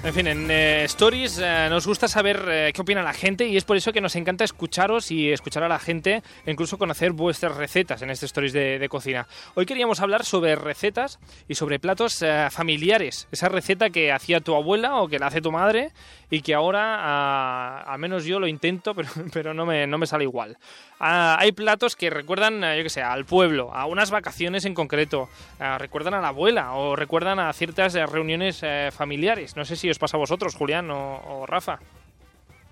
En 0.08 0.14
fin, 0.14 0.28
en 0.28 0.50
eh, 0.50 0.86
Stories 0.86 1.38
eh, 1.44 1.68
nos 1.70 1.86
gusta 1.86 2.08
saber 2.08 2.42
eh, 2.48 2.72
qué 2.74 2.80
opina 2.80 3.04
la 3.04 3.12
gente 3.12 3.46
y 3.46 3.58
es 3.58 3.66
por 3.66 3.76
eso 3.76 3.92
que 3.92 4.00
nos 4.00 4.16
encanta 4.16 4.46
escucharos 4.46 5.12
y 5.12 5.34
escuchar 5.34 5.64
a 5.64 5.68
la 5.68 5.80
gente 5.80 6.24
e 6.46 6.52
incluso 6.52 6.78
conocer 6.78 7.12
vuestras 7.12 7.58
recetas 7.58 8.02
en 8.02 8.10
este 8.10 8.26
Stories 8.26 8.54
de, 8.54 8.88
cocina. 8.90 9.28
Hoy 9.56 9.66
queríamos 9.66 10.00
hablar 10.00 10.24
sobre 10.24 10.56
recetas 10.56 11.20
y 11.50 11.56
sobre 11.56 11.78
platos 11.78 12.24
familiares. 12.52 13.28
Esa 13.34 13.50
receta 13.50 13.90
que 13.90 14.14
hacía 14.14 14.40
tu 14.40 14.56
abuela 14.56 15.02
o 15.02 15.10
que 15.10 15.20
la 15.20 15.28
hace 15.28 15.42
tu 15.42 15.52
madre 15.52 15.92
y 16.30 16.42
que 16.42 16.54
ahora, 16.54 17.82
al 17.82 18.00
menos 18.00 18.24
yo 18.24 18.40
lo 18.40 18.48
intento, 18.48 18.96
pero, 19.34 19.54
no, 19.54 19.66
me, 19.66 20.08
sale 20.08 20.24
igual. 20.24 20.58
Ah, 21.00 21.38
hay 21.40 21.52
platos 21.52 21.96
que 21.96 22.10
recuerdan, 22.10 22.62
yo 22.62 22.84
que 22.84 22.90
sé, 22.90 23.02
al 23.02 23.26
pueblo, 23.26 23.74
a 23.74 23.86
unas 23.86 24.10
vacaciones 24.10 24.64
en 24.66 24.74
concreto, 24.74 25.30
recuerdan 25.78 26.14
a 26.14 26.22
la 26.22 26.30
abuela 26.30 26.74
o 26.74 26.96
recuerdan 26.96 27.40
a 27.40 27.52
ciertas 27.52 27.94
reuniones 27.94 28.62
familiares. 28.92 29.58
No 29.58 29.66
sé 29.66 29.76
si 29.76 29.90
os 29.90 29.97
pasa 30.00 30.18
a 30.18 30.20
vosotros, 30.20 30.56
Julián 30.56 30.90
o, 30.92 31.46
Rafa. 31.46 31.80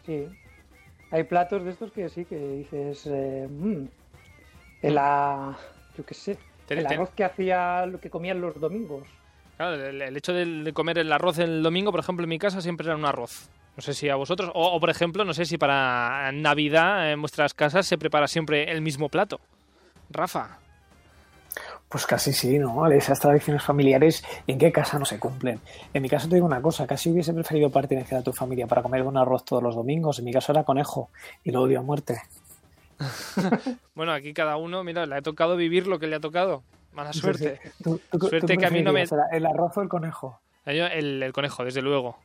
Sí, 0.05 0.27
hay 1.11 1.23
platos 1.23 1.63
de 1.63 1.71
estos 1.71 1.91
que 1.91 2.09
sí, 2.09 2.25
que 2.25 2.37
dices, 2.37 3.07
eh, 3.07 3.47
mmm, 3.49 3.85
el, 4.81 4.93
yo 4.93 6.05
qué 6.05 6.13
sé, 6.13 6.37
el 6.69 6.85
arroz 6.85 7.09
que 7.11 7.23
hacía, 7.23 7.85
lo 7.85 7.99
que 7.99 8.09
comían 8.09 8.41
los 8.41 8.59
domingos. 8.59 9.07
Claro, 9.57 9.75
el, 9.75 10.17
hecho 10.17 10.33
de, 10.33 10.73
comer 10.73 10.97
el 10.97 11.11
arroz 11.11 11.39
el 11.39 11.63
domingo, 11.63 11.91
por 11.91 12.01
ejemplo, 12.01 12.23
en 12.23 12.29
mi 12.29 12.39
casa 12.39 12.61
siempre 12.61 12.87
era 12.87 12.95
un 12.95 13.05
arroz. 13.05 13.49
No 13.77 13.81
sé 13.81 13.93
si 13.93 14.09
a 14.09 14.15
vosotros, 14.15 14.51
o, 14.53 14.79
por 14.79 14.89
ejemplo, 14.89 15.25
no 15.25 15.33
sé 15.33 15.45
si 15.45 15.57
para 15.57 16.31
Navidad 16.33 17.11
en 17.11 17.21
vuestras 17.21 17.53
casas 17.53 17.85
se 17.85 17.97
prepara 17.97 18.27
siempre 18.27 18.71
el 18.71 18.81
mismo 18.81 19.09
plato. 19.09 19.39
Rafa. 20.09 20.59
Pues 21.89 22.05
casi 22.05 22.33
sí, 22.33 22.57
¿no? 22.57 22.87
Esas 22.87 23.19
tradiciones 23.19 23.63
familiares, 23.63 24.23
¿en 24.47 24.57
qué 24.57 24.71
casa 24.71 24.97
no 24.97 25.05
se 25.05 25.19
cumplen? 25.19 25.59
En 25.93 26.01
mi 26.01 26.09
caso 26.09 26.27
te 26.27 26.35
digo 26.35 26.47
una 26.47 26.61
cosa, 26.61 26.87
casi 26.87 27.11
hubiese 27.11 27.33
preferido 27.33 27.69
pertenecer 27.69 28.17
a 28.17 28.23
tu 28.23 28.33
familia 28.33 28.67
para 28.67 28.81
comer 28.81 29.03
un 29.03 29.17
arroz 29.17 29.45
todos 29.45 29.61
los 29.61 29.75
domingos. 29.75 30.19
En 30.19 30.25
mi 30.25 30.33
caso 30.33 30.51
era 30.51 30.63
conejo 30.63 31.09
y 31.43 31.51
lo 31.51 31.61
odio 31.61 31.79
a 31.79 31.83
muerte. 31.83 32.21
bueno, 33.95 34.13
aquí 34.13 34.33
cada 34.33 34.57
uno, 34.57 34.83
mira, 34.83 35.05
le 35.05 35.15
ha 35.15 35.21
tocado 35.21 35.55
vivir 35.55 35.87
lo 35.87 35.99
que 35.99 36.07
le 36.07 36.15
ha 36.15 36.19
tocado. 36.19 36.63
Mala 36.93 37.13
suerte. 37.13 37.59
suerte 38.19 38.57
que 38.57 38.65
a 38.65 38.69
mí 38.69 38.81
no 38.81 38.93
me... 38.93 39.05
¿El 39.31 39.45
arroz 39.45 39.77
o 39.77 39.81
el 39.81 39.89
conejo? 39.89 40.39
El, 40.65 41.21
el, 41.21 41.33
conejo, 41.33 41.63
desde 41.63 41.81
luego. 41.81 42.17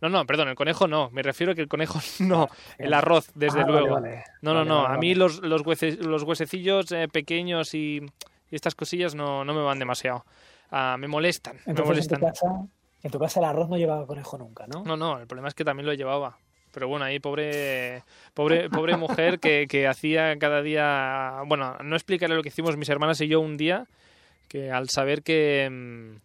No, 0.00 0.08
no, 0.08 0.24
perdón, 0.24 0.48
el 0.48 0.54
conejo 0.54 0.86
no. 0.86 1.10
Me 1.10 1.22
refiero 1.22 1.52
a 1.52 1.54
que 1.54 1.62
el 1.62 1.68
conejo 1.68 1.98
no. 2.20 2.48
El 2.78 2.94
arroz, 2.94 3.30
desde 3.34 3.62
ah, 3.62 3.66
luego. 3.66 4.00
No, 4.42 4.54
no, 4.54 4.64
no. 4.64 4.86
a 4.86 4.96
mí 4.96 5.14
los, 5.14 5.40
los, 5.42 5.62
los 5.98 6.22
huesecillos 6.22 6.92
eh, 6.92 7.08
pequeños 7.08 7.74
y 7.74 8.06
y 8.50 8.56
estas 8.56 8.74
cosillas 8.74 9.14
no, 9.14 9.44
no 9.44 9.54
me 9.54 9.62
van 9.62 9.78
demasiado. 9.78 10.24
Ah, 10.70 10.96
me 10.98 11.08
molestan. 11.08 11.58
me 11.66 11.74
molestan. 11.74 12.20
En 13.02 13.10
tu, 13.10 13.18
casa, 13.18 13.38
el 13.40 13.46
arroz 13.46 13.68
no 13.68 13.76
llevaba 13.76 14.06
conejo 14.06 14.36
nunca, 14.38 14.66
¿no? 14.66 14.82
No, 14.82 14.96
no, 14.96 15.20
el 15.20 15.26
problema 15.26 15.48
es 15.48 15.54
que 15.54 15.64
también 15.64 15.86
lo 15.86 15.94
llevaba. 15.94 16.38
Pero 16.72 16.88
bueno, 16.88 17.04
ahí 17.04 17.20
pobre, 17.20 18.02
pobre, 18.34 18.68
pobre 18.68 18.96
mujer 18.96 19.38
que, 19.40 19.66
que 19.68 19.86
hacía 19.86 20.36
cada 20.38 20.62
día. 20.62 21.42
Bueno, 21.46 21.76
no 21.82 21.96
explicaré 21.96 22.34
lo 22.34 22.42
que 22.42 22.48
hicimos 22.48 22.76
mis 22.76 22.88
hermanas 22.88 23.20
y 23.20 23.28
yo 23.28 23.40
un 23.40 23.56
día, 23.56 23.86
que 24.48 24.70
al 24.70 24.88
saber 24.88 25.22
que. 25.22 25.68
Mm, 25.70 26.16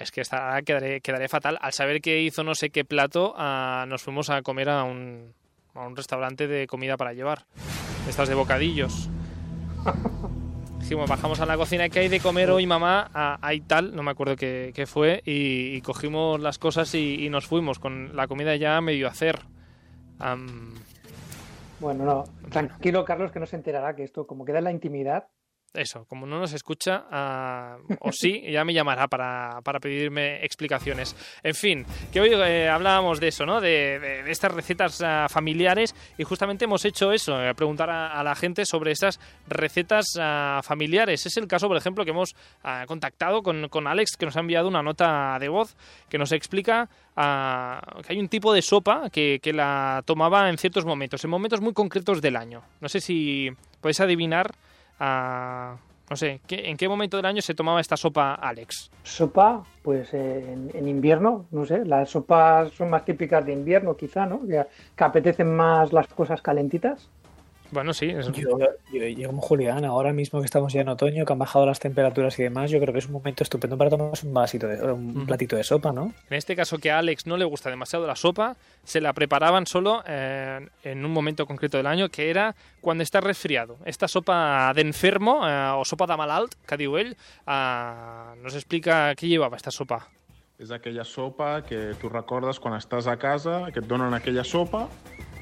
es 0.00 0.10
que 0.10 0.20
estará, 0.20 0.60
quedaré, 0.62 1.00
quedaré 1.00 1.28
fatal. 1.28 1.58
Al 1.60 1.72
saber 1.72 2.00
que 2.00 2.22
hizo 2.22 2.42
no 2.42 2.54
sé 2.54 2.70
qué 2.70 2.84
plato, 2.84 3.34
ah, 3.36 3.84
nos 3.88 4.02
fuimos 4.02 4.30
a 4.30 4.42
comer 4.42 4.70
a 4.70 4.84
un, 4.84 5.34
a 5.74 5.86
un 5.86 5.96
restaurante 5.96 6.48
de 6.48 6.66
comida 6.66 6.96
para 6.96 7.12
llevar. 7.12 7.46
Estas 8.08 8.28
de 8.28 8.34
bocadillos. 8.34 9.08
dijimos, 10.84 11.08
bajamos 11.08 11.40
a 11.40 11.46
la 11.46 11.56
cocina 11.56 11.88
que 11.88 12.00
hay 12.00 12.08
de 12.08 12.20
comer 12.20 12.50
hoy, 12.50 12.66
mamá, 12.66 13.10
hay 13.40 13.62
tal, 13.62 13.96
no 13.96 14.02
me 14.02 14.10
acuerdo 14.10 14.36
qué, 14.36 14.84
fue, 14.86 15.22
y, 15.24 15.80
cogimos 15.80 16.38
las 16.38 16.58
cosas 16.58 16.94
y, 16.94 17.26
nos 17.30 17.46
fuimos 17.46 17.78
con 17.78 18.14
la 18.14 18.28
comida 18.28 18.54
ya 18.56 18.78
medio 18.82 19.06
a 19.06 19.10
hacer. 19.10 19.40
Bueno, 21.80 22.04
no, 22.04 22.24
tranquilo, 22.50 23.02
Carlos, 23.06 23.32
que 23.32 23.40
no 23.40 23.46
se 23.46 23.56
enterará 23.56 23.96
que 23.96 24.04
esto, 24.04 24.26
como 24.26 24.44
queda 24.44 24.58
en 24.58 24.64
la 24.64 24.72
intimidad, 24.72 25.28
eso, 25.74 26.04
como 26.06 26.26
no 26.26 26.38
nos 26.38 26.52
escucha, 26.52 27.04
ah, 27.10 27.76
o 28.00 28.12
sí, 28.12 28.42
ya 28.50 28.64
me 28.64 28.72
llamará 28.72 29.08
para, 29.08 29.60
pedirme 29.80 30.44
explicaciones. 30.44 31.16
En 31.42 31.54
fin, 31.54 31.84
que 32.12 32.20
hoy 32.20 32.30
eh, 32.32 32.68
hablábamos 32.68 33.20
de 33.20 33.28
eso, 33.28 33.44
¿no? 33.44 33.60
De, 33.60 34.24
estas 34.30 34.52
recetas 34.52 35.00
ah, 35.04 35.26
familiares 35.28 35.94
y 36.16 36.24
justamente 36.24 36.64
hemos 36.64 36.84
hecho 36.84 37.12
eso, 37.12 37.42
eh, 37.42 37.54
preguntar 37.54 37.90
a, 37.90 38.22
la 38.22 38.34
gente 38.34 38.64
sobre 38.64 38.92
estas 38.92 39.20
recetas 39.48 40.06
ah, 40.18 40.60
familiares. 40.62 41.26
Es 41.26 41.36
el 41.36 41.46
caso, 41.46 41.68
por 41.68 41.76
ejemplo, 41.76 42.04
que 42.04 42.10
hemos 42.10 42.34
contactado 42.86 43.42
con, 43.42 43.68
con, 43.68 43.86
Alex, 43.86 44.16
que 44.16 44.26
nos 44.26 44.36
ha 44.36 44.40
enviado 44.40 44.68
una 44.68 44.82
nota 44.82 45.38
de 45.38 45.48
voz 45.48 45.76
que 46.08 46.18
nos 46.18 46.32
explica 46.32 46.88
que 47.14 48.12
hay 48.12 48.18
un 48.18 48.28
tipo 48.28 48.52
de 48.52 48.62
sopa 48.62 49.08
que, 49.10 49.38
que 49.42 49.52
la 49.52 50.02
tomaba 50.04 50.48
en 50.48 50.58
ciertos 50.58 50.84
momentos, 50.84 51.22
en 51.24 51.30
momentos 51.30 51.60
muy 51.60 51.72
concretos 51.72 52.20
del 52.20 52.36
año. 52.36 52.62
No 52.80 52.88
sé 52.88 53.00
si 53.00 53.50
podéis 53.80 54.00
adivinar 54.00 54.54
no 55.00 56.16
sé, 56.16 56.40
¿en 56.48 56.76
qué 56.76 56.88
momento 56.88 57.16
del 57.16 57.26
año 57.26 57.42
se 57.42 57.54
tomaba 57.54 57.80
esta 57.80 57.96
sopa, 57.96 58.34
Alex? 58.34 58.90
Sopa, 59.02 59.64
pues 59.82 60.12
en, 60.14 60.88
invierno, 60.88 61.46
no 61.50 61.64
sé, 61.64 61.84
las 61.84 62.10
sopas 62.10 62.72
son 62.72 62.90
más 62.90 63.04
típicas 63.04 63.44
de 63.44 63.52
invierno 63.52 63.96
quizá, 63.96 64.26
¿no? 64.26 64.40
que 64.46 65.04
apetecen 65.04 65.54
más 65.54 65.92
las 65.92 66.06
cosas 66.08 66.42
calentitas. 66.42 67.08
Bueno, 67.74 67.92
sí. 67.92 68.14
Yo, 68.32 68.56
yo, 68.92 69.26
como 69.26 69.42
Julián, 69.42 69.84
ahora 69.84 70.12
mismo 70.12 70.38
que 70.38 70.46
estamos 70.46 70.72
ya 70.72 70.82
en 70.82 70.88
otoño, 70.88 71.24
que 71.24 71.32
han 71.32 71.40
bajado 71.40 71.66
las 71.66 71.80
temperaturas 71.80 72.38
y 72.38 72.44
demás, 72.44 72.70
yo 72.70 72.78
creo 72.78 72.92
que 72.92 73.00
es 73.00 73.06
un 73.06 73.14
momento 73.14 73.42
estupendo 73.42 73.76
para 73.76 73.90
tomar 73.90 74.12
un 74.22 74.32
vasito 74.32 74.68
de, 74.68 74.80
un 74.92 75.26
platito 75.26 75.56
de 75.56 75.64
sopa, 75.64 75.90
¿no? 75.90 76.14
En 76.30 76.36
este 76.36 76.54
caso 76.54 76.78
que 76.78 76.92
a 76.92 76.98
Alex 77.00 77.26
no 77.26 77.36
le 77.36 77.44
gusta 77.44 77.70
demasiado 77.70 78.06
la 78.06 78.14
sopa, 78.14 78.56
se 78.84 79.00
la 79.00 79.12
preparaban 79.12 79.66
solo 79.66 80.04
eh, 80.06 80.64
en 80.84 81.04
un 81.04 81.10
momento 81.10 81.46
concreto 81.46 81.76
del 81.76 81.88
año, 81.88 82.08
que 82.10 82.30
era 82.30 82.54
cuando 82.80 83.02
está 83.02 83.20
resfriado. 83.20 83.76
Esta 83.84 84.06
sopa 84.06 84.72
de 84.72 84.82
enfermo, 84.82 85.42
eh, 85.44 85.72
o 85.74 85.84
sopa 85.84 86.06
de 86.06 86.16
malalt, 86.16 86.54
que 86.68 86.78
diu 86.78 86.96
ell, 86.96 87.16
eh, 87.16 88.34
nos 88.40 88.54
explica 88.54 89.16
qué 89.16 89.26
llevaba 89.26 89.56
esta 89.56 89.72
sopa. 89.72 90.06
És 90.54 90.70
aquella 90.70 91.02
sopa 91.02 91.64
que 91.66 91.96
tu 91.98 92.06
recordes 92.08 92.60
quan 92.62 92.76
estàs 92.78 93.08
a 93.10 93.16
casa, 93.18 93.72
que 93.74 93.82
et 93.82 93.88
donen 93.90 94.14
aquella 94.14 94.44
sopa 94.46 94.86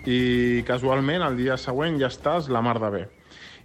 i 0.09 0.63
casualment 0.67 1.23
el 1.23 1.37
dia 1.39 1.57
següent 1.61 1.99
ja 2.01 2.11
estàs 2.11 2.49
la 2.51 2.63
mar 2.65 2.79
de 2.83 2.91
bé. 2.91 3.03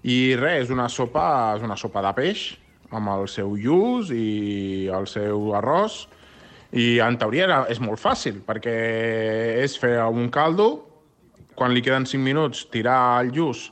I 0.04 0.36
res, 0.38 0.67
és 0.67 0.73
una 0.73 0.88
sopa, 0.89 1.56
és 1.58 1.63
una 1.65 1.78
sopa 1.78 2.04
de 2.06 2.13
peix, 2.17 2.47
amb 2.93 3.10
el 3.15 3.28
seu 3.28 3.56
lluç 3.58 4.12
i 4.15 4.88
el 4.93 5.08
seu 5.10 5.54
arròs, 5.58 6.06
i 6.78 7.00
en 7.04 7.17
teoria 7.17 7.63
és 7.71 7.80
molt 7.80 8.00
fàcil, 8.00 8.41
perquè 8.45 8.76
és 9.63 9.78
fer 9.80 9.97
un 10.06 10.30
caldo, 10.30 10.86
quan 11.58 11.73
li 11.73 11.82
queden 11.82 12.06
5 12.06 12.21
minuts 12.21 12.67
tirar 12.69 13.23
el 13.23 13.32
lluç 13.34 13.71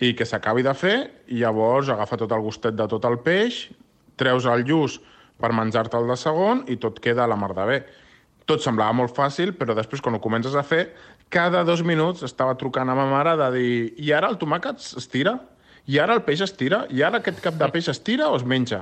i 0.00 0.14
que 0.16 0.24
s'acabi 0.24 0.64
de 0.64 0.72
fer, 0.72 0.96
i 1.28 1.42
llavors 1.42 1.90
agafa 1.92 2.16
tot 2.22 2.32
el 2.32 2.40
gustet 2.40 2.78
de 2.78 2.86
tot 2.88 3.04
el 3.04 3.18
peix, 3.20 3.66
treus 4.16 4.46
el 4.48 4.64
lluç 4.64 4.96
per 5.40 5.52
menjar-te 5.56 5.98
el 6.00 6.08
de 6.08 6.16
segon 6.16 6.64
i 6.68 6.78
tot 6.80 7.00
queda 7.00 7.24
a 7.24 7.30
la 7.30 7.36
mar 7.36 7.52
de 7.56 7.66
bé. 7.68 7.78
Tot 8.50 8.64
semblava 8.64 8.90
molt 8.98 9.14
fàcil, 9.14 9.52
però 9.54 9.76
després 9.78 10.00
quan 10.02 10.16
ho 10.16 10.18
comences 10.22 10.56
a 10.58 10.64
fer 10.66 10.88
cada 11.30 11.60
dos 11.62 11.84
minuts 11.86 12.24
estava 12.26 12.56
trucant 12.58 12.88
a 12.90 12.96
ma 12.98 13.04
mare 13.06 13.36
de 13.38 13.46
dir 13.54 13.74
i 14.02 14.08
ara 14.10 14.26
el 14.26 14.40
tomàquet 14.40 14.82
es 14.98 15.06
tira? 15.06 15.36
I 15.86 16.00
ara 16.02 16.16
el 16.18 16.24
peix 16.26 16.42
es 16.42 16.56
tira? 16.58 16.80
I 16.90 17.04
ara 17.06 17.20
aquest 17.20 17.38
cap 17.44 17.54
de 17.54 17.68
peix 17.70 17.86
es 17.92 18.00
tira 18.02 18.26
o 18.26 18.34
es 18.34 18.42
menja? 18.42 18.80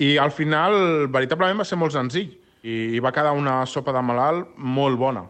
I 0.00 0.16
al 0.16 0.32
final, 0.32 1.10
veritablement, 1.12 1.60
va 1.60 1.68
ser 1.68 1.76
molt 1.76 1.92
senzill. 1.92 2.32
I 2.64 2.96
va 3.04 3.12
quedar 3.12 3.34
una 3.36 3.58
sopa 3.68 3.92
de 3.92 4.00
malalt 4.00 4.56
molt 4.56 4.96
bona. 4.96 5.26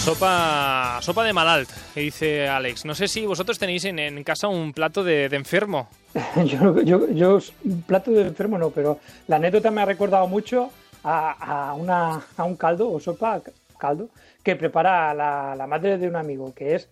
Sopa, 0.00 1.00
sopa 1.02 1.24
de 1.26 1.32
malalt, 1.34 1.74
que 1.92 2.06
dice 2.06 2.48
Alex. 2.48 2.84
No 2.86 2.94
sé 2.94 3.08
si 3.08 3.26
vosotros 3.26 3.58
tenéis 3.58 3.84
en, 3.84 3.98
en 3.98 4.22
casa 4.22 4.46
un 4.46 4.72
plato 4.72 5.02
de, 5.02 5.28
de 5.28 5.36
enfermo. 5.36 5.88
yo, 6.46 6.80
yo, 6.82 7.10
yo, 7.10 7.40
un 7.64 7.82
plato 7.82 8.12
de 8.12 8.28
enfermo 8.28 8.58
no, 8.58 8.70
pero 8.70 9.00
la 9.26 9.36
anécdota 9.36 9.72
me 9.72 9.82
ha 9.82 9.86
recordado 9.86 10.28
mucho 10.28 10.70
a, 11.04 11.70
a, 11.70 11.74
una, 11.74 12.22
a 12.36 12.44
un 12.44 12.56
caldo 12.56 12.90
o 12.90 13.00
sopa, 13.00 13.40
caldo, 13.78 14.08
que 14.42 14.56
prepara 14.56 15.14
la, 15.14 15.54
la 15.56 15.66
madre 15.66 15.98
de 15.98 16.08
un 16.08 16.16
amigo, 16.16 16.54
que 16.54 16.74
es 16.74 16.88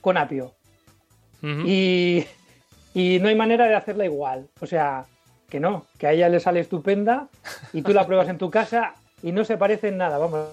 con 0.00 0.16
apio. 0.16 0.52
Y, 1.42 2.26
y 2.92 3.18
no 3.20 3.28
hay 3.28 3.36
manera 3.36 3.66
de 3.66 3.76
hacerla 3.76 4.04
igual. 4.04 4.48
O 4.60 4.66
sea, 4.66 5.04
que 5.48 5.60
no, 5.60 5.86
que 5.98 6.08
a 6.08 6.12
ella 6.12 6.28
le 6.28 6.40
sale 6.40 6.60
estupenda 6.60 7.28
y 7.72 7.82
tú 7.82 7.92
la 7.92 8.06
pruebas 8.06 8.28
en 8.28 8.38
tu 8.38 8.50
casa 8.50 8.94
y 9.22 9.32
no 9.32 9.44
se 9.44 9.56
parece 9.56 9.88
en 9.88 9.98
nada, 9.98 10.18
vamos. 10.18 10.48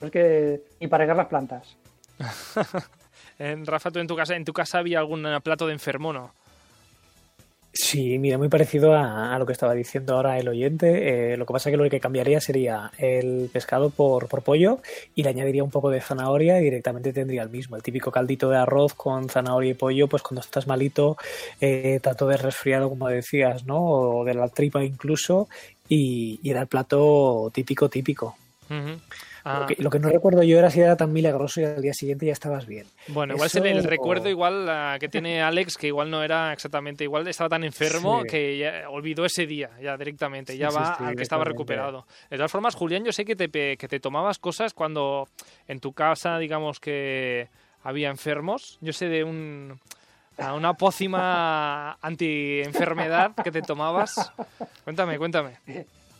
Es 0.00 0.10
que 0.10 0.62
ni 0.80 0.86
para 0.86 1.04
regar 1.04 1.16
las 1.16 1.28
plantas. 1.28 1.76
En, 3.36 3.66
Rafa, 3.66 3.90
tú 3.90 3.98
en 3.98 4.06
tu 4.06 4.14
casa, 4.14 4.36
en 4.36 4.44
tu 4.44 4.52
casa 4.52 4.78
había 4.78 5.00
algún 5.00 5.26
eh, 5.26 5.40
plato 5.40 5.66
de 5.66 5.72
enfermo, 5.72 6.12
¿no? 6.12 6.32
Sí, 7.76 8.20
mira, 8.20 8.38
muy 8.38 8.48
parecido 8.48 8.94
a, 8.94 9.34
a 9.34 9.38
lo 9.40 9.46
que 9.46 9.52
estaba 9.52 9.74
diciendo 9.74 10.14
ahora 10.14 10.38
el 10.38 10.48
oyente. 10.48 11.32
Eh, 11.32 11.36
lo 11.36 11.44
que 11.44 11.52
pasa 11.52 11.68
es 11.68 11.72
que 11.72 11.76
lo 11.76 11.90
que 11.90 11.98
cambiaría 11.98 12.40
sería 12.40 12.92
el 12.98 13.50
pescado 13.52 13.90
por, 13.90 14.28
por 14.28 14.42
pollo 14.42 14.78
y 15.16 15.24
le 15.24 15.30
añadiría 15.30 15.64
un 15.64 15.72
poco 15.72 15.90
de 15.90 16.00
zanahoria 16.00 16.60
y 16.60 16.62
directamente 16.62 17.12
tendría 17.12 17.42
el 17.42 17.50
mismo. 17.50 17.74
El 17.74 17.82
típico 17.82 18.12
caldito 18.12 18.48
de 18.48 18.58
arroz 18.58 18.94
con 18.94 19.28
zanahoria 19.28 19.72
y 19.72 19.74
pollo, 19.74 20.06
pues 20.06 20.22
cuando 20.22 20.40
estás 20.40 20.68
malito, 20.68 21.16
eh, 21.60 21.98
tanto 22.00 22.28
de 22.28 22.36
resfriado 22.36 22.88
como 22.88 23.08
decías, 23.08 23.66
¿no? 23.66 23.82
O 23.84 24.24
de 24.24 24.34
la 24.34 24.48
tripa 24.48 24.84
incluso, 24.84 25.48
y, 25.88 26.38
y 26.44 26.50
era 26.50 26.60
el 26.60 26.68
plato 26.68 27.50
típico, 27.52 27.88
típico. 27.88 28.36
Ah, 29.46 29.60
Lo, 29.60 29.66
que, 29.66 29.76
lo 29.82 29.90
que 29.90 29.98
no 29.98 30.08
recuerdo 30.08 30.42
yo 30.42 30.58
era 30.58 30.70
si 30.70 30.80
era 30.80 30.96
tan 30.96 31.12
milagroso 31.12 31.60
y 31.60 31.64
al 31.64 31.82
día 31.82 31.92
siguiente 31.92 32.24
ya 32.24 32.32
estabas 32.32 32.66
bien. 32.66 32.86
bueno, 33.08 33.34
igual 33.34 33.46
eso- 33.48 33.58
se 33.58 33.60
ve 33.60 33.72
el 33.72 33.84
recuerdo 33.84 34.30
igual 34.30 34.98
que 34.98 35.08
tiene 35.10 35.42
Alex, 35.42 35.76
que 35.76 35.88
igual 35.88 36.10
no 36.10 36.22
era 36.22 36.52
exactamente 36.54 37.04
igual, 37.04 37.28
estaba 37.28 37.50
tan 37.50 37.62
enfermo 37.62 38.22
Sí. 38.22 38.28
que 38.28 38.56
ya 38.58 38.88
olvidó 38.88 39.26
ese 39.26 39.46
día, 39.46 39.68
ya 39.82 39.98
directamente, 39.98 40.56
ya 40.56 40.70
Sí, 40.70 40.76
va 40.78 40.96
sí, 40.96 41.04
al 41.04 41.14
que 41.16 41.22
estaba 41.22 41.44
recuperado. 41.44 42.06
De 42.30 42.36
todas 42.38 42.50
formas, 42.50 42.74
Julián, 42.74 43.04
yo 43.04 43.12
sé 43.12 43.26
que 43.26 43.36
te, 43.36 43.76
que 43.76 43.86
te 43.88 44.00
tomabas 44.00 44.38
cosas 44.38 44.72
cuando 44.72 45.28
en 45.68 45.78
tu 45.80 45.92
casa, 45.92 46.38
digamos 46.38 46.80
que 46.80 47.48
había 47.82 48.08
enfermos. 48.08 48.78
Yo 48.80 48.94
sé 48.94 49.08
de 49.08 49.24
un, 49.24 49.78
una 50.38 50.72
pócima 50.72 51.98
anti-enfermedad 52.00 53.32
que 53.44 53.50
te 53.52 53.60
tomabas. 53.60 54.32
Cuéntame, 54.84 55.18
cuéntame. 55.18 55.58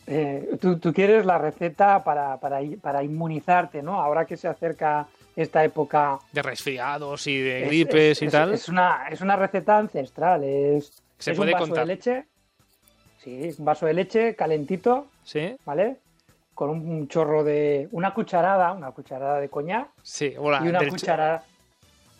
Eh, 0.07 0.57
tú, 0.61 0.78
tú 0.78 0.92
quieres 0.92 1.24
la 1.24 1.38
receta 1.38 2.05
para, 2.05 2.36
para, 2.38 2.61
para 2.82 3.02
inmunizarte, 3.02 3.82
¿no? 3.82 4.00
Ahora 4.00 4.26
que 4.26 4.36
se 4.36 4.48
acerca 4.48 5.07
esta 5.34 5.64
época. 5.64 6.18
De 6.32 6.42
resfriados 6.42 7.26
y 7.26 7.40
de 7.40 7.62
es- 7.62 7.68
gripes 7.68 8.16
es- 8.18 8.22
y 8.22 8.26
es- 8.26 8.32
tal. 8.32 8.52
Es 8.52 8.68
una, 8.68 9.07
es 9.11 9.20
una 9.20 9.36
receta 9.36 9.78
ancestral. 9.78 10.44
Es, 10.44 11.02
Se 11.18 11.30
es 11.32 11.36
puede 11.36 11.52
un 11.52 11.55
vaso 11.55 11.66
contar. 11.66 11.86
de 11.86 11.94
leche. 11.94 12.24
Sí, 13.22 13.55
un 13.59 13.64
vaso 13.64 13.86
de 13.86 13.94
leche 13.94 14.34
calentito, 14.36 15.07
¿Sí? 15.24 15.57
¿vale? 15.64 15.96
Con 16.55 16.70
un 16.70 17.09
chorro 17.09 17.42
de. 17.42 17.88
Una 17.92 18.12
cucharada, 18.12 18.72
una 18.72 18.90
cucharada 18.92 19.40
de 19.40 19.48
coñac 19.48 19.88
Sí, 20.02 20.34
hola. 20.38 20.61
y 20.62 20.68
una 20.68 20.86
cucharada. 20.86 21.42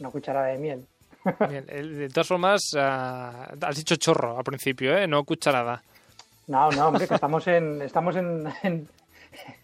Una 0.01 0.11
cucharada 0.11 0.47
de 0.47 0.59
miel. 0.59 0.87
Bien, 1.49 1.65
de 1.67 2.09
todas 2.09 2.27
formas, 2.27 2.75
ah, 2.77 3.49
has 3.61 3.77
dicho 3.77 3.97
chorro 3.97 4.37
al 4.37 4.45
principio, 4.45 4.97
¿eh? 4.97 5.07
No 5.07 5.23
cucharada. 5.25 5.83
No, 6.47 6.71
no, 6.71 6.89
hombre, 6.89 7.07
que 7.09 7.15
estamos 7.15 7.47
en. 7.47 7.83
Estamos 7.83 8.17
en, 8.17 8.47
en- 8.63 8.89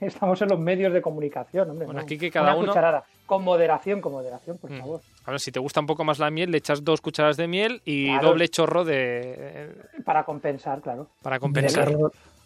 estamos 0.00 0.40
en 0.42 0.48
los 0.48 0.58
medios 0.58 0.92
de 0.92 1.00
comunicación, 1.02 1.70
hombre. 1.70 1.86
Bueno, 1.86 2.00
no. 2.00 2.04
aquí 2.04 2.18
que 2.18 2.30
cada 2.30 2.50
Una 2.52 2.56
uno- 2.56 2.68
cucharada. 2.68 3.04
Con 3.26 3.44
moderación, 3.44 4.00
con 4.00 4.12
moderación, 4.12 4.58
por 4.58 4.70
Mm. 4.72 4.78
favor. 4.80 5.00
A 5.24 5.30
ver, 5.30 5.38
si 5.40 5.52
te 5.52 5.60
gusta 5.60 5.78
un 5.78 5.86
poco 5.86 6.02
más 6.02 6.18
la 6.18 6.30
miel, 6.30 6.50
le 6.50 6.58
echas 6.58 6.82
dos 6.84 7.00
cucharadas 7.00 7.36
de 7.36 7.46
miel 7.46 7.80
y 7.84 8.06
Claro. 8.08 8.28
doble 8.30 8.48
chorro 8.48 8.84
de 8.84 9.70
Para 10.04 10.24
compensar, 10.24 10.80
claro. 10.80 11.06
para 11.22 11.38
compensar. 11.38 11.92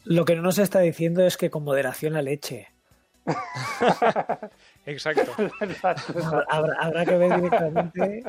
Lo 0.04 0.24
que 0.26 0.36
no 0.36 0.42
nos 0.42 0.58
está 0.58 0.80
diciendo 0.80 1.24
es 1.24 1.38
que 1.38 1.48
con 1.48 1.64
moderación 1.64 2.12
la 2.12 2.20
leche. 2.20 2.68
Exacto. 4.86 5.32
Exacto, 5.38 5.54
exacto. 5.64 6.12
Habrá, 6.22 6.44
habrá- 6.50 6.76
habrá 6.80 7.04
que 7.06 7.16
ver 7.16 7.36
directamente 7.40 8.24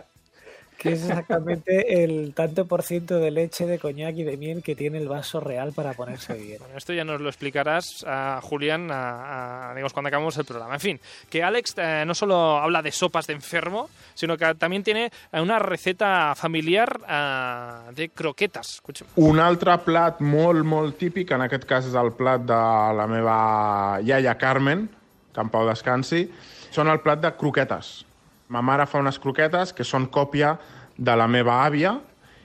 qué 0.78 0.94
es 0.94 1.04
exactamente 1.08 2.04
el 2.04 2.34
tanto 2.34 2.66
por 2.66 2.84
ciento 2.84 3.18
de 3.18 3.32
leche, 3.32 3.66
de 3.66 3.80
coñac 3.80 4.16
y 4.18 4.24
de 4.24 4.38
miel 4.38 4.62
que 4.64 4.76
tiene 4.76 4.98
el 5.00 5.08
vaso 5.08 5.40
real 5.40 5.74
para 5.74 5.94
ponerse 5.94 6.34
bien. 6.36 6.60
Bueno, 6.60 6.78
esto 6.78 6.94
ya 6.94 7.04
nos 7.04 7.20
lo 7.22 7.30
explicarás 7.30 8.04
a 8.08 8.40
Julián, 8.42 8.92
a, 8.92 9.72
a- 9.72 9.74
digamos, 9.74 9.94
cuando 9.94 10.08
acabemos 10.10 10.38
el 10.38 10.46
programa. 10.46 10.76
En 10.76 10.80
fin, 10.80 11.00
que 11.30 11.44
Alex 11.44 11.74
eh, 11.78 12.04
no 12.06 12.14
solo 12.14 12.58
habla 12.58 12.82
de 12.82 12.92
sopas 12.92 13.28
de 13.28 13.34
enfermo, 13.34 13.90
sino 14.14 14.38
que 14.38 14.56
también 14.56 14.84
tiene 14.84 15.12
eh, 15.32 15.42
una 15.42 15.60
receta 15.60 16.34
familiar 16.36 17.00
eh, 17.10 17.92
de 17.96 18.10
croquetas. 18.10 18.76
Escucha. 18.76 19.06
Un 19.16 19.40
altre 19.40 19.78
plat 19.84 20.22
molt, 20.22 20.64
molt 20.66 20.98
típic, 20.98 21.32
en 21.32 21.42
aquest 21.42 21.66
cas 21.66 21.86
és 21.90 21.96
el 21.98 22.14
plat 22.14 22.42
de 22.46 22.54
la 22.96 23.08
meva 23.10 24.00
iaia 24.06 24.38
Carmen, 24.38 24.88
que 25.34 25.42
en 25.42 25.50
pau 25.52 25.66
descansi, 25.68 26.30
són 26.72 26.88
el 26.88 27.02
plat 27.04 27.20
de 27.20 27.34
croquetes. 27.36 28.05
Ma 28.50 28.62
mare 28.62 28.86
fa 28.86 29.02
unes 29.02 29.18
croquetes 29.22 29.74
que 29.74 29.86
són 29.88 30.10
còpia 30.14 30.56
de 30.98 31.16
la 31.18 31.28
meva 31.28 31.64
àvia, 31.66 31.96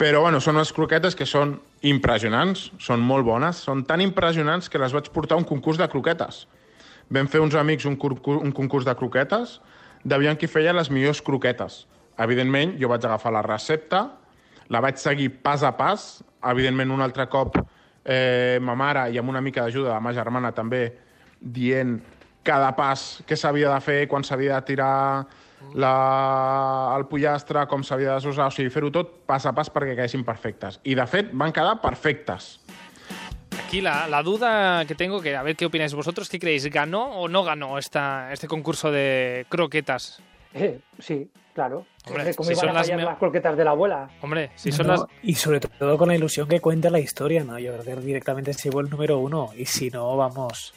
però 0.00 0.22
bueno, 0.24 0.40
són 0.40 0.56
unes 0.56 0.72
croquetes 0.72 1.16
que 1.16 1.26
són 1.28 1.58
impressionants, 1.84 2.70
són 2.80 3.02
molt 3.04 3.26
bones, 3.26 3.60
són 3.66 3.84
tan 3.88 4.00
impressionants 4.00 4.68
que 4.72 4.80
les 4.80 4.94
vaig 4.96 5.10
portar 5.12 5.36
a 5.36 5.40
un 5.42 5.48
concurs 5.48 5.80
de 5.80 5.88
croquetes. 5.92 6.46
Vam 7.12 7.28
fer 7.28 7.42
uns 7.44 7.56
amics 7.58 7.84
un, 7.88 7.98
un 8.36 8.52
concurs 8.56 8.86
de 8.88 8.94
croquetes, 8.96 9.58
d'aviam 10.04 10.38
qui 10.40 10.48
feia 10.48 10.72
les 10.72 10.88
millors 10.90 11.20
croquetes. 11.20 11.84
Evidentment, 12.20 12.76
jo 12.80 12.88
vaig 12.88 13.04
agafar 13.04 13.32
la 13.34 13.44
recepta, 13.44 14.06
la 14.70 14.80
vaig 14.80 14.96
seguir 15.00 15.28
pas 15.44 15.64
a 15.66 15.74
pas, 15.76 16.22
evidentment 16.48 16.92
un 16.94 17.02
altre 17.04 17.26
cop 17.28 17.58
eh, 18.04 18.58
ma 18.62 18.76
mare 18.78 19.08
i 19.12 19.18
amb 19.20 19.28
una 19.28 19.42
mica 19.44 19.64
d'ajuda 19.64 19.94
de 19.94 20.00
ma 20.00 20.12
germana 20.16 20.52
també 20.56 20.86
dient 21.40 21.98
cada 22.44 22.72
pas 22.76 23.20
què 23.28 23.36
s'havia 23.36 23.72
de 23.74 23.80
fer, 23.84 24.00
quan 24.08 24.24
s'havia 24.24 24.56
de 24.56 24.68
tirar 24.72 25.26
la, 25.74 26.94
el 26.98 27.06
pollastre, 27.06 27.66
com 27.70 27.82
s'havia 27.86 28.10
de 28.14 28.14
desusar, 28.20 28.48
o 28.48 28.54
sigui, 28.54 28.70
fer-ho 28.70 28.90
tot 28.94 29.20
pas 29.26 29.44
a 29.46 29.52
pas 29.56 29.70
perquè 29.72 29.94
quedessin 29.96 30.24
perfectes. 30.26 30.80
I, 30.84 30.94
de 30.98 31.06
fet, 31.06 31.30
van 31.32 31.52
quedar 31.52 31.80
perfectes. 31.80 32.58
Aquí 33.66 33.80
la, 33.80 34.08
la 34.08 34.22
duda 34.22 34.84
que 34.86 34.94
tengo, 34.94 35.20
que 35.20 35.36
a 35.36 35.42
ver 35.42 35.54
qué 35.56 35.66
opináis 35.66 35.94
vosotros, 35.94 36.28
¿qué 36.28 36.38
creéis? 36.38 36.66
¿Ganó 36.70 37.04
o 37.20 37.28
no 37.28 37.44
ganó 37.44 37.78
esta, 37.78 38.32
este 38.32 38.48
concurso 38.48 38.90
de 38.90 39.46
croquetas? 39.48 40.20
Eh, 40.54 40.80
sí, 40.98 41.30
claro. 41.54 41.86
Hombre, 42.06 42.30
Eh, 42.30 42.34
¿Cómo 42.34 42.48
si 42.48 42.52
iban 42.54 42.60
son 42.60 42.68
a 42.70 42.72
las 42.72 42.88
fallar 42.88 43.04
las 43.04 43.18
croquetas 43.18 43.56
de 43.56 43.64
la 43.64 43.70
abuela? 43.70 44.08
Hombre, 44.22 44.50
si 44.56 44.70
No, 44.70 44.76
son 44.76 44.86
no, 44.88 44.92
las... 44.94 45.04
Y 45.22 45.34
sobre 45.34 45.60
todo 45.60 45.96
con 45.98 46.08
la 46.08 46.16
ilusión 46.16 46.48
que 46.48 46.60
cuenta 46.60 46.90
la 46.90 46.98
historia, 46.98 47.44
¿no? 47.44 47.58
Yo 47.60 47.72
creo 47.78 47.84
que 47.96 48.00
directamente 48.02 48.52
se 48.54 48.68
llevó 48.70 48.80
el 48.80 48.90
número 48.90 49.18
uno. 49.18 49.50
Y 49.56 49.66
si 49.66 49.90
no, 49.90 50.16
vamos. 50.16 50.74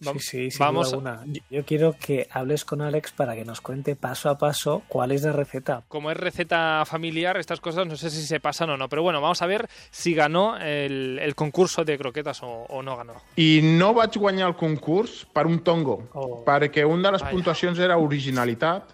Vam- 0.00 0.18
Sí, 0.18 0.50
sí, 0.50 0.58
vamos 0.58 0.92
alguna. 0.92 1.22
Yo, 1.26 1.40
yo 1.50 1.64
quiero 1.64 1.94
que 1.98 2.28
hables 2.30 2.64
con 2.66 2.82
Alex 2.82 3.12
para 3.12 3.34
que 3.34 3.44
nos 3.46 3.60
cuente 3.62 3.96
paso 3.96 4.28
a 4.28 4.36
paso 4.36 4.82
cuál 4.88 5.10
es 5.12 5.22
la 5.22 5.32
receta. 5.32 5.84
Como 5.88 6.10
es 6.10 6.16
receta 6.18 6.84
familiar, 6.84 7.38
estas 7.38 7.60
cosas 7.60 7.86
no 7.86 7.96
sé 7.96 8.10
si 8.10 8.22
se 8.26 8.38
pasan 8.38 8.68
o 8.70 8.76
no. 8.76 8.88
Pero 8.90 9.02
bueno, 9.02 9.22
vamos 9.22 9.40
a 9.40 9.46
ver 9.46 9.68
si 9.90 10.12
ganó 10.12 10.58
el, 10.58 11.18
el 11.18 11.34
concurso 11.34 11.82
de 11.84 11.96
croquetas 11.96 12.42
o, 12.42 12.46
o 12.68 12.82
no 12.82 12.94
ganó. 12.96 13.14
I 13.36 13.60
no 13.62 13.94
vaig 13.94 14.18
guanyar 14.18 14.48
el 14.48 14.56
concurs 14.56 15.26
per 15.32 15.46
un 15.46 15.60
tongo, 15.64 16.08
Oh. 16.12 16.44
perquè 16.44 16.84
una 16.84 17.08
de 17.08 17.12
les 17.12 17.22
Vaja. 17.22 17.32
puntuacions 17.32 17.78
era 17.78 17.96
originalitat 17.96 18.92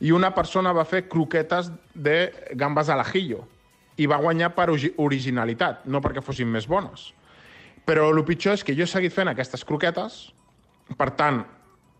i 0.00 0.10
una 0.12 0.34
persona 0.34 0.72
va 0.72 0.84
fer 0.84 1.06
croquetes 1.08 1.70
de 1.94 2.32
gambes 2.54 2.88
al 2.90 3.00
ajillo 3.00 3.46
i 3.96 4.06
va 4.06 4.16
guanyar 4.18 4.52
per 4.54 4.68
originalitat, 4.96 5.84
no 5.86 6.00
perquè 6.02 6.22
fossin 6.24 6.48
més 6.50 6.66
bones. 6.68 7.12
Però 7.84 8.10
el 8.12 8.22
pitjor 8.24 8.54
és 8.54 8.62
que 8.64 8.74
jo 8.76 8.84
he 8.84 8.90
seguit 8.90 9.12
fent 9.12 9.28
aquestes 9.32 9.64
croquetes, 9.64 10.32
per 10.98 11.12
tant, 11.18 11.42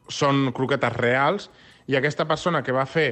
són 0.08 0.50
croquetes 0.54 0.96
reals, 0.96 1.50
i 1.86 1.96
aquesta 1.98 2.26
persona 2.28 2.62
que 2.62 2.74
va 2.74 2.86
fer 2.86 3.08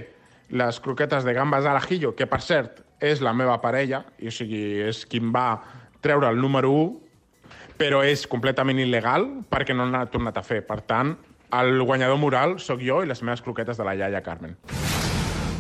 les 0.50 0.80
croquetes 0.82 1.24
de 1.24 1.34
gambes 1.34 1.66
al 1.66 1.78
ajillo, 1.78 2.14
que 2.16 2.26
per 2.26 2.40
cert 2.42 2.82
és 3.00 3.22
la 3.22 3.32
meva 3.32 3.56
parella, 3.62 4.02
i 4.18 4.28
o 4.28 4.34
sigui, 4.34 4.80
és 4.90 5.04
qui 5.08 5.20
em 5.22 5.30
va 5.34 5.62
treure 6.02 6.28
el 6.28 6.40
número 6.40 6.72
1, 6.74 7.10
però 7.80 8.02
és 8.04 8.26
completament 8.28 8.80
il·legal 8.82 9.26
perquè 9.48 9.72
no 9.76 9.86
n'ha 9.88 10.04
tornat 10.12 10.36
a 10.36 10.44
fer. 10.44 10.60
Per 10.66 10.80
tant, 10.84 11.14
el 11.56 11.82
guanyador 11.82 12.18
moral 12.20 12.58
sóc 12.60 12.82
jo 12.84 13.00
i 13.02 13.08
les 13.08 13.22
meves 13.24 13.40
croquetes 13.42 13.80
de 13.80 13.86
la 13.86 13.96
iaia 13.96 14.20
Carmen. 14.22 14.56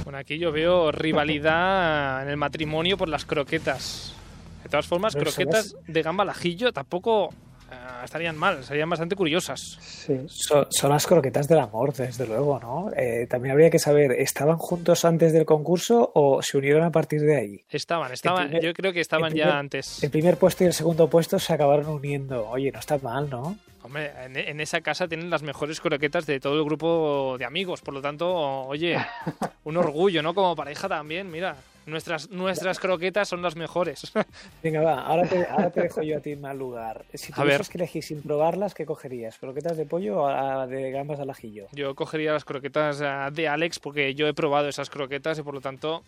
Bueno, 0.04 0.18
aquí 0.18 0.38
yo 0.38 0.52
veo 0.52 0.92
rivalidad 0.92 2.22
en 2.22 2.28
el 2.28 2.36
matrimonio 2.36 2.98
por 2.98 3.08
las 3.08 3.24
croquetas. 3.24 4.14
De 4.62 4.68
todas 4.68 4.86
formas, 4.86 5.16
croquetas 5.16 5.76
de 5.86 6.02
gamba 6.02 6.22
al 6.22 6.30
ajillo 6.30 6.72
tampoco 6.72 7.32
eh, 7.70 7.74
estarían 8.04 8.36
mal, 8.36 8.64
serían 8.64 8.88
bastante 8.90 9.16
curiosas. 9.16 9.78
Sí. 9.80 10.16
Son, 10.28 10.66
son 10.70 10.90
las 10.90 11.06
croquetas 11.06 11.48
del 11.48 11.58
amor, 11.60 11.92
desde 11.92 12.26
luego, 12.26 12.58
¿no? 12.60 12.90
Eh, 12.96 13.26
también 13.28 13.52
habría 13.52 13.70
que 13.70 13.78
saber, 13.78 14.12
¿estaban 14.12 14.56
juntos 14.58 15.04
antes 15.04 15.32
del 15.32 15.44
concurso 15.44 16.10
o 16.14 16.42
se 16.42 16.58
unieron 16.58 16.82
a 16.84 16.90
partir 16.90 17.20
de 17.20 17.36
ahí? 17.36 17.64
Estaban, 17.68 18.12
estaban, 18.12 18.46
primer- 18.48 18.62
yo 18.64 18.72
creo 18.74 18.92
que 18.92 19.00
estaban 19.00 19.32
ya 19.34 19.44
primer- 19.44 19.54
antes. 19.58 20.02
El 20.02 20.10
primer 20.10 20.36
puesto 20.36 20.64
y 20.64 20.66
el 20.68 20.72
segundo 20.72 21.08
puesto 21.08 21.38
se 21.38 21.52
acabaron 21.52 21.86
uniendo. 21.88 22.48
Oye, 22.48 22.70
no 22.72 22.78
está 22.78 22.98
mal, 22.98 23.28
¿no? 23.30 23.56
Hombre, 23.82 24.12
en, 24.26 24.36
en, 24.36 24.60
esa 24.60 24.82
casa 24.82 25.08
tienen 25.08 25.30
las 25.30 25.42
mejores 25.42 25.80
croquetas 25.80 26.26
de 26.26 26.38
todo 26.38 26.54
el 26.58 26.64
grupo 26.64 27.36
de 27.38 27.46
amigos, 27.46 27.80
por 27.80 27.94
lo 27.94 28.02
tanto, 28.02 28.28
oye, 28.66 28.96
un 29.64 29.76
orgullo, 29.78 30.22
¿no? 30.22 30.34
Como 30.34 30.54
pareja 30.54 30.86
también, 30.86 31.30
mira, 31.30 31.56
nuestras, 31.86 32.30
nuestras 32.30 32.78
croquetas 32.78 33.28
son 33.28 33.42
las 33.42 33.56
mejores. 33.56 34.12
Venga, 34.62 34.82
va, 34.82 35.02
ahora 35.02 35.26
te, 35.26 35.44
ahora 35.46 35.70
te 35.70 35.82
dejo 35.82 36.02
yo 36.02 36.18
a 36.18 36.20
ti 36.20 36.32
en 36.32 36.40
mal 36.40 36.58
lugar. 36.58 37.04
Si 37.14 37.32
tuvieras 37.32 37.68
que 37.68 37.78
elegir 37.78 38.02
sin 38.02 38.22
probarlas, 38.22 38.74
¿qué 38.74 38.86
cogerías? 38.86 39.38
¿Croquetas 39.38 39.76
de 39.76 39.86
pollo 39.86 40.22
o 40.22 40.66
de 40.66 40.90
gambas 40.90 41.20
al 41.20 41.30
ajillo? 41.30 41.66
Yo 41.72 41.94
cogería 41.94 42.32
las 42.32 42.44
croquetas 42.44 43.00
ah, 43.02 43.30
de 43.32 43.48
Alex 43.48 43.78
porque 43.78 44.14
yo 44.14 44.26
he 44.26 44.34
probado 44.34 44.68
esas 44.68 44.90
croquetas 44.90 45.38
y 45.38 45.42
por 45.42 45.54
lo 45.54 45.60
tanto 45.60 46.02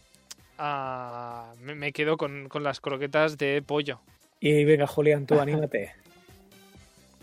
uh, 0.59 1.57
me, 1.61 1.75
me, 1.75 1.93
quedo 1.93 2.17
con, 2.17 2.49
con 2.49 2.63
las 2.63 2.81
croquetas 2.81 3.39
de 3.39 3.63
pollo. 3.63 4.01
Y 4.41 4.65
venga, 4.65 4.87
Julián, 4.87 5.27
tú 5.27 5.39
anímate. 5.39 5.93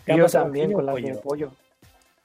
Yo 0.08 0.26
también 0.28 0.72
con 0.72 0.86
las 0.86 0.96
de 0.96 1.16
pollo. 1.16 1.52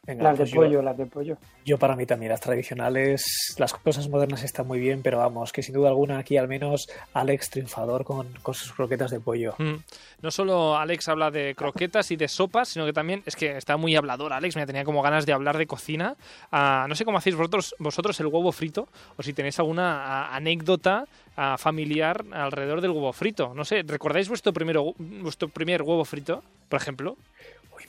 Venga, 0.07 0.25
las 0.25 0.39
de 0.39 0.45
pues 0.45 0.55
pollo, 0.55 0.71
yo, 0.71 0.83
las 0.83 0.97
de 0.97 1.07
pollo. 1.07 1.37
Yo 1.65 1.79
para 1.79 1.97
mí 1.97 2.05
también, 2.05 2.31
las 2.31 2.41
tradicionales, 2.41 3.55
las 3.59 3.73
cosas 3.73 4.09
modernas 4.09 4.43
están 4.43 4.67
muy 4.67 4.79
bien, 4.79 5.01
pero 5.03 5.19
vamos, 5.19 5.53
que 5.53 5.63
sin 5.63 5.75
duda 5.75 5.89
alguna 5.89 6.19
aquí 6.19 6.37
al 6.37 6.49
menos 6.49 6.87
Alex 7.15 7.51
triunfador 7.51 8.05
con, 8.05 8.29
con 8.43 8.55
sus 8.55 8.73
croquetas 8.73 9.11
de 9.11 9.21
pollo. 9.21 9.55
Mm. 9.59 9.77
No 10.23 10.31
solo 10.31 10.77
Alex 10.77 11.09
habla 11.09 11.31
de 11.31 11.55
croquetas 11.55 12.11
y 12.11 12.17
de 12.17 12.29
sopas, 12.29 12.69
sino 12.69 12.85
que 12.87 12.93
también 12.93 13.23
es 13.27 13.37
que 13.37 13.57
está 13.57 13.77
muy 13.77 13.97
hablador 13.97 14.33
Alex, 14.33 14.57
me 14.57 14.67
tenía 14.67 14.85
como 14.85 15.03
ganas 15.03 15.27
de 15.27 15.33
hablar 15.33 15.59
de 15.59 15.67
cocina. 15.67 16.17
Uh, 16.53 16.89
no 16.89 16.95
sé 16.95 17.05
cómo 17.05 17.19
hacéis 17.19 17.37
vosotros, 17.37 17.75
vosotros 17.79 18.19
el 18.21 18.27
huevo 18.27 18.53
frito, 18.53 18.89
o 19.17 19.23
si 19.23 19.33
tenéis 19.33 19.59
alguna 19.59 20.29
uh, 20.31 20.35
anécdota 20.37 21.07
uh, 21.37 21.57
familiar 21.59 22.25
alrededor 22.33 22.81
del 22.81 22.91
huevo 22.91 23.13
frito. 23.13 23.53
No 23.55 23.65
sé, 23.65 23.83
¿recordáis 23.87 24.29
vuestro, 24.29 24.53
primero, 24.53 24.95
vuestro 24.99 25.49
primer 25.49 25.83
huevo 25.83 26.05
frito, 26.05 26.43
por 26.69 26.81
ejemplo? 26.81 27.17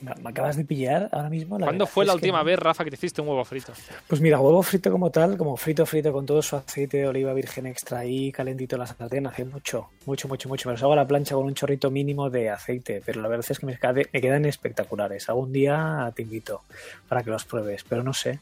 Me, 0.00 0.14
me, 0.22 0.30
acabas 0.30 0.56
de 0.56 0.64
pillar 0.64 1.08
ahora 1.12 1.28
mismo. 1.28 1.58
La 1.58 1.66
¿Cuándo 1.66 1.86
fue 1.86 2.04
la 2.04 2.14
última 2.14 2.40
que... 2.40 2.46
vez, 2.46 2.58
Rafa, 2.58 2.84
que 2.84 2.90
te 2.90 2.96
hiciste 2.96 3.20
un 3.20 3.28
huevo 3.28 3.44
frito? 3.44 3.72
Pues 4.06 4.20
mira, 4.20 4.40
huevo 4.40 4.62
frito 4.62 4.90
como 4.90 5.10
tal, 5.10 5.36
como 5.36 5.56
frito 5.56 5.86
frito 5.86 6.12
con 6.12 6.26
todo 6.26 6.42
su 6.42 6.56
aceite 6.56 6.98
de 6.98 7.08
oliva 7.08 7.32
virgen 7.32 7.66
extra 7.66 8.00
ahí, 8.00 8.30
calentito 8.32 8.76
en 8.76 8.80
la 8.80 8.86
sartén, 8.86 9.26
hace 9.26 9.44
mucho, 9.44 9.88
mucho, 10.04 10.28
mucho, 10.28 10.48
mucho. 10.48 10.68
Me 10.68 10.74
los 10.74 10.82
hago 10.82 10.92
a 10.92 10.96
la 10.96 11.06
plancha 11.06 11.34
con 11.34 11.44
un 11.44 11.54
chorrito 11.54 11.90
mínimo 11.90 12.30
de 12.30 12.50
aceite, 12.50 13.02
pero 13.04 13.20
la 13.20 13.28
verdad 13.28 13.46
es 13.48 13.58
que 13.58 13.66
me, 13.66 13.78
me 14.12 14.20
quedan 14.20 14.44
espectaculares. 14.44 15.28
Algún 15.28 15.52
día 15.52 16.12
te 16.14 16.22
invito 16.22 16.62
para 17.08 17.22
que 17.22 17.30
los 17.30 17.44
pruebes, 17.44 17.84
pero 17.88 18.02
no 18.02 18.12
sé. 18.12 18.40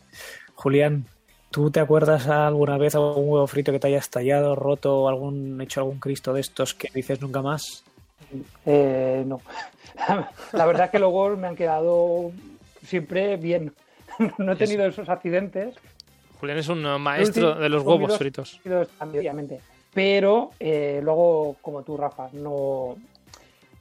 Julián, 0.55 1.07
¿Tú 1.55 1.71
te 1.71 1.79
acuerdas 1.79 2.27
alguna 2.27 2.77
vez 2.79 2.97
algún 2.97 3.29
huevo 3.29 3.47
frito 3.47 3.71
que 3.71 3.79
te 3.79 3.87
haya 3.87 3.99
estallado, 3.99 4.57
roto 4.57 5.03
o 5.03 5.09
algún 5.09 5.61
hecho 5.61 5.79
algún 5.79 6.01
Cristo 6.01 6.33
de 6.33 6.41
estos 6.41 6.75
que 6.75 6.91
dices 6.93 7.21
nunca 7.21 7.43
más? 7.43 7.85
Eh, 8.66 9.25
no. 9.27 9.41
La 10.53 10.66
verdad 10.66 10.87
es 10.87 10.91
que 10.91 10.99
luego 10.99 11.37
me 11.37 11.49
han 11.49 11.57
quedado 11.57 12.33
siempre 12.85 13.37
bien. 13.37 13.72
No 14.39 14.53
he 14.53 14.57
tenido 14.57 14.87
esos 14.87 15.09
accidentes. 15.09 15.75
Julián 16.39 16.59
es 16.59 16.68
un 16.68 16.83
maestro 17.01 17.57
de 17.57 17.68
los 17.68 17.83
huevos 17.83 18.16
fritos. 18.16 18.61
Pero 19.93 20.51
eh, 20.61 21.01
luego, 21.03 21.57
como 21.62 21.83
tú, 21.83 21.97
Rafa, 21.97 22.29
no. 22.33 22.97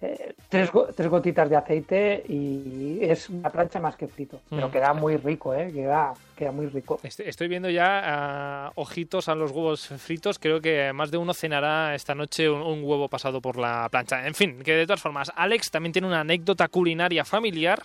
Eh, 0.06 0.36
tres, 0.50 0.70
tres, 0.98 1.08
gotitas 1.08 1.50
de 1.50 1.56
aceite 1.56 2.26
y 2.28 2.98
es 3.02 3.30
una 3.30 3.50
plancha 3.50 3.80
más 3.80 3.96
que 3.96 4.10
frito. 4.10 4.42
Pero 4.50 4.68
mm. 4.68 4.72
queda 4.72 4.94
muy 4.94 5.16
rico, 5.16 5.54
¿eh? 5.54 5.72
Queda, 5.72 6.14
queda 6.36 6.52
muy 6.52 6.68
rico. 6.68 7.00
Estoy 7.04 7.48
viendo 7.48 7.70
ya 7.70 8.70
uh, 8.76 8.82
ojitos 8.82 9.30
a 9.30 9.36
los 9.36 9.52
huevos 9.52 9.88
fritos. 9.88 10.40
Creo 10.40 10.60
que 10.60 10.92
más 10.92 11.10
de 11.10 11.16
uno 11.16 11.34
cenará 11.34 11.96
esta 11.96 12.16
noche 12.16 12.50
un, 12.50 12.62
un, 12.62 12.84
huevo 12.84 13.08
pasado 13.08 13.40
por 13.40 13.58
la 13.58 13.88
plancha. 13.90 14.28
En 14.28 14.36
fin, 14.36 14.60
que 14.62 14.74
de 14.74 14.86
todas 14.86 15.02
formas, 15.02 15.32
Alex 15.38 15.72
también 15.72 15.94
tiene 15.94 16.10
una 16.10 16.20
anécdota 16.20 16.68
culinaria 16.68 17.24
familiar 17.24 17.82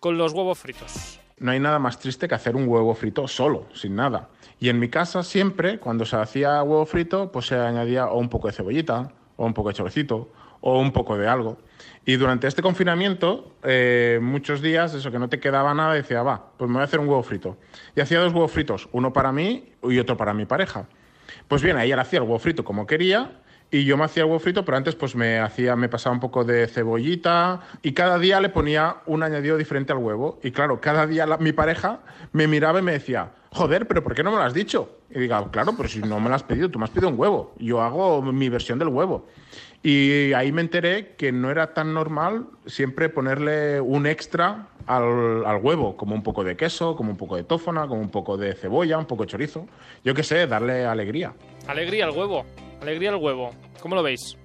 con 0.00 0.16
los 0.16 0.32
huevos 0.32 0.58
fritos. 0.58 1.20
No 1.36 1.50
hay 1.50 1.60
nada 1.60 1.78
más 1.78 1.98
triste 1.98 2.28
que 2.28 2.34
hacer 2.34 2.56
un 2.56 2.66
huevo 2.66 2.94
frito 2.94 3.28
solo, 3.28 3.66
sin 3.74 3.94
nada. 3.94 4.30
Y 4.58 4.70
en 4.70 4.78
mi 4.78 4.88
casa 4.88 5.22
siempre, 5.22 5.78
cuando 5.78 6.06
se 6.06 6.16
hacía 6.16 6.62
huevo 6.62 6.86
frito, 6.86 7.30
pues 7.30 7.46
se 7.46 7.56
añadía 7.56 8.06
o 8.06 8.18
un 8.18 8.30
poco 8.30 8.48
de 8.48 8.54
cebollita, 8.54 9.12
o 9.36 9.44
un 9.44 9.52
poco 9.52 9.68
de 9.68 9.74
choricito, 9.74 10.30
o 10.60 10.78
un 10.80 10.92
poco 10.92 11.16
de 11.16 11.28
algo. 11.28 11.58
Y 12.04 12.16
durante 12.16 12.46
este 12.46 12.62
confinamiento, 12.62 13.52
eh, 13.62 14.18
muchos 14.22 14.62
días, 14.62 14.94
eso 14.94 15.10
que 15.10 15.18
no 15.18 15.28
te 15.28 15.40
quedaba 15.40 15.74
nada, 15.74 15.92
decía, 15.94 16.22
va, 16.22 16.52
pues 16.56 16.68
me 16.68 16.74
voy 16.74 16.80
a 16.82 16.84
hacer 16.84 17.00
un 17.00 17.08
huevo 17.08 17.22
frito. 17.22 17.58
Y 17.94 18.00
hacía 18.00 18.18
dos 18.20 18.32
huevos 18.32 18.50
fritos, 18.50 18.88
uno 18.92 19.12
para 19.12 19.30
mí 19.30 19.72
y 19.82 19.98
otro 19.98 20.16
para 20.16 20.32
mi 20.32 20.46
pareja. 20.46 20.86
Pues 21.48 21.62
bien, 21.62 21.78
ella 21.78 22.00
hacía 22.00 22.20
el 22.20 22.24
huevo 22.24 22.38
frito 22.38 22.64
como 22.64 22.86
quería 22.86 23.42
y 23.70 23.84
yo 23.84 23.98
me 23.98 24.04
hacía 24.04 24.22
el 24.22 24.28
huevo 24.28 24.40
frito, 24.40 24.64
pero 24.64 24.78
antes 24.78 24.94
pues 24.94 25.14
me 25.14 25.38
hacía, 25.38 25.76
me 25.76 25.90
pasaba 25.90 26.14
un 26.14 26.20
poco 26.20 26.44
de 26.44 26.66
cebollita 26.68 27.60
y 27.82 27.92
cada 27.92 28.18
día 28.18 28.40
le 28.40 28.48
ponía 28.48 28.96
un 29.04 29.22
añadido 29.22 29.58
diferente 29.58 29.92
al 29.92 29.98
huevo. 29.98 30.40
Y 30.42 30.50
claro, 30.50 30.80
cada 30.80 31.06
día 31.06 31.26
mi 31.38 31.52
pareja 31.52 32.00
me 32.32 32.46
miraba 32.46 32.78
y 32.78 32.82
me 32.82 32.92
decía, 32.92 33.32
joder, 33.50 33.86
pero 33.86 34.02
¿por 34.02 34.14
qué 34.14 34.22
no 34.22 34.30
me 34.30 34.38
lo 34.38 34.42
has 34.42 34.54
dicho? 34.54 34.96
Y 35.10 35.18
digo, 35.20 35.50
claro, 35.50 35.74
pero 35.76 35.88
si 35.88 36.00
no 36.00 36.18
me 36.20 36.30
lo 36.30 36.34
has 36.34 36.42
pedido, 36.42 36.70
tú 36.70 36.78
me 36.78 36.86
has 36.86 36.90
pedido 36.90 37.10
un 37.10 37.18
huevo. 37.18 37.54
Yo 37.58 37.82
hago 37.82 38.22
mi 38.22 38.48
versión 38.48 38.78
del 38.78 38.88
huevo. 38.88 39.26
Y 39.82 40.32
ahí 40.32 40.50
me 40.50 40.60
enteré 40.60 41.14
que 41.16 41.30
no 41.30 41.50
era 41.50 41.72
tan 41.72 41.94
normal 41.94 42.46
siempre 42.66 43.08
ponerle 43.08 43.80
un 43.80 44.06
extra 44.06 44.68
al, 44.86 45.46
al, 45.46 45.62
huevo, 45.62 45.96
como 45.96 46.14
un 46.14 46.22
poco 46.22 46.42
de 46.42 46.56
queso, 46.56 46.96
como 46.96 47.10
un 47.10 47.16
poco 47.16 47.36
de 47.36 47.44
tófona, 47.44 47.86
como 47.86 48.00
un 48.00 48.10
poco 48.10 48.36
de 48.36 48.54
cebolla, 48.54 48.98
un 48.98 49.06
poco 49.06 49.22
de 49.24 49.28
chorizo. 49.28 49.66
Yo 50.04 50.14
qué 50.14 50.24
sé, 50.24 50.46
darle 50.46 50.84
alegría. 50.84 51.32
Alegría 51.68 52.06
al 52.06 52.10
huevo, 52.10 52.44
alegría 52.80 53.10
al 53.10 53.16
huevo. 53.16 53.50
¿Cómo 53.80 53.94
lo 53.94 54.02
veis? 54.02 54.36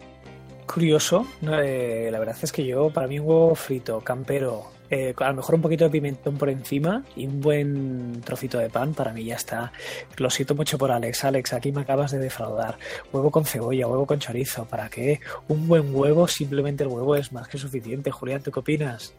Curioso, 0.67 1.27
eh, 1.41 2.09
la 2.11 2.19
verdad 2.19 2.37
es 2.41 2.51
que 2.51 2.65
yo, 2.65 2.89
para 2.89 3.07
mí 3.07 3.19
un 3.19 3.27
huevo 3.27 3.55
frito, 3.55 4.01
campero, 4.01 4.72
eh, 4.93 5.15
a 5.17 5.29
lo 5.29 5.37
mejor 5.37 5.55
un 5.55 5.61
poquito 5.63 5.85
de 5.85 5.89
pimentón 5.89 6.37
por 6.37 6.51
encima 6.51 7.03
y 7.15 7.25
un 7.25 7.41
buen 7.41 8.21
trocito 8.21 8.59
de 8.59 8.69
pan, 8.69 8.93
para 8.93 9.11
mí 9.11 9.23
ya 9.25 9.33
está. 9.35 9.71
Lo 10.17 10.29
siento 10.29 10.53
mucho 10.53 10.77
por 10.77 10.91
Alex. 10.91 11.23
Alex, 11.23 11.53
aquí 11.53 11.71
me 11.71 11.81
acabas 11.81 12.11
de 12.11 12.19
defraudar. 12.19 12.77
Huevo 13.11 13.31
con 13.31 13.43
cebolla, 13.43 13.87
huevo 13.87 14.05
con 14.05 14.19
chorizo, 14.19 14.65
¿para 14.65 14.89
qué? 14.89 15.19
Un 15.47 15.67
buen 15.67 15.95
huevo, 15.95 16.27
simplemente 16.27 16.83
el 16.83 16.89
huevo 16.89 17.15
es 17.15 17.31
más 17.31 17.47
que 17.47 17.57
suficiente. 17.57 18.11
Julián, 18.11 18.43
¿tú 18.43 18.51
qué 18.51 18.59
opinas? 18.59 19.15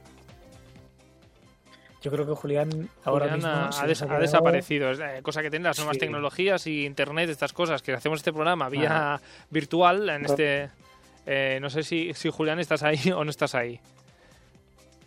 Yo 2.02 2.12
creo 2.12 2.24
que 2.24 2.34
Julián 2.34 2.88
ahora 3.02 3.24
Julián 3.24 3.38
mismo 3.38 3.50
ha, 3.50 3.82
ha, 3.82 3.86
des 3.88 4.02
ha, 4.02 4.18
desaparecido, 4.20 4.92
es, 4.92 5.00
eh, 5.00 5.22
cosa 5.22 5.42
que 5.42 5.50
tienen 5.50 5.64
las 5.64 5.78
nuevas 5.78 5.96
sí. 5.96 6.00
tecnologías 6.00 6.68
y 6.68 6.84
internet, 6.84 7.30
estas 7.30 7.52
cosas, 7.52 7.82
que 7.82 7.94
hacemos 7.94 8.20
este 8.20 8.32
programa 8.32 8.68
vía 8.68 9.20
virtual 9.50 10.08
en 10.08 10.26
este... 10.26 10.70
Eh, 11.26 11.58
no 11.60 11.68
sé 11.68 11.82
si, 11.82 12.14
si 12.14 12.30
Julián 12.30 12.60
estás 12.60 12.84
ahí 12.84 13.10
o 13.16 13.24
no 13.24 13.30
estás 13.30 13.56
ahí. 13.56 13.80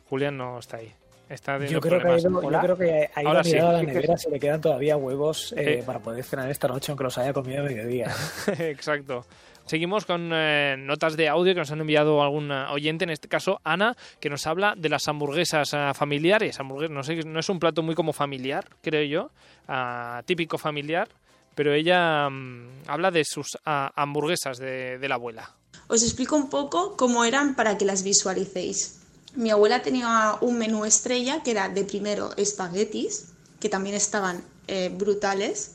Julián 0.10 0.38
no 0.38 0.60
está 0.60 0.78
ahí. 0.78 0.94
Está 1.30 1.58
yo, 1.66 1.82
creo 1.82 2.00
que 2.00 2.08
ha 2.08 2.18
ido, 2.18 2.42
yo 2.42 2.60
creo 2.62 2.78
que 2.78 3.10
ha 3.14 3.22
ido 3.22 3.30
Ahora 3.30 3.44
sí. 3.44 3.58
a 3.58 3.72
la 3.74 3.84
nevera, 3.84 4.18
se 4.18 4.30
le 4.30 4.40
quedan 4.40 4.62
todavía 4.62 4.96
huevos 4.96 5.52
eh, 5.58 5.80
eh. 5.80 5.84
para 5.86 6.00
poder 6.00 6.24
cenar 6.24 6.50
esta 6.50 6.70
noche, 6.70 6.92
aunque 6.92 7.04
los 7.04 7.18
haya 7.18 7.34
comido 7.34 7.62
a 7.62 7.66
mediodía. 7.66 8.10
Exacto. 8.60 9.26
Seguimos 9.66 10.06
con 10.06 10.32
eh, 10.34 10.78
notas 10.80 11.18
de 11.18 11.28
audio 11.28 11.54
que 11.54 11.60
nos 11.60 11.72
han 11.72 11.82
enviado 11.82 12.24
algún 12.24 12.50
oyente, 12.50 13.04
en 13.04 13.10
este 13.10 13.28
caso 13.28 13.60
Ana, 13.66 13.98
que 14.22 14.30
nos 14.30 14.48
habla 14.48 14.76
de 14.78 14.88
las 14.88 15.10
hamburguesas 15.10 15.74
uh, 15.74 15.94
familiares. 15.94 16.58
Hamburguesas, 16.62 16.96
no, 16.96 17.04
sé, 17.04 17.16
no 17.26 17.42
es 17.42 17.50
un 17.50 17.60
plato 17.60 17.84
muy 17.84 17.94
como 17.94 18.14
familiar, 18.14 18.66
creo 18.82 19.04
yo, 19.04 19.32
uh, 19.68 20.24
típico 20.24 20.58
familiar, 20.58 21.10
pero 21.54 21.74
ella 21.74 22.28
um, 22.30 22.70
habla 22.88 23.12
de 23.12 23.26
sus 23.26 23.56
uh, 23.56 23.92
hamburguesas 23.94 24.58
de, 24.58 25.00
de 25.00 25.10
la 25.10 25.16
abuela. 25.16 25.52
Os 25.90 26.02
explico 26.02 26.38
un 26.38 26.50
poco 26.50 26.96
cómo 26.96 27.26
eran 27.26 27.54
para 27.56 27.78
que 27.78 27.84
las 27.84 28.04
visualicéis. 28.04 29.02
Mi 29.36 29.52
abuela 29.52 29.82
tenía 29.82 30.38
un 30.42 30.58
menú 30.58 30.86
estrella 30.86 31.44
que 31.44 31.52
era 31.52 31.70
de 31.70 31.84
primero 31.84 32.32
espaguetis, 32.38 33.26
que 33.60 33.70
también 33.70 33.96
estaban 33.96 34.44
eh, 34.68 34.90
brutales, 34.90 35.72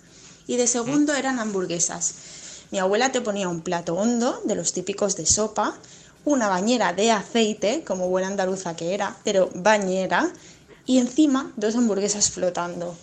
y 0.46 0.56
de 0.56 0.66
segundo 0.66 1.14
eran 1.14 1.38
hamburguesas. 1.38 2.14
Mi 2.70 2.78
abuela 2.78 3.12
te 3.12 3.20
ponía 3.20 3.48
un 3.48 3.60
plato 3.60 3.94
hondo, 3.94 4.40
de 4.44 4.54
los 4.54 4.72
típicos 4.72 5.16
de 5.16 5.26
sopa, 5.26 5.76
una 6.24 6.48
bañera 6.48 6.92
de 6.92 7.10
aceite, 7.10 7.84
como 7.84 8.08
buena 8.08 8.28
andaluza 8.28 8.76
que 8.76 8.94
era, 8.94 9.16
pero 9.24 9.50
bañera, 9.54 10.32
y 10.86 10.98
encima 10.98 11.52
dos 11.56 11.76
hamburguesas 11.76 12.30
flotando. 12.30 12.96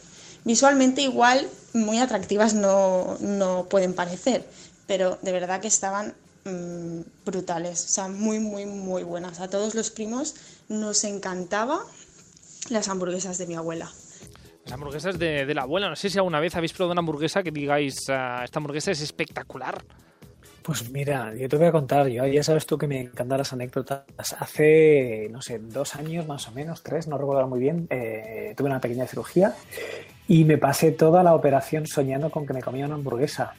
Visualmente 0.44 1.02
igual 1.02 1.48
muy 1.74 2.00
atractivas 2.00 2.54
no, 2.54 3.18
no 3.20 3.68
pueden 3.70 3.94
parecer, 3.94 4.48
pero 4.88 5.18
de 5.22 5.32
verdad 5.32 5.62
que 5.62 5.68
estaban 5.68 6.14
mmm, 6.46 7.02
brutales, 7.26 7.86
o 7.86 7.88
sea, 7.88 8.08
muy, 8.08 8.40
muy, 8.40 8.66
muy 8.66 9.04
buenas. 9.04 9.40
A 9.40 9.50
todos 9.50 9.76
los 9.76 9.92
primos 9.92 10.36
nos 10.68 11.04
encantaba 11.04 11.82
las 12.70 12.88
hamburguesas 12.88 13.38
de 13.38 13.48
mi 13.48 13.56
abuela. 13.56 13.92
Las 14.66 14.74
hamburguesas 14.74 15.18
de, 15.18 15.46
de 15.46 15.54
la 15.54 15.64
abuela, 15.64 15.90
no 15.90 15.96
sé 15.96 16.10
si 16.10 16.18
alguna 16.18 16.40
vez 16.40 16.56
habéis 16.56 16.74
probado 16.74 16.92
una 16.92 17.00
hamburguesa 17.00 17.42
que 17.42 17.52
digáis, 17.52 18.08
uh, 18.10 18.44
esta 18.44 18.60
hamburguesa 18.60 18.92
es 18.92 19.02
espectacular. 19.02 19.84
Pues 20.62 20.92
mira, 20.92 21.34
yo 21.36 21.50
te 21.50 21.58
voy 21.58 21.66
a 21.68 21.72
contar, 21.72 22.08
yo 22.10 22.28
ya 22.28 22.44
sabes 22.44 22.68
tú 22.68 22.78
que 22.78 22.86
me 22.86 23.02
encantan 23.02 23.40
las 23.40 23.54
anécdotas. 23.54 24.04
Hace, 24.38 25.28
no 25.32 25.42
sé, 25.42 25.58
dos 25.58 25.96
años 25.96 26.28
más 26.28 26.48
o 26.48 26.52
menos, 26.52 26.84
tres, 26.84 27.08
no 27.08 27.18
recuerdo 27.18 27.48
muy 27.48 27.60
bien, 27.60 27.88
eh, 27.90 28.54
tuve 28.56 28.68
una 28.68 28.80
pequeña 28.80 29.08
cirugía 29.08 29.56
y 30.28 30.44
me 30.44 30.60
pasé 30.60 30.92
toda 30.92 31.24
la 31.24 31.34
operación 31.34 31.88
soñando 31.88 32.30
con 32.30 32.46
que 32.46 32.54
me 32.54 32.62
comía 32.62 32.86
una 32.86 32.96
hamburguesa. 32.96 33.56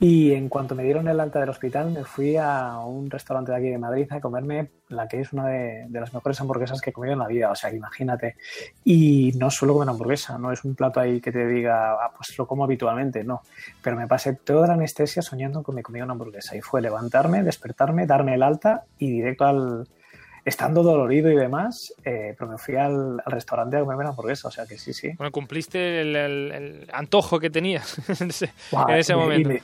Y 0.00 0.32
en 0.32 0.48
cuanto 0.48 0.76
me 0.76 0.84
dieron 0.84 1.08
el 1.08 1.18
alta 1.18 1.40
del 1.40 1.48
hospital, 1.48 1.90
me 1.90 2.04
fui 2.04 2.36
a 2.36 2.78
un 2.78 3.10
restaurante 3.10 3.50
de 3.50 3.58
aquí 3.58 3.68
de 3.68 3.78
Madrid 3.78 4.06
a 4.10 4.20
comerme 4.20 4.70
la 4.90 5.08
que 5.08 5.20
es 5.20 5.32
una 5.32 5.48
de, 5.48 5.88
las 5.90 6.14
mejores 6.14 6.40
hamburguesas 6.40 6.80
que 6.80 6.90
he 6.90 6.92
comido 6.92 7.14
en 7.14 7.18
la 7.18 7.26
vida. 7.26 7.50
O 7.50 7.56
sea, 7.56 7.74
imagínate. 7.74 8.36
Y 8.84 9.32
no 9.36 9.50
solo 9.50 9.72
comer 9.72 9.88
hamburguesa, 9.88 10.38
no 10.38 10.52
es 10.52 10.64
un 10.64 10.76
plato 10.76 11.00
ahí 11.00 11.20
que 11.20 11.32
te 11.32 11.46
diga, 11.48 11.94
ah, 11.94 12.12
pues 12.16 12.38
lo 12.38 12.46
como 12.46 12.62
habitualmente, 12.62 13.24
no. 13.24 13.42
Pero 13.82 13.96
me 13.96 14.06
pasé 14.06 14.34
toda 14.34 14.68
la 14.68 14.74
anestesia 14.74 15.20
soñando 15.20 15.64
que 15.64 15.82
comía 15.82 16.04
una 16.04 16.12
hamburguesa. 16.12 16.56
Y 16.56 16.60
fue 16.60 16.80
levantarme, 16.80 17.42
despertarme, 17.42 18.06
darme 18.06 18.34
el 18.34 18.44
alta 18.44 18.84
y 18.98 19.10
directo 19.10 19.46
al, 19.46 19.88
estando 20.44 20.82
dolorido 20.82 21.30
y 21.30 21.36
demás, 21.36 21.92
eh, 22.04 22.34
pero 22.38 22.50
me 22.50 22.58
fui 22.58 22.76
al, 22.76 23.22
restaurante 23.26 23.76
a 23.76 23.80
comerme 23.80 24.04
la 24.04 24.10
hamburguesa, 24.10 24.48
o 24.48 24.50
sea 24.50 24.66
que 24.66 24.78
sí, 24.78 24.92
sí. 24.92 25.10
Bueno, 25.16 25.30
cumpliste 25.32 26.00
el, 26.00 26.86
antojo 26.92 27.38
que 27.38 27.50
tenías 27.50 27.98
en 28.20 28.30
ese, 28.30 29.14
momento. 29.14 29.54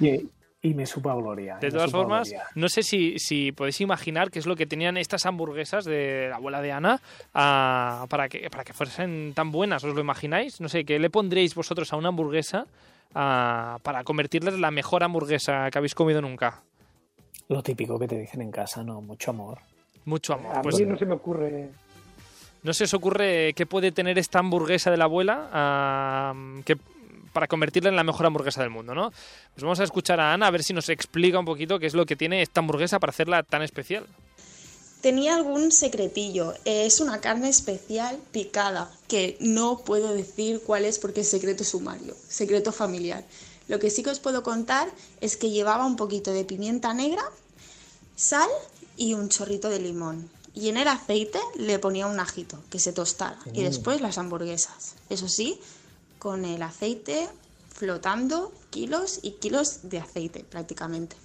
Y 0.65 0.73
me, 0.73 0.87
supo 0.87 1.11
a 1.11 1.15
gloria. 1.15 1.59
De 1.59 1.71
todas 1.71 1.91
formas, 1.91 2.33
no 2.55 2.71
sé 2.71 2.83
si, 2.83 3.19
si, 3.19 3.53
podéis 3.53 3.83
imaginar 3.83 4.31
qué 4.31 4.39
es 4.39 4.47
lo 4.47 4.57
que 4.57 4.65
tenían 4.65 4.97
estas 4.97 5.27
hamburguesas 5.27 5.85
de 5.85 6.29
la 6.31 6.37
abuela 6.37 6.63
de 6.63 6.73
Ana 6.73 7.03
ah, 7.35 8.07
para, 8.09 8.31
que, 8.31 8.49
para 8.49 8.65
que 8.65 8.73
fuesen 8.73 9.35
tan 9.35 9.53
buenas. 9.53 9.85
¿Os 9.85 9.95
lo 9.95 10.01
imagináis? 10.01 10.63
No 10.63 10.71
sé, 10.71 10.87
¿qué 10.87 10.99
le 10.99 11.11
pondréis 11.11 11.55
vosotros 11.55 11.93
a 11.93 11.97
una 11.97 12.09
hamburguesa 12.09 12.67
ah, 13.15 13.77
para 13.83 14.05
convertirla 14.05 14.53
en 14.53 14.63
la 14.63 14.71
mejor 14.71 15.05
hamburguesa 15.05 15.71
que 15.71 15.77
habéis 15.77 15.95
comido 15.95 16.23
nunca? 16.23 16.63
Lo 17.49 17.63
típico 17.63 17.99
que 17.99 18.09
te 18.09 18.19
dicen 18.19 18.41
en 18.41 18.51
casa, 18.51 18.83
¿no? 18.83 19.03
Mucho 19.03 19.33
amor. 19.33 19.59
Mucho 20.05 20.35
amor. 20.35 20.57
A 20.57 20.63
pues, 20.63 20.77
mí 20.77 20.87
no 20.87 20.99
se 20.99 21.07
me 21.07 21.15
ocurre. 21.15 21.71
¿No 22.63 22.73
se 22.73 22.85
os 22.85 22.95
ocurre 22.95 23.53
qué 23.55 23.67
puede 23.67 23.93
tener 23.93 24.19
esta 24.19 24.39
hamburguesa 24.39 24.91
de 24.91 24.97
la 24.97 25.05
abuela 25.05 26.35
que, 26.65 26.79
para 27.33 27.47
convertirla 27.47 27.91
en 27.91 27.97
la 27.97 28.05
mejor 28.05 28.25
hamburguesa 28.25 28.63
del 28.63 28.71
mundo, 28.71 28.95
¿no? 28.95 29.11
Pues 29.11 29.63
vamos 29.63 29.81
a 29.81 29.85
escuchar 29.85 30.19
a 30.21 30.33
Ana 30.33 30.47
a 30.47 30.51
ver 30.51 30.63
si 30.63 30.73
nos 30.73 30.89
explica 30.89 31.39
un 31.39 31.45
poquito 31.45 31.79
qué 31.79 31.87
es 31.87 31.95
lo 31.95 32.07
que 32.07 32.17
tiene 32.17 32.41
esta 32.41 32.61
hamburguesa 32.61 32.99
para 32.99 33.11
hacerla 33.11 33.43
tan 33.43 33.63
especial. 33.63 34.07
Tenía 35.03 35.35
algún 35.35 35.71
secretillo. 35.71 36.55
Es 36.65 37.01
una 37.01 37.21
carne 37.21 37.51
especial 37.51 38.19
picada, 38.33 38.91
que 39.09 39.37
no 39.41 39.81
puedo 39.85 40.15
decir 40.15 40.63
cuál 40.65 40.87
es 40.87 40.99
porque 40.99 41.21
es 41.21 41.29
secreto 41.29 41.65
sumario, 41.65 42.15
secreto 42.27 42.73
familiar. 42.73 43.25
Lo 43.69 43.79
que 43.79 43.91
sí 43.91 44.03
que 44.03 44.09
os 44.09 44.21
puedo 44.21 44.43
contar 44.43 44.89
es 45.21 45.37
que 45.37 45.51
llevaba 45.51 45.85
un 45.85 45.97
poquito 45.97 46.33
de 46.33 46.47
pimienta 46.47 46.95
negra, 46.95 47.23
sal 48.17 48.49
y 48.97 49.15
un 49.15 49.29
chorrito 49.29 49.69
de 49.69 49.81
limón. 49.81 50.31
Y 50.55 50.69
en 50.69 50.77
el 50.77 50.89
aceite 50.89 51.41
le 51.57 51.79
ponía 51.79 52.07
un 52.07 52.21
ajito 52.21 52.63
que 52.71 52.79
se 52.79 52.93
tostara. 52.93 53.39
Y 53.53 53.61
mm. 53.61 53.65
después 53.65 54.01
las 54.01 54.19
hamburguesas. 54.19 54.95
Eso 55.11 55.29
sí, 55.29 55.61
con 56.19 56.45
el 56.45 56.63
aceite 56.63 57.29
flotando 57.73 58.53
kilos 58.71 59.19
y 59.23 59.33
kilos 59.33 59.81
de 59.83 59.99
aceite 59.99 60.45
prácticamente. 60.45 61.17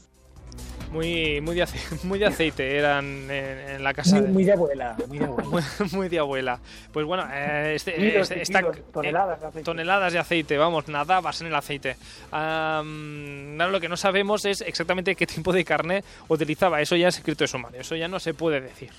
Muy, 0.92 1.40
muy, 1.42 1.56
de, 1.56 1.68
muy 2.04 2.18
de 2.18 2.26
aceite 2.26 2.78
eran 2.78 3.30
en, 3.30 3.84
la 3.84 3.94
casa. 3.94 4.22
Muy, 4.22 4.44
de 4.44 4.54
abuela. 4.54 4.98
Muy 5.08 5.20
de 5.20 5.26
abuela. 5.26 5.68
muy, 5.92 6.10
de 6.10 6.20
abuela. 6.20 6.60
Pues 6.92 7.06
bueno, 7.06 7.28
eh, 7.32 7.74
este, 7.76 8.20
este 8.20 8.64
toneladas, 8.92 9.40
de 9.40 9.48
aceite. 9.48 9.66
toneladas 9.66 10.14
de 10.14 10.20
aceite, 10.20 10.58
vamos, 10.58 10.88
nadabas 10.88 11.42
en 11.42 11.48
el 11.48 11.56
aceite. 11.56 11.96
lo 12.32 13.80
que 13.80 13.90
no 13.90 13.98
sabemos 13.98 14.46
es 14.46 14.62
exactamente 14.62 15.16
qué 15.16 15.28
tipo 15.28 15.54
de 15.54 15.64
carne 15.64 16.04
utilizaba. 16.28 16.82
Eso 16.82 16.96
ya 16.96 17.10
es 17.10 17.18
escrito 17.18 17.44
de 17.44 17.48
sumario, 17.48 17.82
eso 17.82 17.96
ya 17.96 18.08
no 18.08 18.20
se 18.20 18.34
puede 18.34 18.60
decir. 18.60 18.90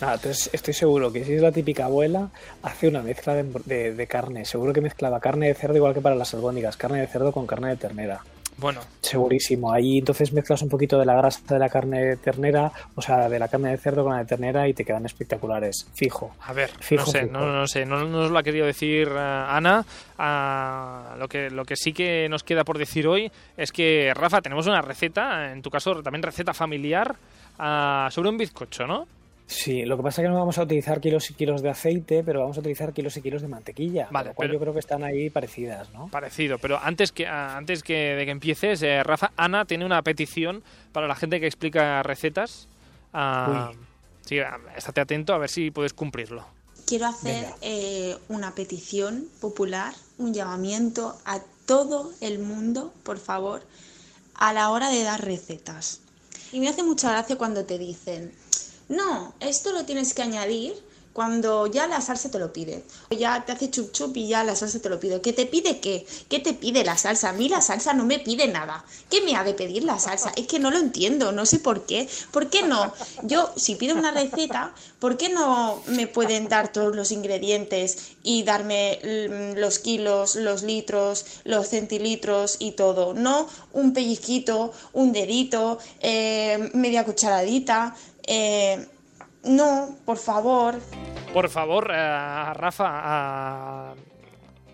entonces 0.00 0.50
estoy 0.52 0.74
seguro 0.74 1.12
que 1.12 1.24
si 1.24 1.34
es 1.34 1.42
la 1.42 1.50
típica 1.50 1.86
abuela, 1.86 2.30
hace 2.62 2.86
una 2.86 3.02
mezcla 3.02 3.34
de, 3.34 3.94
de 3.94 4.06
carne. 4.06 4.44
Seguro 4.44 4.72
que 4.72 4.80
mezclaba 4.80 5.18
carne 5.18 5.48
de 5.48 5.54
cerdo 5.54 5.76
igual 5.76 5.92
que 5.92 6.00
para 6.00 6.14
las 6.14 6.32
albóndigas, 6.34 6.76
carne 6.76 7.00
de 7.00 7.08
cerdo 7.08 7.32
con 7.32 7.48
carne 7.48 7.70
de 7.70 7.76
ternera. 7.76 8.22
Bueno. 8.60 8.80
Segurísimo. 9.00 9.72
Ahí 9.72 9.98
entonces 9.98 10.32
mezclas 10.32 10.62
un 10.62 10.68
poquito 10.68 10.98
de 10.98 11.06
la 11.06 11.14
grasa 11.14 11.40
de 11.54 11.58
la 11.58 11.68
carne 11.68 12.00
de 12.04 12.16
ternera, 12.16 12.70
o 12.94 13.02
sea, 13.02 13.28
de 13.28 13.38
la 13.38 13.48
carne 13.48 13.70
de 13.70 13.78
cerdo 13.78 14.04
con 14.04 14.12
la 14.12 14.20
de 14.20 14.26
ternera 14.26 14.68
y 14.68 14.74
te 14.74 14.84
quedan 14.84 15.06
espectaculares. 15.06 15.88
Fijo. 15.94 16.34
A 16.42 16.52
ver, 16.52 16.70
no 16.90 17.06
sé, 17.06 17.26
no, 17.26 17.66
sé, 17.66 17.86
no, 17.86 18.04
nos 18.04 18.30
lo 18.30 18.38
ha 18.38 18.42
querido 18.42 18.66
decir 18.66 19.08
eh, 19.08 19.18
Ana. 19.18 19.84
Ah, 20.18 21.14
lo, 21.18 21.28
que, 21.28 21.50
lo 21.50 21.64
que 21.64 21.76
sí 21.76 21.92
que 21.92 22.28
nos 22.28 22.44
queda 22.44 22.64
por 22.64 22.78
decir 22.78 23.08
hoy 23.08 23.32
es 23.56 23.72
que, 23.72 24.12
Rafa, 24.14 24.42
tenemos 24.42 24.66
una 24.66 24.82
receta, 24.82 25.52
en 25.52 25.62
tu 25.62 25.70
caso 25.70 26.02
también 26.02 26.22
receta 26.22 26.52
familiar, 26.52 27.16
ah, 27.58 28.08
sobre 28.10 28.28
un 28.28 28.36
bizcocho, 28.36 28.86
¿no? 28.86 29.06
Sí, 29.50 29.84
lo 29.84 29.96
que 29.96 30.04
pasa 30.04 30.22
es 30.22 30.26
que 30.26 30.28
no 30.28 30.38
vamos 30.38 30.58
a 30.58 30.62
utilizar 30.62 31.00
kilos 31.00 31.28
y 31.28 31.34
kilos 31.34 31.60
de 31.60 31.70
aceite, 31.70 32.22
pero 32.22 32.38
vamos 32.38 32.56
a 32.56 32.60
utilizar 32.60 32.92
kilos 32.92 33.16
y 33.16 33.20
kilos 33.20 33.42
de 33.42 33.48
mantequilla. 33.48 34.06
Vale, 34.12 34.32
pero 34.38 34.52
yo 34.52 34.60
creo 34.60 34.72
que 34.72 34.78
están 34.78 35.02
ahí 35.02 35.28
parecidas, 35.28 35.92
¿no? 35.92 36.06
Parecido, 36.06 36.58
pero 36.58 36.78
antes 36.80 37.10
que 37.10 37.26
antes 37.26 37.82
que 37.82 38.14
de 38.14 38.24
que 38.26 38.30
empieces, 38.30 38.80
eh, 38.82 39.02
Rafa, 39.02 39.32
Ana 39.36 39.64
tiene 39.64 39.84
una 39.84 40.02
petición 40.02 40.62
para 40.92 41.08
la 41.08 41.16
gente 41.16 41.40
que 41.40 41.48
explica 41.48 42.00
recetas. 42.04 42.68
Uh, 43.12 43.74
sí, 44.24 44.38
estate 44.76 45.00
atento 45.00 45.34
a 45.34 45.38
ver 45.38 45.50
si 45.50 45.72
puedes 45.72 45.94
cumplirlo. 45.94 46.46
Quiero 46.86 47.06
hacer 47.06 47.44
eh, 47.60 48.16
una 48.28 48.54
petición 48.54 49.26
popular, 49.40 49.92
un 50.18 50.32
llamamiento 50.32 51.18
a 51.24 51.40
todo 51.66 52.12
el 52.20 52.38
mundo, 52.38 52.94
por 53.02 53.18
favor, 53.18 53.62
a 54.36 54.52
la 54.52 54.70
hora 54.70 54.90
de 54.90 55.02
dar 55.02 55.24
recetas. 55.24 56.02
Y 56.52 56.60
me 56.60 56.68
hace 56.68 56.84
mucha 56.84 57.10
gracia 57.10 57.36
cuando 57.36 57.64
te 57.64 57.78
dicen, 57.78 58.32
no, 58.90 59.34
esto 59.40 59.72
lo 59.72 59.84
tienes 59.84 60.12
que 60.14 60.22
añadir 60.22 60.74
cuando 61.12 61.66
ya 61.66 61.86
la 61.86 62.00
salsa 62.00 62.30
te 62.30 62.38
lo 62.38 62.52
pide. 62.52 62.84
Ya 63.10 63.44
te 63.44 63.52
hace 63.52 63.70
chup 63.70 63.92
chup 63.92 64.16
y 64.16 64.28
ya 64.28 64.44
la 64.44 64.54
salsa 64.54 64.78
te 64.80 64.88
lo 64.88 65.00
pide. 65.00 65.20
¿Qué 65.20 65.32
te 65.32 65.46
pide 65.46 65.80
qué? 65.80 66.06
¿Qué 66.28 66.38
te 66.38 66.54
pide 66.54 66.84
la 66.84 66.96
salsa? 66.96 67.30
A 67.30 67.32
mí 67.32 67.48
la 67.48 67.60
salsa 67.60 67.92
no 67.94 68.04
me 68.04 68.20
pide 68.20 68.46
nada. 68.46 68.84
¿Qué 69.10 69.20
me 69.22 69.34
ha 69.34 69.42
de 69.42 69.54
pedir 69.54 69.84
la 69.84 69.98
salsa? 69.98 70.32
Es 70.36 70.46
que 70.46 70.58
no 70.58 70.70
lo 70.70 70.78
entiendo, 70.78 71.32
no 71.32 71.46
sé 71.46 71.58
por 71.58 71.84
qué. 71.84 72.08
¿Por 72.30 72.48
qué 72.48 72.62
no? 72.62 72.92
Yo, 73.22 73.50
si 73.56 73.74
pido 73.74 73.96
una 73.96 74.12
receta, 74.12 74.72
¿por 74.98 75.16
qué 75.16 75.28
no 75.28 75.82
me 75.86 76.06
pueden 76.06 76.48
dar 76.48 76.72
todos 76.72 76.94
los 76.94 77.10
ingredientes 77.10 78.12
y 78.22 78.44
darme 78.44 79.00
mm, 79.02 79.58
los 79.58 79.78
kilos, 79.80 80.36
los 80.36 80.62
litros, 80.62 81.26
los 81.44 81.68
centilitros 81.68 82.56
y 82.60 82.72
todo? 82.72 83.14
No 83.14 83.48
un 83.72 83.92
pellizquito, 83.92 84.72
un 84.92 85.12
dedito, 85.12 85.78
eh, 86.00 86.70
media 86.74 87.04
cucharadita. 87.04 87.96
Eh, 88.26 88.86
no, 89.44 89.96
por 90.04 90.18
favor. 90.18 90.78
Por 91.32 91.48
favor, 91.48 91.90
eh, 91.92 92.54
Rafa, 92.54 93.94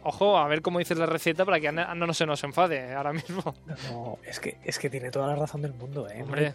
ojo, 0.03 0.39
a 0.39 0.49
ver 0.49 0.63
cómo 0.63 0.79
dices 0.79 0.99
la 0.99 1.07
receta 1.07 1.45
para 1.45 1.61
que 1.61 1.71
no 1.73 2.15
se 2.15 2.27
nos 2.27 2.43
enfade 2.45 2.95
ahora 2.95 3.13
mismo. 3.13 3.55
No, 3.91 4.19
es 4.25 4.41
que, 4.41 4.59
es 4.65 4.79
que 4.79 4.91
tiene 4.91 5.11
toda 5.11 5.29
la 5.29 5.37
razón 5.37 5.63
del 5.63 5.75
mundo, 5.75 6.09
¿eh? 6.09 6.23
Hombre 6.23 6.55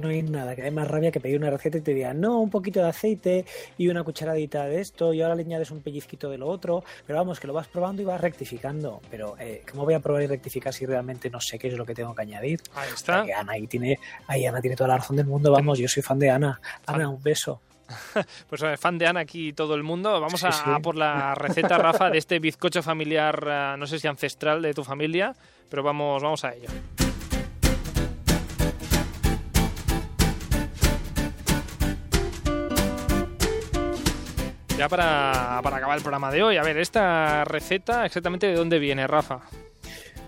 no 0.00 0.08
hay 0.08 0.22
nada 0.22 0.56
que 0.56 0.62
dé 0.62 0.70
más 0.70 0.88
rabia 0.88 1.10
que 1.10 1.20
pedir 1.20 1.38
una 1.38 1.50
receta 1.50 1.78
y 1.78 1.80
te 1.80 1.94
diga 1.94 2.14
no, 2.14 2.40
un 2.40 2.50
poquito 2.50 2.80
de 2.80 2.88
aceite 2.88 3.44
y 3.76 3.88
una 3.88 4.02
cucharadita 4.02 4.64
de 4.64 4.80
esto 4.80 5.12
y 5.12 5.22
ahora 5.22 5.34
le 5.34 5.42
añades 5.42 5.70
un 5.70 5.80
pellizquito 5.80 6.30
de 6.30 6.38
lo 6.38 6.48
otro, 6.48 6.84
pero 7.06 7.18
vamos, 7.18 7.40
que 7.40 7.46
lo 7.46 7.52
vas 7.52 7.68
probando 7.68 8.02
y 8.02 8.04
vas 8.04 8.20
rectificando. 8.20 9.00
Pero, 9.10 9.36
eh, 9.38 9.62
¿cómo 9.70 9.84
voy 9.84 9.94
a 9.94 10.00
probar 10.00 10.22
y 10.22 10.26
rectificar 10.26 10.72
si 10.72 10.86
realmente 10.86 11.30
no 11.30 11.40
sé 11.40 11.58
qué 11.58 11.68
es 11.68 11.74
lo 11.74 11.86
que 11.86 11.94
tengo 11.94 12.14
que 12.14 12.22
añadir? 12.22 12.60
Ahí 12.74 12.88
está. 12.94 13.24
Ana 13.36 13.52
ahí 13.52 13.66
tiene, 13.66 13.98
ahí 14.26 14.46
Ana 14.46 14.60
tiene 14.60 14.76
toda 14.76 14.88
la 14.88 14.98
razón 14.98 15.16
del 15.16 15.26
mundo, 15.26 15.50
vamos, 15.52 15.78
yo 15.78 15.88
soy 15.88 16.02
fan 16.02 16.18
de 16.18 16.30
Ana. 16.30 16.60
Ana, 16.86 17.08
un 17.08 17.22
beso. 17.22 17.60
Pues 18.48 18.62
eh, 18.62 18.76
fan 18.76 18.98
de 18.98 19.06
Ana 19.06 19.20
aquí 19.20 19.52
todo 19.52 19.74
el 19.74 19.82
mundo. 19.82 20.20
Vamos 20.20 20.44
a, 20.44 20.78
por 20.80 20.96
la 20.96 21.34
receta, 21.34 21.78
Rafa, 21.78 22.10
de 22.10 22.18
este 22.18 22.38
bizcocho 22.38 22.82
familiar, 22.82 23.46
eh, 23.46 23.74
no 23.78 23.86
sé 23.86 23.98
si 23.98 24.06
ancestral 24.06 24.62
de 24.62 24.74
tu 24.74 24.84
familia, 24.84 25.34
pero 25.70 25.82
vamos, 25.82 26.22
vamos 26.22 26.44
a 26.44 26.54
ello. 26.54 26.68
Ya 34.78 34.88
para, 34.88 35.58
acabar 35.58 35.96
el 35.96 36.02
programa 36.02 36.30
de 36.30 36.40
hoy, 36.40 36.56
a 36.56 36.62
ver, 36.62 36.78
esta 36.78 37.44
receta, 37.44 38.06
exactamente 38.06 38.46
de 38.46 38.54
dónde 38.54 38.78
viene, 38.78 39.08
Rafa. 39.08 39.40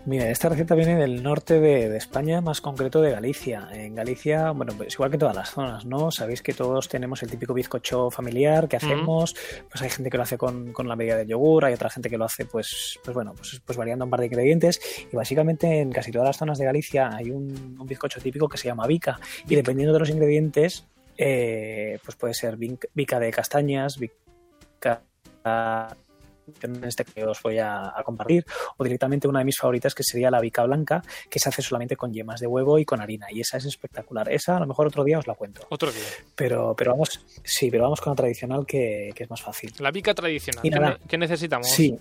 Mira, 0.07 0.28
esta 0.28 0.48
receta 0.48 0.74
viene 0.74 0.96
del 0.96 1.22
norte 1.22 1.61
de, 1.61 1.96
España, 1.96 2.40
más 2.40 2.61
concreto 2.61 3.01
de 3.01 3.12
Galicia. 3.12 3.68
En 3.70 3.94
Galicia, 3.94 4.51
bueno, 4.51 4.72
pues 4.76 4.94
igual 4.94 5.12
que 5.12 5.18
todas 5.18 5.36
las 5.36 5.51
zonas, 5.51 5.84
¿no? 5.84 6.11
Sabéis 6.11 6.42
que 6.42 6.53
todos 6.53 6.88
tenemos 6.88 7.22
el 7.22 7.30
típico 7.30 7.55
bizcocho 7.55 8.11
familiar 8.11 8.66
que 8.66 8.74
hacemos, 8.74 9.36
pues 9.70 9.82
hay 9.82 9.90
gente 9.90 10.11
que 10.11 10.16
lo 10.16 10.24
hace 10.24 10.36
con, 10.36 10.74
la 10.76 10.96
medida 10.96 11.16
de 11.16 11.26
yogur, 11.26 11.66
hay 11.66 11.74
otra 11.74 11.88
gente 11.88 12.11
que 12.11 12.18
lo 12.18 12.24
hace, 12.24 12.44
pues, 12.44 12.98
pues 13.05 13.14
bueno, 13.14 13.34
pues, 13.36 13.62
pues 13.64 13.78
variando 13.78 14.05
un 14.05 14.11
par 14.11 14.18
de 14.18 14.26
ingredientes. 14.26 14.80
Y 15.12 15.14
básicamente 15.14 15.78
en 15.78 15.92
casi 15.92 16.11
todas 16.11 16.26
las 16.26 16.36
zonas 16.36 16.59
de 16.59 16.64
Galicia 16.64 17.14
hay 17.14 17.30
un, 17.30 17.78
bizcocho 17.86 18.20
típico 18.20 18.48
que 18.48 18.59
se 18.59 18.66
llama 18.66 18.88
bica. 18.88 19.20
Y 19.48 19.55
dependiendo 19.55 19.92
de 19.92 20.01
los 20.01 20.11
ingredientes, 20.11 20.88
eh, 21.16 22.01
pues 22.05 22.16
puede 22.16 22.34
ser 22.34 22.57
bica 22.57 23.20
de 23.20 23.30
castañas, 23.30 23.96
en 26.62 26.85
este 26.85 27.05
que 27.05 27.24
os 27.24 27.41
voy 27.43 27.59
a, 27.59 27.93
compartir, 28.05 28.45
o 28.76 28.85
directamente 28.85 29.28
una 29.28 29.41
de 29.41 29.45
mis 29.45 29.59
favoritas 29.59 29.95
que 29.95 30.03
sería 30.03 30.31
la 30.31 30.41
bica 30.41 30.64
blanca, 30.64 31.03
que 31.28 31.39
se 31.39 31.49
hace 31.49 31.62
solamente 31.62 31.97
con 31.97 32.12
yemas 32.12 32.41
de 32.41 32.47
huevo 32.47 32.78
y 32.78 32.85
con 32.85 33.01
harina, 33.01 33.26
y 33.31 33.41
esa 33.41 33.59
es 33.59 33.66
espectacular. 33.66 34.31
Esa 34.31 34.57
a 34.57 34.61
lo 34.61 34.66
mejor 34.66 34.87
otro 34.87 35.05
día 35.05 35.18
os 35.18 35.26
la 35.26 35.35
cuento. 35.35 35.66
Otro 35.68 35.91
día. 35.93 36.03
Pero, 36.35 36.74
pero 36.76 36.93
vamos, 36.93 37.24
sí, 37.45 37.70
pero 37.70 37.85
vamos 37.85 38.01
con 38.01 38.12
la 38.12 38.16
tradicional 38.16 38.66
que, 38.66 39.12
es 39.16 39.31
más 39.31 39.43
fácil. 39.43 39.72
La 39.78 39.91
bica 39.91 40.14
tradicional. 40.14 40.99
¿Qué, 41.07 41.18
necesitamos? 41.18 41.68
Sí. 41.68 41.99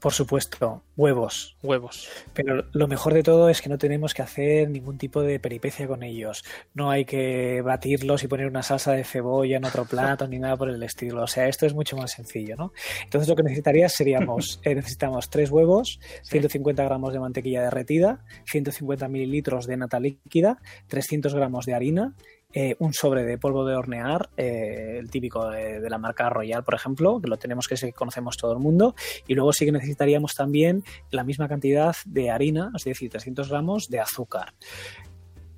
Por 0.00 0.14
supuesto, 0.14 0.82
huevos. 0.96 1.58
Huevos. 1.62 2.08
Pero 2.32 2.64
lo 2.72 2.88
mejor 2.88 3.12
de 3.12 3.22
todo 3.22 3.50
es 3.50 3.60
que 3.60 3.68
no 3.68 3.76
tenemos 3.76 4.14
que 4.14 4.22
hacer 4.22 4.70
ningún 4.70 4.96
tipo 4.96 5.20
de 5.20 5.38
peripecia 5.38 5.86
con 5.86 6.02
ellos. 6.02 6.42
No 6.72 6.90
hay 6.90 7.04
que 7.04 7.60
batirlos 7.60 8.24
y 8.24 8.28
poner 8.28 8.46
una 8.46 8.62
salsa 8.62 8.92
de 8.92 9.04
cebolla 9.04 9.58
en 9.58 9.64
otro 9.66 9.84
plato 9.84 10.26
ni 10.26 10.38
nada 10.38 10.56
por 10.56 10.70
el 10.70 10.82
estilo. 10.82 11.22
O 11.22 11.26
sea, 11.26 11.48
esto 11.48 11.66
es 11.66 11.74
mucho 11.74 11.98
más 11.98 12.12
sencillo, 12.12 12.56
¿no? 12.56 12.72
Entonces 13.04 13.28
lo 13.28 13.36
que 13.36 13.42
necesitarías 13.42 13.92
seríamos, 13.92 14.58
eh, 14.64 14.74
necesitamos 14.74 15.28
tres 15.28 15.50
huevos, 15.50 16.00
150 16.22 16.82
gramos 16.82 17.12
de 17.12 17.20
mantequilla 17.20 17.62
derretida, 17.62 18.24
150 18.46 19.06
mililitros 19.08 19.66
de 19.66 19.76
nata 19.76 20.00
líquida, 20.00 20.62
300 20.88 21.34
gramos 21.34 21.66
de 21.66 21.74
harina, 21.74 22.14
eh, 22.52 22.76
un 22.78 22.92
sobre 22.92 23.24
de 23.24 23.38
polvo 23.38 23.64
de 23.64 23.74
hornear, 23.74 24.30
eh, 24.36 24.96
el 24.98 25.10
típico 25.10 25.50
de, 25.50 25.88
la 25.88 25.98
marca 25.98 26.28
Royal, 26.28 26.64
por 26.64 26.74
ejemplo, 26.74 27.20
que 27.20 27.28
lo 27.28 27.38
tenemos 27.38 27.68
que, 27.68 27.76
que 27.76 27.92
conocemos 27.92 28.36
todo 28.36 28.52
el 28.52 28.58
mundo, 28.58 28.94
y 29.26 29.34
luego 29.34 29.52
sí 29.52 29.64
que 29.64 29.72
necesitaríamos 29.72 30.34
también 30.34 30.84
la 31.10 31.24
misma 31.24 31.48
cantidad 31.48 31.94
de 32.06 32.30
harina, 32.30 32.72
es 32.74 32.84
decir, 32.84 33.10
300 33.10 33.48
gramos 33.48 33.88
de 33.88 34.00
azúcar. 34.00 34.54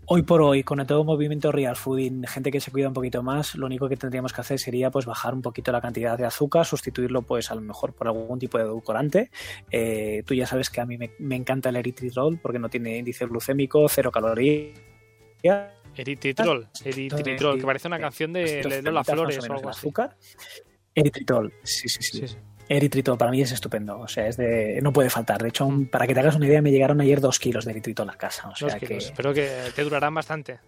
Hoy 0.04 0.22
por 0.22 0.42
hoy, 0.42 0.64
con 0.64 0.80
el 0.80 0.86
todo 0.86 1.04
movimiento 1.04 1.52
real 1.52 1.76
fooding, 1.76 2.24
gente 2.26 2.50
que 2.50 2.60
se 2.60 2.72
cuida 2.72 2.88
un 2.88 2.92
poquito 2.92 3.22
más, 3.22 3.54
lo 3.54 3.66
único 3.66 3.88
que 3.88 3.96
tendríamos 3.96 4.32
que 4.32 4.40
hacer 4.40 4.58
sería 4.58 4.90
pues 4.90 5.06
bajar 5.06 5.32
un 5.32 5.42
poquito 5.42 5.70
la 5.70 5.80
cantidad 5.80 6.18
de 6.18 6.26
azúcar, 6.26 6.66
sustituirlo 6.66 7.22
pues 7.22 7.50
a 7.50 7.54
lo 7.54 7.60
mejor 7.60 7.94
por 7.94 8.08
algún 8.08 8.38
tipo 8.38 8.58
de 8.58 8.64
edulcorante. 8.64 9.30
Eh, 9.70 10.22
tú 10.26 10.34
ya 10.34 10.46
sabes 10.46 10.70
que 10.70 10.80
a 10.80 10.86
mí 10.86 10.98
me, 10.98 11.36
encanta 11.36 11.68
el 11.68 11.76
eritritol 11.76 12.38
porque 12.42 12.58
no 12.58 12.68
tiene 12.68 12.98
índice 12.98 13.26
glucémico, 13.26 13.88
cero 13.88 14.10
calorías 14.10 14.80
Eritritol, 15.96 16.68
Eritritol, 16.84 17.58
que 17.58 17.66
parece 17.66 17.88
una 17.88 17.98
canción 17.98 18.32
de 18.32 18.82
Lola 18.82 19.04
Flores 19.04 19.38
o 19.38 19.52
algo 19.52 19.68
así. 19.68 19.80
Azúcar. 19.80 20.16
Eritritol, 20.94 21.52
sí, 21.62 21.88
sí, 21.88 22.02
sí. 22.02 22.36
Eritritol 22.68 23.18
para 23.18 23.30
mí 23.30 23.42
es 23.42 23.52
estupendo, 23.52 23.98
o 23.98 24.08
sea, 24.08 24.26
es 24.28 24.36
de 24.36 24.80
no 24.82 24.92
puede 24.92 25.10
faltar. 25.10 25.42
De 25.42 25.48
hecho, 25.48 25.68
mm. 25.68 25.86
para 25.86 26.06
que 26.06 26.14
te 26.14 26.20
hagas 26.20 26.36
una 26.36 26.46
idea, 26.46 26.62
me 26.62 26.70
llegaron 26.70 27.00
ayer 27.00 27.20
dos 27.20 27.38
kilos 27.38 27.64
de 27.64 27.72
eritritol 27.72 28.08
a 28.08 28.14
casa. 28.14 28.48
O 28.48 28.56
sea 28.56 28.78
que... 28.78 28.96
Espero 28.96 29.34
que 29.34 29.48
te 29.74 29.82
durarán 29.82 30.14
bastante. 30.14 30.60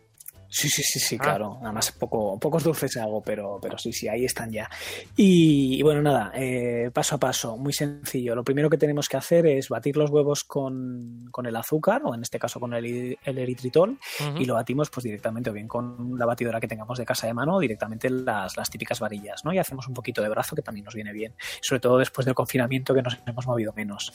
Sí, 0.54 0.68
sí, 0.68 0.84
sí, 0.84 1.00
sí, 1.00 1.16
ah. 1.18 1.24
claro. 1.24 1.58
Además, 1.62 1.90
poco, 1.90 2.38
pocos 2.38 2.62
dulces 2.62 2.96
hago, 2.96 3.20
pero, 3.20 3.58
pero 3.60 3.76
sí, 3.76 3.92
sí, 3.92 4.06
ahí 4.06 4.24
están 4.24 4.52
ya. 4.52 4.70
Y, 5.16 5.82
bueno, 5.82 6.00
nada, 6.00 6.30
eh, 6.32 6.92
paso 6.92 7.16
a 7.16 7.18
paso, 7.18 7.56
muy 7.56 7.72
sencillo. 7.72 8.36
Lo 8.36 8.44
primero 8.44 8.70
que 8.70 8.78
tenemos 8.78 9.08
que 9.08 9.16
hacer 9.16 9.46
es 9.48 9.68
batir 9.68 9.96
los 9.96 10.10
huevos 10.10 10.44
con, 10.44 11.28
el 11.44 11.56
azúcar, 11.56 12.02
o 12.04 12.14
en 12.14 12.22
este 12.22 12.38
caso 12.38 12.60
con 12.60 12.72
el, 12.72 13.18
eritritol, 13.24 13.98
y 14.38 14.44
lo 14.44 14.54
batimos 14.54 14.90
pues 14.90 15.02
directamente, 15.02 15.50
o 15.50 15.52
bien 15.52 15.66
con 15.66 16.16
la 16.16 16.24
batidora 16.24 16.60
que 16.60 16.68
tengamos 16.68 16.98
de 16.98 17.04
casa 17.04 17.26
de 17.26 17.34
mano, 17.34 17.56
o 17.56 17.60
directamente 17.60 18.08
las, 18.08 18.56
las 18.56 18.70
típicas 18.70 19.00
varillas, 19.00 19.44
¿no? 19.44 19.52
Y 19.52 19.58
hacemos 19.58 19.88
un 19.88 19.94
poquito 19.94 20.22
de 20.22 20.28
brazo, 20.28 20.54
que 20.54 20.62
también 20.62 20.84
nos 20.84 20.94
viene 20.94 21.12
bien. 21.12 21.34
Sobre 21.62 21.80
todo 21.80 21.98
después 21.98 22.26
del 22.26 22.36
confinamiento, 22.36 22.94
que 22.94 23.02
nos 23.02 23.18
hemos 23.26 23.44
movido 23.48 23.72
menos. 23.72 24.12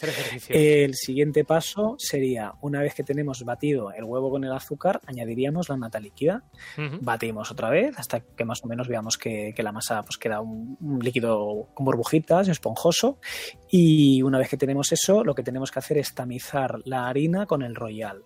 El 0.48 0.96
siguiente 0.96 1.44
paso 1.44 1.96
sería, 1.98 2.54
una 2.62 2.80
vez 2.80 2.94
que 2.94 3.04
tenemos 3.04 3.44
batido 3.44 3.92
el 3.92 4.06
huevo 4.06 4.32
con 4.32 4.46
el 4.46 4.54
azúcar, 4.54 5.02
añadiríamos 5.06 5.68
la 5.68 5.76
nata 5.76 6.00
líquida 6.00 6.29
batimos 7.02 7.52
otra 7.52 7.70
vez 7.70 7.98
hasta 7.98 8.20
que 8.20 8.46
más 8.46 8.64
o 8.64 8.68
menos 8.68 8.88
veamos 8.88 9.18
que, 9.18 9.54
la 9.60 9.72
masa 9.72 10.02
pues 10.04 10.18
queda 10.18 10.40
un, 10.40 10.78
líquido 11.02 11.70
con 11.74 11.86
burbujitas, 11.86 12.48
esponjoso. 12.48 13.20
Y 13.70 14.22
una 14.22 14.38
vez 14.38 14.50
que 14.50 14.58
tenemos 14.58 14.92
eso 14.92 15.24
lo 15.24 15.36
que 15.36 15.44
tenemos 15.44 15.72
que 15.72 15.80
hacer 15.80 15.98
es 15.98 16.14
tamizar 16.14 16.80
la 16.86 17.08
harina 17.08 17.46
con 17.46 17.62
el 17.62 17.76
royal 17.76 18.24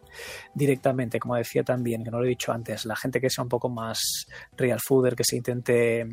directamente, 0.53 1.19
como 1.19 1.35
decía 1.35 1.63
también, 1.63 2.03
que 2.03 2.11
no 2.11 2.19
lo 2.19 2.25
he 2.25 2.29
dicho 2.29 2.51
antes, 2.51 2.85
la 2.85 2.95
gente 2.95 3.19
que 3.19 3.29
sea 3.29 3.43
un 3.43 3.49
poco 3.49 3.69
más 3.69 4.27
real 4.55 4.79
fooder, 4.79 5.15
que 5.15 5.23
se 5.23 5.35
intente 5.35 6.07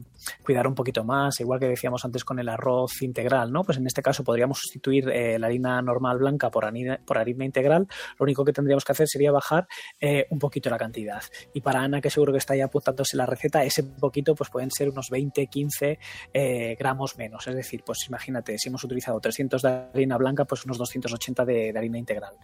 cuidar 0.44 0.66
un 0.66 0.74
poquito 0.74 1.04
más, 1.04 1.40
igual 1.40 1.60
que 1.60 1.68
decíamos 1.68 2.04
antes 2.04 2.24
con 2.24 2.38
el 2.38 2.48
arroz 2.48 3.02
integral, 3.02 3.52
¿no? 3.52 3.62
Pues 3.64 3.78
en 3.78 3.86
este 3.86 4.02
caso 4.02 4.24
podríamos 4.24 4.58
sustituir 4.58 5.08
eh, 5.10 5.38
la 5.38 5.46
harina 5.46 5.80
normal 5.82 6.18
blanca 6.18 6.50
por 6.50 6.64
harina, 6.64 7.00
por 7.04 7.18
harina 7.18 7.44
integral, 7.44 7.86
lo 8.18 8.24
único 8.24 8.44
que 8.44 8.52
tendríamos 8.52 8.84
que 8.84 8.92
hacer 8.92 9.08
sería 9.08 9.32
bajar 9.32 9.66
eh, 10.00 10.26
un 10.30 10.38
poquito 10.38 10.70
la 10.70 10.78
cantidad. 10.78 11.22
Y 11.52 11.60
para 11.60 11.79
Ana, 11.82 12.00
que 12.00 12.10
seguro 12.10 12.32
que 12.32 12.38
está 12.38 12.56
ya 12.56 12.66
apuntándose 12.66 13.16
la 13.16 13.26
receta, 13.26 13.64
ese 13.64 13.82
poquito 13.82 14.34
pues 14.34 14.50
pueden 14.50 14.70
ser 14.70 14.88
unos 14.88 15.10
20, 15.10 15.46
15 15.46 15.98
eh, 16.32 16.76
gramos 16.78 17.16
menos. 17.16 17.46
Es 17.46 17.54
decir, 17.54 17.82
pues 17.84 18.06
imagínate, 18.08 18.58
si 18.58 18.68
hemos 18.68 18.84
utilizado 18.84 19.20
300 19.20 19.62
de 19.62 19.68
harina 19.68 20.16
blanca, 20.16 20.44
pues 20.44 20.64
unos 20.64 20.78
280 20.78 21.44
de, 21.44 21.72
harina 21.76 21.98
integral, 21.98 22.34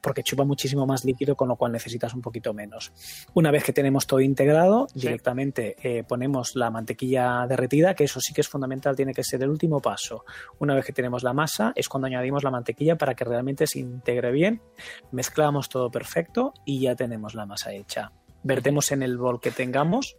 porque 0.00 0.22
chupa 0.22 0.44
muchísimo 0.44 0.86
más 0.86 1.04
líquido, 1.04 1.36
con 1.36 1.48
lo 1.48 1.56
cual 1.56 1.72
necesitas 1.72 2.14
un 2.14 2.22
poquito 2.22 2.52
menos. 2.52 2.92
Una 3.34 3.50
vez 3.50 3.64
que 3.64 3.72
tenemos 3.72 4.06
todo 4.06 4.20
integrado, 4.20 4.86
directamente 4.94 5.76
eh, 5.82 6.04
ponemos 6.04 6.56
la 6.56 6.70
mantequilla 6.70 7.46
derretida, 7.46 7.94
que 7.94 8.04
eso 8.04 8.20
sí 8.20 8.32
que 8.32 8.40
es 8.40 8.48
fundamental, 8.48 8.96
tiene 8.96 9.14
que 9.14 9.24
ser 9.24 9.42
el 9.42 9.50
último 9.50 9.80
paso. 9.80 10.24
Una 10.58 10.74
vez 10.74 10.84
que 10.84 10.92
tenemos 10.92 11.22
la 11.22 11.32
masa, 11.32 11.72
es 11.74 11.88
cuando 11.88 12.06
añadimos 12.06 12.44
la 12.44 12.50
mantequilla 12.50 12.96
para 12.96 13.14
que 13.14 13.24
realmente 13.24 13.66
se 13.66 13.78
integre 13.78 14.30
bien, 14.32 14.60
mezclamos 15.12 15.68
todo 15.68 15.90
perfecto 15.90 16.52
y 16.64 16.80
ya 16.80 16.94
tenemos 16.94 17.34
la 17.34 17.46
masa 17.46 17.72
hecha 17.72 18.12
vertemos 18.44 18.92
en 18.92 19.02
el 19.02 19.18
bol 19.18 19.40
que 19.40 19.50
tengamos. 19.50 20.16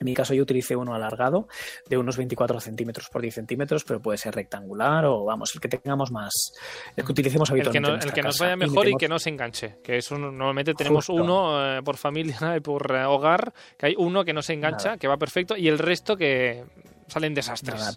En 0.00 0.06
mi 0.06 0.14
caso 0.14 0.34
yo 0.34 0.42
utilicé 0.42 0.74
uno 0.74 0.94
alargado 0.94 1.46
de 1.88 1.96
unos 1.96 2.16
24 2.16 2.58
centímetros 2.60 3.08
por 3.08 3.22
10 3.22 3.34
centímetros, 3.34 3.84
pero 3.84 4.00
puede 4.00 4.18
ser 4.18 4.34
rectangular 4.34 5.04
o 5.04 5.24
vamos, 5.24 5.54
el 5.54 5.60
que 5.60 5.68
tengamos 5.68 6.10
más, 6.10 6.54
el 6.96 7.04
que 7.04 7.12
utilicemos 7.12 7.50
habitualmente. 7.50 8.06
El 8.06 8.12
que, 8.12 8.22
nos 8.22 8.38
vaya 8.38 8.56
mejor 8.56 8.88
y, 8.88 8.96
que 8.96 9.08
no 9.08 9.20
se 9.20 9.30
enganche, 9.30 9.76
que 9.84 9.98
eso 9.98 10.18
normalmente 10.18 10.74
tenemos 10.74 11.08
uno 11.08 11.78
eh, 11.78 11.82
por 11.82 11.98
familia 11.98 12.36
y 12.56 12.60
por 12.60 12.92
eh, 12.92 13.04
hogar, 13.04 13.52
que 13.78 13.86
hay 13.86 13.94
uno 13.96 14.24
que 14.24 14.32
no 14.32 14.42
se 14.42 14.54
engancha, 14.54 14.96
que 14.96 15.06
va 15.06 15.16
perfecto 15.16 15.56
y 15.56 15.68
el 15.68 15.78
resto 15.78 16.16
que 16.16 16.64
salen 17.06 17.34
desastres. 17.34 17.96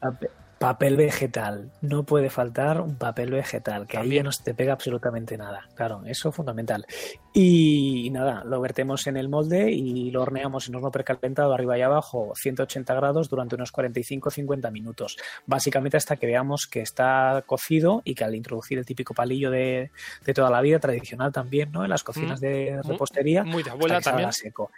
Papel 0.60 0.96
vegetal. 0.96 1.72
No 1.82 2.04
puede 2.04 2.30
faltar 2.30 2.82
un 2.82 2.96
papel 2.96 3.32
vegetal, 3.32 3.88
que 3.88 3.98
ahí 3.98 4.16
ya 4.16 4.24
no 4.24 4.30
te 4.32 4.54
pega 4.54 4.74
absolutamente 4.74 5.38
nada. 5.38 5.68
Claro, 5.76 6.02
eso 6.06 6.30
es 6.30 6.36
fundamental. 6.36 6.86
Y, 7.34 8.10
nada, 8.12 8.44
lo 8.46 8.62
vertemos 8.62 9.08
en 9.08 9.18
el 9.18 9.28
molde 9.28 9.72
y 9.72 10.12
lo 10.12 10.22
horneamos 10.22 10.70
en 10.70 10.76
horno 10.76 10.92
precalentado 10.92 11.54
arriba 11.54 11.78
y 11.78 11.82
abajo, 11.82 12.32
180 12.36 12.94
grados 12.94 13.30
durante 13.30 13.56
unos 13.56 13.74
45-50 13.74 14.72
minutos. 14.72 15.18
Básicamente 15.46 15.98
hasta 15.98 16.16
que 16.16 16.28
veamos 16.28 16.68
que 16.68 16.82
está 16.82 17.44
cocido 17.46 18.02
y 18.06 18.16
que 18.16 18.24
al 18.24 18.36
introducir 18.36 18.78
el 18.78 18.86
típico 18.86 19.14
palillo 19.14 19.52
de, 19.52 19.92
toda 20.34 20.50
la 20.50 20.62
vida, 20.62 20.80
tradicional 20.80 21.32
también, 21.32 21.72
¿no? 21.72 21.84
En 21.84 21.90
las 21.90 22.04
cocinas 22.04 22.40
mm, 22.40 22.44
de 22.44 22.82
mm. 22.84 22.88
repostería, 22.88 23.44
muy 23.44 23.64
de 23.64 23.72
abuela 23.72 24.00
también. 24.00 24.32
seco. 24.32 24.72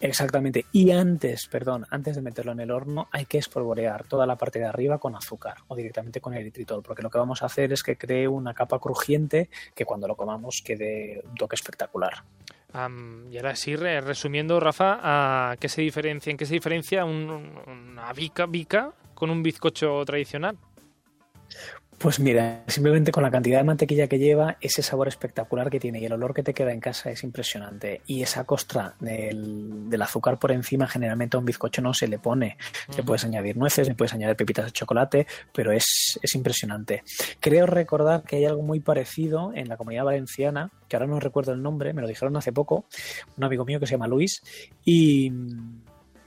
Exactamente. 0.00 0.66
Y 0.72 0.90
antes, 0.90 1.46
perdón, 1.46 1.86
antes 1.90 2.16
de 2.16 2.22
meterlo 2.22 2.52
en 2.52 2.60
el 2.60 2.70
horno, 2.70 3.08
hay 3.12 3.26
que 3.26 3.38
espolvorear 3.38 4.04
toda 4.04 4.26
la 4.26 4.36
parte 4.36 4.58
de 4.58 4.66
arriba 4.66 4.98
con 4.98 5.14
azúcar 5.14 5.58
o 5.68 5.76
directamente 5.76 6.20
con 6.20 6.34
eritritol, 6.34 6.82
porque 6.82 7.02
lo 7.02 7.10
que 7.10 7.18
vamos 7.18 7.42
a 7.42 7.46
hacer 7.46 7.72
es 7.72 7.82
que 7.82 7.96
cree 7.96 8.26
una 8.28 8.54
capa 8.54 8.78
crujiente 8.78 9.48
que 9.74 9.84
cuando 9.84 10.08
lo 10.08 10.16
comamos 10.16 10.62
quede 10.64 11.22
un 11.24 11.34
toque 11.36 11.54
espectacular. 11.54 12.24
y 13.30 13.36
ahora 13.36 13.54
sí, 13.54 13.76
resumiendo, 13.76 14.58
Rafa, 14.58 15.56
¿qué 15.60 15.68
se 15.68 15.80
diferencia, 15.82 16.30
¿en 16.30 16.36
qué 16.36 16.46
se 16.46 16.54
diferencia 16.54 17.04
una 17.04 18.12
bica, 18.12 18.46
bica 18.46 18.92
con 19.14 19.30
un 19.30 19.42
bizcocho 19.42 20.04
tradicional? 20.04 20.58
Pues 21.98 22.20
mira, 22.20 22.64
simplemente 22.66 23.12
con 23.12 23.22
la 23.22 23.30
cantidad 23.30 23.58
de 23.58 23.64
mantequilla 23.64 24.08
que 24.08 24.18
lleva, 24.18 24.56
ese 24.60 24.82
sabor 24.82 25.08
espectacular 25.08 25.70
que 25.70 25.80
tiene 25.80 26.00
y 26.00 26.04
el 26.04 26.12
olor 26.12 26.34
que 26.34 26.42
te 26.42 26.52
queda 26.52 26.72
en 26.72 26.80
casa 26.80 27.10
es 27.10 27.24
impresionante. 27.24 28.02
Y 28.06 28.22
esa 28.22 28.44
costra 28.44 28.94
del, 29.00 29.88
azúcar 30.02 30.38
por 30.38 30.52
encima, 30.52 30.86
generalmente 30.86 31.36
a 31.36 31.40
un 31.40 31.46
bizcocho 31.46 31.80
no 31.80 31.94
se 31.94 32.08
le 32.08 32.18
pone. 32.18 32.58
Le 32.94 33.02
puedes 33.02 33.24
añadir 33.24 33.56
nueces, 33.56 33.88
le 33.88 33.94
puedes 33.94 34.12
añadir 34.12 34.36
pepitas 34.36 34.66
de 34.66 34.72
chocolate, 34.72 35.26
pero 35.52 35.72
es, 35.72 36.18
impresionante. 36.34 37.04
Creo 37.40 37.66
recordar 37.66 38.22
que 38.24 38.36
hay 38.36 38.44
algo 38.44 38.62
muy 38.62 38.80
parecido 38.80 39.52
en 39.54 39.68
la 39.68 39.76
comunidad 39.76 40.04
valenciana, 40.04 40.70
que 40.88 40.96
ahora 40.96 41.06
no 41.06 41.20
recuerdo 41.20 41.52
el 41.52 41.62
nombre, 41.62 41.94
me 41.94 42.02
lo 42.02 42.08
dijeron 42.08 42.36
hace 42.36 42.52
poco, 42.52 42.86
un 43.36 43.44
amigo 43.44 43.64
mío 43.64 43.80
que 43.80 43.86
se 43.86 43.92
llama 43.92 44.08
Luis, 44.08 44.42
y, 44.84 45.32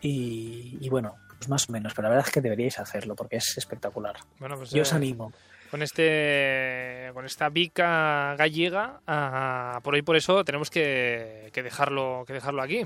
y, 0.02 0.90
bueno, 0.90 1.16
pues 1.38 1.50
más 1.50 1.70
o 1.70 1.72
menos, 1.72 1.94
pero 1.94 2.08
la 2.08 2.16
verdad 2.16 2.28
es 2.28 2.34
que 2.34 2.42
deberíais 2.42 2.80
hacerlo 2.80 3.16
porque 3.16 3.38
es 3.38 3.58
espectacular. 3.58 4.16
Bueno, 4.40 4.58
pues, 4.58 4.72
Yo 4.72 4.82
os 4.82 4.92
eh, 4.92 4.96
animo 4.96 5.32
con 5.70 5.82
este 5.82 7.12
con 7.14 7.26
esta 7.26 7.50
bica 7.50 8.36
gallega 8.38 9.02
ah, 9.08 9.80
por 9.84 9.96
ahí 9.96 10.02
por 10.02 10.16
eso 10.16 10.44
tenemos 10.44 10.70
que, 10.70 11.50
que 11.54 11.64
dejarlo 11.64 12.24
que 12.26 12.34
dejarlo 12.34 12.62
aquí 12.62 12.84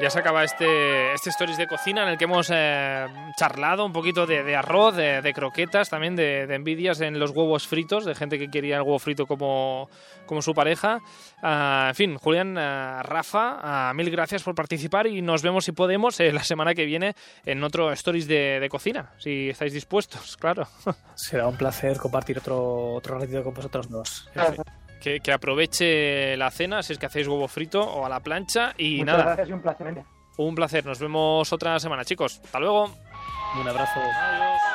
Ya 0.00 0.08
se 0.08 0.18
acaba 0.18 0.44
este, 0.44 1.12
este 1.12 1.28
Stories 1.28 1.58
de 1.58 1.66
cocina 1.66 2.04
en 2.04 2.08
el 2.08 2.16
que 2.16 2.24
hemos 2.24 2.48
eh, 2.50 3.06
charlado 3.36 3.84
un 3.84 3.92
poquito 3.92 4.26
de, 4.26 4.56
arroz, 4.56 4.96
de, 4.96 5.32
croquetas, 5.34 5.90
también 5.90 6.16
de, 6.16 6.42
envidias 6.54 7.02
en 7.02 7.18
los 7.18 7.32
huevos 7.32 7.66
fritos, 7.66 8.06
de 8.06 8.14
gente 8.14 8.38
que 8.38 8.48
quería 8.48 8.76
el 8.76 8.82
huevo 8.82 8.98
frito 8.98 9.26
como, 9.26 9.90
como 10.24 10.40
su 10.40 10.54
pareja. 10.54 11.00
Ah, 11.42 11.88
en 11.90 11.94
fin, 11.94 12.16
Julián, 12.16 12.56
ah, 12.56 13.02
Rafa, 13.04 13.58
ah, 13.60 13.92
mil 13.94 14.10
gracias 14.10 14.42
por 14.42 14.54
participar 14.54 15.06
y 15.06 15.20
nos 15.20 15.42
vemos 15.42 15.66
si 15.66 15.72
podemos 15.72 16.18
eh, 16.18 16.32
la 16.32 16.44
semana 16.44 16.74
que 16.74 16.86
viene 16.86 17.14
en 17.44 17.62
otro 17.62 17.92
Stories 17.92 18.26
de, 18.26 18.66
cocina, 18.70 19.12
si 19.18 19.50
estáis 19.50 19.74
dispuestos, 19.74 20.36
claro. 20.40 20.66
Será 21.14 21.46
un 21.46 21.58
placer 21.58 21.98
compartir 21.98 22.38
otro, 22.38 22.94
otro 22.94 23.18
ratito 23.18 23.44
con 23.44 23.52
vosotros 23.52 23.90
dos. 23.90 24.30
Que, 25.00 25.20
que 25.20 25.32
aproveche 25.32 26.36
la 26.36 26.50
cena, 26.50 26.82
si 26.82 26.92
es 26.92 26.98
que 26.98 27.06
hacéis 27.06 27.26
huevo 27.26 27.48
frito 27.48 27.80
o 27.82 28.06
a 28.06 28.08
la 28.08 28.20
plancha. 28.20 28.74
Y 28.78 28.98
Muchas 28.98 29.06
nada, 29.06 29.24
gracias 29.24 29.48
y 29.48 29.52
un 29.52 29.62
placer. 29.62 30.04
un 30.36 30.54
placer. 30.54 30.86
Nos 30.86 30.98
vemos 31.00 31.52
otra 31.52 31.78
semana, 31.80 32.04
chicos. 32.04 32.40
Hasta 32.44 32.60
luego. 32.60 32.84
Un 33.60 33.68
abrazo. 33.68 34.00
Adiós. 34.00 34.69